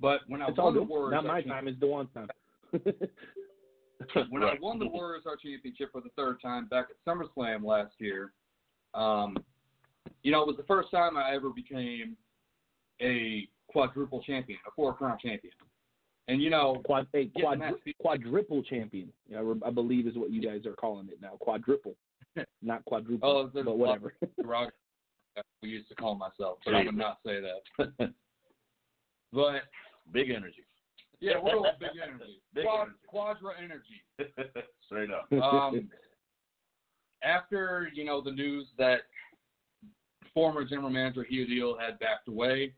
[0.00, 0.88] But when I it's won all the good.
[0.88, 1.68] Warriors, Not my Heart time.
[1.68, 2.28] It's Dewan's time.
[4.30, 7.94] when I won the Warriors Heart Championship for the third time back at SummerSlam last
[7.98, 8.32] year,
[8.94, 9.36] um,
[10.22, 12.16] you know, it was the first time I ever became
[13.02, 15.52] a quadruple champion, a four crown champion.
[16.28, 17.60] And you know, Quad, a getting quad,
[18.00, 21.32] quadruple champion, yeah, I believe is what you guys are calling it now.
[21.40, 21.96] Quadruple,
[22.62, 24.14] not quadruple, Oh, but whatever.
[24.40, 24.72] derogatory
[25.62, 27.88] we used to call myself, but I would not say that.
[29.32, 29.62] but
[30.12, 30.64] Big energy.
[31.20, 32.40] yeah, we're all big energy.
[32.54, 32.98] Big Quad, energy.
[33.06, 34.66] Quadra energy.
[34.86, 35.32] Straight up.
[35.32, 35.88] Um,
[37.22, 39.00] after you know the news that
[40.34, 42.72] former general manager Heel Deal had backed away,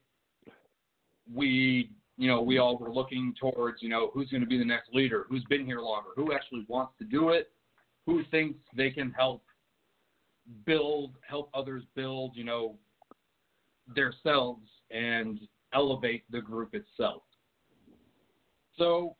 [1.33, 4.65] we you know we all were looking towards you know who's going to be the
[4.65, 7.51] next leader, who's been here longer, who actually wants to do it,
[8.07, 9.43] who thinks they can help
[10.67, 12.77] build, help others build, you know,
[13.95, 15.41] themselves and
[15.75, 17.23] elevate the group itself.
[18.77, 19.17] So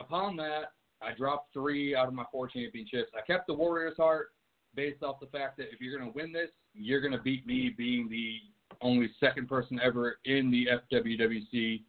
[0.00, 3.10] upon that, I dropped three out of my four championships.
[3.16, 4.28] I kept the Warriors heart
[4.74, 7.46] based off the fact that if you're going to win this, you're going to beat
[7.46, 8.36] me being the
[8.80, 11.82] only second person ever in the FWWC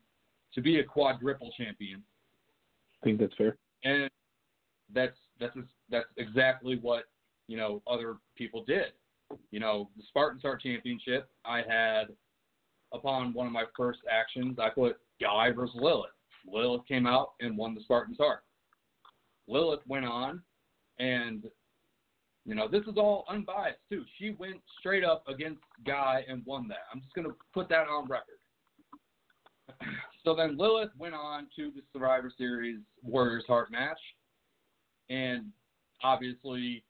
[0.53, 2.03] to be a quadruple champion.
[3.01, 3.57] I think that's fair.
[3.83, 4.09] And
[4.93, 5.55] that's that's
[5.89, 7.05] that's exactly what
[7.47, 8.93] you know other people did.
[9.51, 12.09] You know, the Spartans Heart Championship, I had
[12.93, 16.11] upon one of my first actions, I put Guy versus Lilith.
[16.45, 18.43] Lilith came out and won the Spartans Heart.
[19.47, 20.41] Lilith went on,
[20.99, 21.45] and
[22.45, 24.03] you know this is all unbiased too.
[24.17, 26.85] She went straight up against Guy and won that.
[26.93, 28.39] I'm just gonna put that on record.
[30.23, 33.99] So then Lilith went on to the Survivor Series Warriors Heart match,
[35.09, 35.47] and
[36.03, 36.83] obviously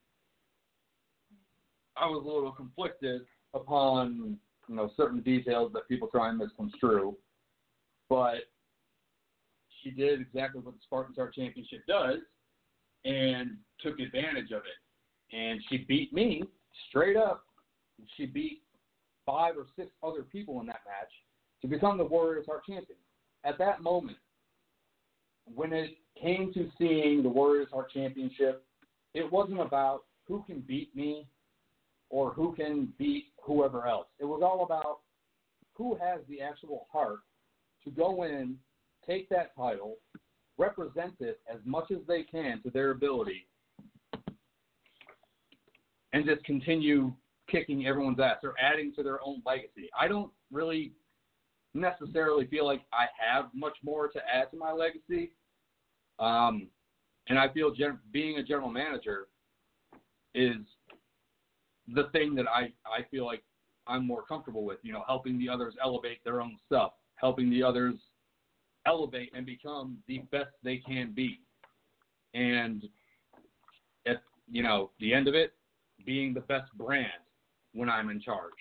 [1.95, 3.21] I was a little conflicted
[3.53, 7.15] upon you know certain details that people try and misconstrue,
[8.09, 8.43] but
[9.81, 12.19] she did exactly what the Spartans Heart Championship does,
[13.05, 14.79] and took advantage of it,
[15.33, 16.43] and she beat me
[16.89, 17.43] straight up.
[18.17, 18.61] She beat
[19.25, 21.11] five or six other people in that match
[21.61, 22.97] to become the Warriors Heart Champion.
[23.43, 24.17] At that moment,
[25.45, 28.63] when it came to seeing the Warriors Heart Championship,
[29.13, 31.27] it wasn't about who can beat me
[32.09, 34.07] or who can beat whoever else.
[34.19, 34.99] It was all about
[35.73, 37.19] who has the actual heart
[37.83, 38.57] to go in,
[39.05, 39.95] take that title,
[40.57, 43.47] represent it as much as they can to their ability,
[46.13, 47.13] and just continue
[47.49, 49.89] kicking everyone's ass or adding to their own legacy.
[49.99, 50.93] I don't really
[51.73, 55.31] necessarily feel like I have much more to add to my legacy.
[56.19, 56.67] Um,
[57.27, 59.27] and I feel gen- being a general manager
[60.35, 60.57] is
[61.93, 63.43] the thing that I, I feel like
[63.87, 67.63] I'm more comfortable with, you know, helping the others elevate their own stuff, helping the
[67.63, 67.95] others
[68.85, 71.39] elevate and become the best they can be.
[72.33, 72.83] And
[74.07, 75.53] at, you know, the end of it,
[76.05, 77.07] being the best brand
[77.73, 78.51] when I'm in charge.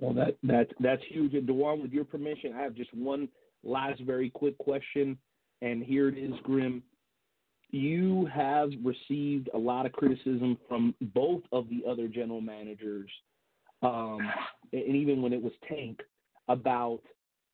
[0.00, 1.34] Well, that that that's huge.
[1.34, 3.28] And Dewan, with your permission, I have just one
[3.62, 5.18] last very quick question,
[5.60, 6.82] and here it is, Grimm.
[7.70, 13.10] You have received a lot of criticism from both of the other general managers,
[13.82, 14.18] um,
[14.72, 16.00] and even when it was Tank,
[16.48, 17.00] about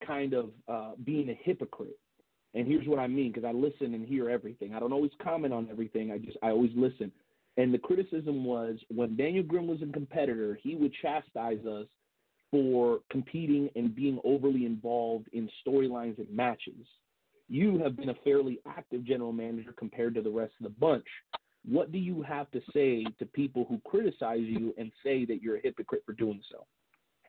[0.07, 1.99] kind of uh, being a hypocrite.
[2.57, 4.75] And here's what I mean, because I listen and hear everything.
[4.75, 6.11] I don't always comment on everything.
[6.11, 7.13] I just I always listen.
[7.59, 11.87] And the criticism was when Daniel Grimm was a competitor, he would chastise us
[12.51, 16.87] for competing and being overly involved in storylines and matches.
[17.49, 21.07] You have been a fairly active general manager compared to the rest of the bunch.
[21.69, 25.57] What do you have to say to people who criticize you and say that you're
[25.57, 26.65] a hypocrite for doing so?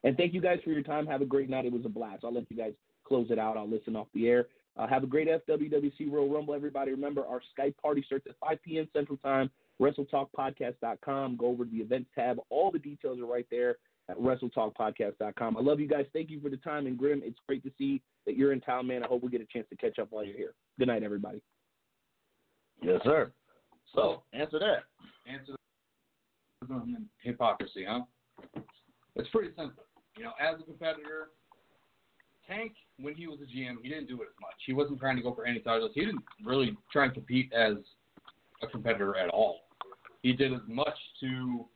[0.04, 1.06] And thank you guys for your time.
[1.06, 1.66] Have a great night.
[1.66, 2.24] It was a blast.
[2.24, 2.72] I'll let you guys
[3.04, 3.56] close it out.
[3.56, 4.46] I'll listen off the air.
[4.78, 6.92] Uh, have a great FWWC Royal Rumble, everybody.
[6.92, 8.88] Remember, our Skype party starts at 5 p.m.
[8.92, 9.50] Central Time.
[9.80, 11.36] WrestleTalkPodcast.com.
[11.36, 12.38] Go over to the events tab.
[12.48, 13.76] All the details are right there
[14.08, 15.56] at WrestleTalkPodcast.com.
[15.56, 16.06] I love you guys.
[16.12, 16.86] Thank you for the time.
[16.86, 19.02] And Grimm, it's great to see that you're in town, man.
[19.02, 20.54] I hope we get a chance to catch up while you're here.
[20.78, 21.42] Good night, everybody.
[22.82, 23.32] Yes, sir.
[23.94, 24.84] So, answer that.
[25.30, 25.54] Answer
[26.68, 28.02] the hypocrisy, huh?
[29.16, 29.84] It's pretty simple.
[30.16, 31.30] You know, as a competitor,
[32.48, 34.54] Tank, when he was a GM, he didn't do it as much.
[34.66, 35.90] He wasn't trying to go for any titles.
[35.94, 37.74] He didn't really try and compete as
[38.62, 39.60] a competitor at all.
[40.22, 41.66] He did as much to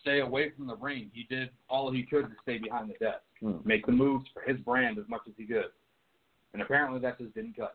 [0.00, 1.10] stay away from the ring.
[1.12, 3.56] He did all he could to stay behind the desk, Hmm.
[3.64, 5.72] make the moves for his brand as much as he could.
[6.52, 7.74] And apparently that just didn't cut.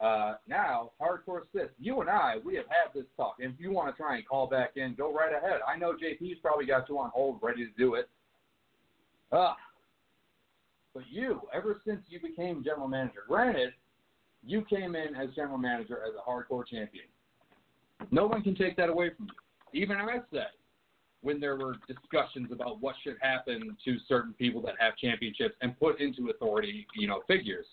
[0.00, 0.04] it.
[0.04, 3.36] Uh, now, Hardcore Sis, you and I, we have had this talk.
[3.40, 5.60] And if you want to try and call back in, go right ahead.
[5.66, 8.08] I know JP's probably got you on hold, ready to do it.
[9.30, 9.56] Ah.
[10.94, 13.72] But you, ever since you became general manager, granted,
[14.44, 17.04] you came in as general manager as a hardcore champion.
[18.10, 19.82] No one can take that away from you.
[19.82, 20.48] Even I said
[21.22, 25.78] when there were discussions about what should happen to certain people that have championships and
[25.78, 27.66] put into authority, you know, figures.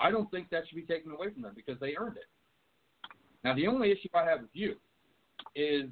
[0.00, 2.24] I don't think that should be taken away from them because they earned it.
[3.44, 4.74] Now, the only issue I have with you
[5.54, 5.84] is,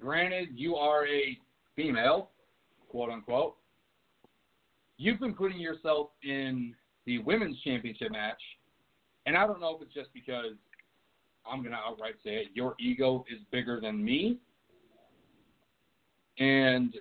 [0.00, 1.38] granted, you are a
[1.76, 2.30] female,
[2.88, 3.57] quote unquote.
[4.98, 6.74] You've been putting yourself in
[7.06, 8.40] the women's championship match,
[9.26, 10.56] and I don't know if it's just because
[11.50, 14.38] I'm going to outright say it, your ego is bigger than me,
[16.38, 16.94] and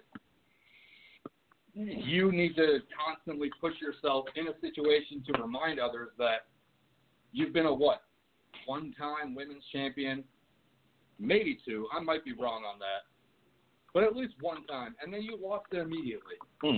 [1.73, 6.45] you need to constantly push yourself in a situation to remind others that
[7.31, 8.03] you've been a what?
[8.65, 10.23] One time women's champion,
[11.19, 11.87] maybe two.
[11.91, 13.05] I might be wrong on that.
[13.93, 14.95] But at least one time.
[15.01, 16.35] And then you lost it immediately.
[16.61, 16.77] Hmm.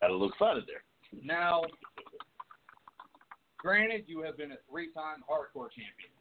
[0.00, 0.84] Got a little excited there.
[1.24, 1.62] Now,
[3.58, 6.12] granted, you have been a three time hardcore champion.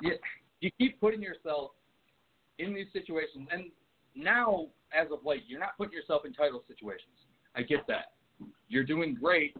[0.00, 0.12] You,
[0.60, 1.72] you keep putting yourself
[2.58, 3.64] in these situations, and
[4.16, 7.14] now, as of late, you're not putting yourself in title situations.
[7.54, 8.12] I get that.
[8.68, 9.56] You're doing great,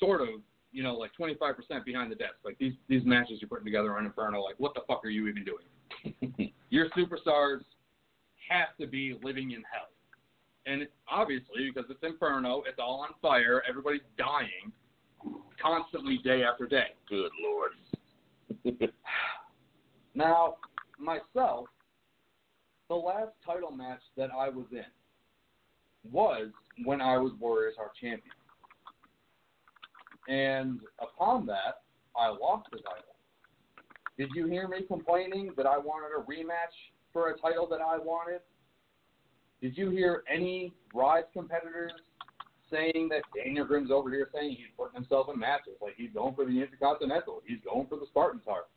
[0.00, 0.28] sort of,
[0.72, 2.34] you know, like 25% behind the desk.
[2.44, 5.28] Like these these matches you're putting together on Inferno, like what the fuck are you
[5.28, 6.52] even doing?
[6.70, 7.60] Your superstars
[8.48, 9.88] have to be living in hell.
[10.66, 14.72] And it's obviously because it's Inferno, it's all on fire, everybody's dying
[15.60, 16.88] constantly day after day.
[17.08, 17.72] Good lord.
[20.14, 20.54] Now,
[20.98, 21.66] myself,
[22.88, 26.48] the last title match that I was in was
[26.86, 28.34] when I was Warriors Heart Champion.
[30.26, 31.82] And upon that,
[32.16, 33.15] I lost the title.
[34.18, 36.74] Did you hear me complaining that I wanted a rematch
[37.12, 38.40] for a title that I wanted?
[39.60, 41.92] Did you hear any Rise competitors
[42.70, 45.74] saying that Daniel Grimm's over here saying he's putting himself in matches?
[45.80, 48.68] Like he's going for the Intercontinental, he's going for the Spartans heart,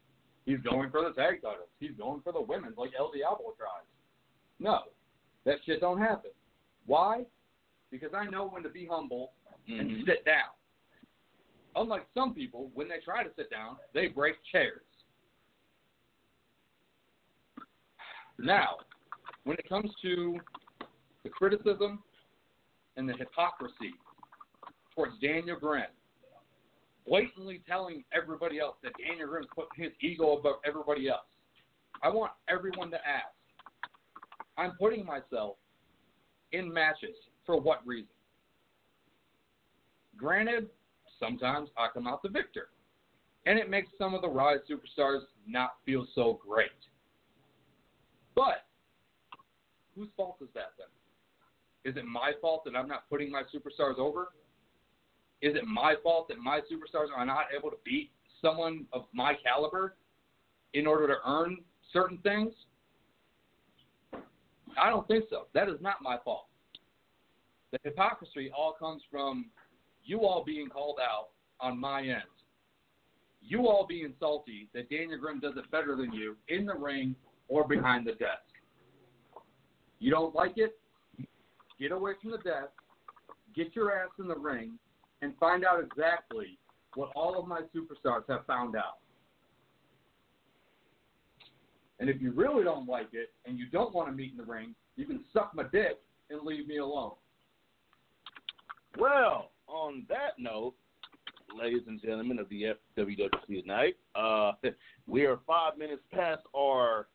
[0.45, 3.85] he's going for the tag titles, he's going for the women's like El Diablo tries.
[4.59, 4.83] No,
[5.45, 6.31] that shit don't happen.
[6.85, 7.25] Why?
[7.91, 9.33] Because I know when to be humble
[9.67, 10.05] and Mhm.
[10.05, 10.49] sit down.
[11.75, 14.83] Unlike some people, when they try to sit down, they break chairs.
[18.41, 18.77] Now,
[19.43, 20.37] when it comes to
[21.23, 22.01] the criticism
[22.95, 23.93] and the hypocrisy
[24.95, 25.83] towards Daniel Grimm,
[27.07, 31.25] blatantly telling everybody else that Daniel Grimm's putting his ego above everybody else,
[32.01, 33.33] I want everyone to ask
[34.57, 35.55] I'm putting myself
[36.51, 38.09] in matches for what reason?
[40.17, 40.67] Granted,
[41.17, 42.67] sometimes I come out the victor,
[43.45, 46.69] and it makes some of the Rise superstars not feel so great.
[48.35, 48.65] But
[49.95, 50.87] whose fault is that then?
[51.89, 54.33] Is it my fault that I'm not putting my superstars over?
[55.41, 59.33] Is it my fault that my superstars are not able to beat someone of my
[59.41, 59.95] caliber
[60.73, 61.59] in order to earn
[61.93, 62.53] certain things?
[64.77, 65.47] I don't think so.
[65.53, 66.47] That is not my fault.
[67.71, 69.45] The hypocrisy all comes from
[70.03, 71.29] you all being called out
[71.61, 72.23] on my end.
[73.41, 77.15] You all being salty that Daniel Grimm does it better than you in the ring
[77.47, 78.48] or behind the desk.
[79.99, 80.77] You don't like it?
[81.79, 82.71] Get away from the desk,
[83.55, 84.77] get your ass in the ring,
[85.21, 86.57] and find out exactly
[86.95, 88.97] what all of my superstars have found out.
[91.99, 94.43] And if you really don't like it and you don't want to meet in the
[94.43, 95.99] ring, you can suck my dick
[96.29, 97.13] and leave me alone.
[98.97, 100.75] Well, on that note,
[101.57, 104.53] ladies and gentlemen of the FWWC tonight, uh,
[105.07, 107.07] we are five minutes past our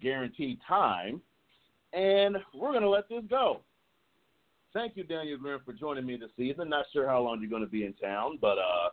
[0.00, 1.20] guaranteed time,
[1.96, 3.60] and we're going to let this go.
[4.72, 6.68] Thank you, Daniel Grimm, for joining me this season.
[6.68, 8.90] Not sure how long you're going to be in town, but uh,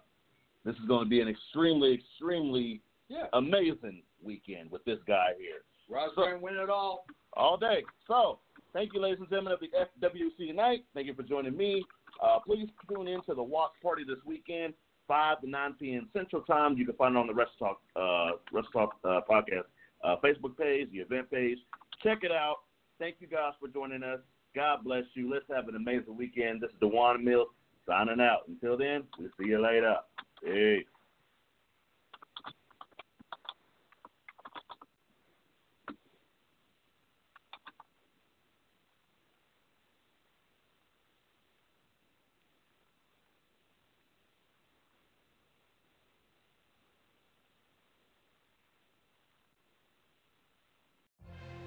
[0.63, 3.25] this is going to be an extremely, extremely Yeah.
[3.33, 5.63] amazing weekend with this guy here.
[5.89, 7.05] Ross so, win it all.
[7.33, 7.83] All day.
[8.07, 8.39] So,
[8.71, 9.67] thank you, ladies and gentlemen of the
[10.07, 10.85] FWC tonight.
[10.93, 11.83] Thank you for joining me.
[12.23, 14.73] Uh, please tune in to the watch party this weekend,
[15.09, 16.07] 5 to 9 p.m.
[16.13, 16.77] Central Time.
[16.77, 19.65] You can find it on the Wrestle Talk, uh, Wrestle Talk uh, podcast
[20.05, 21.57] uh, Facebook page, the event page.
[22.01, 22.57] Check it out.
[22.99, 24.19] Thank you guys for joining us.
[24.55, 25.29] God bless you.
[25.29, 26.61] Let's have an amazing weekend.
[26.61, 27.47] This is Dewan Mills
[27.87, 28.47] signing out.
[28.47, 29.95] Until then, we'll see you later.
[30.43, 30.85] Peace.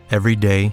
[0.08, 0.72] Every day,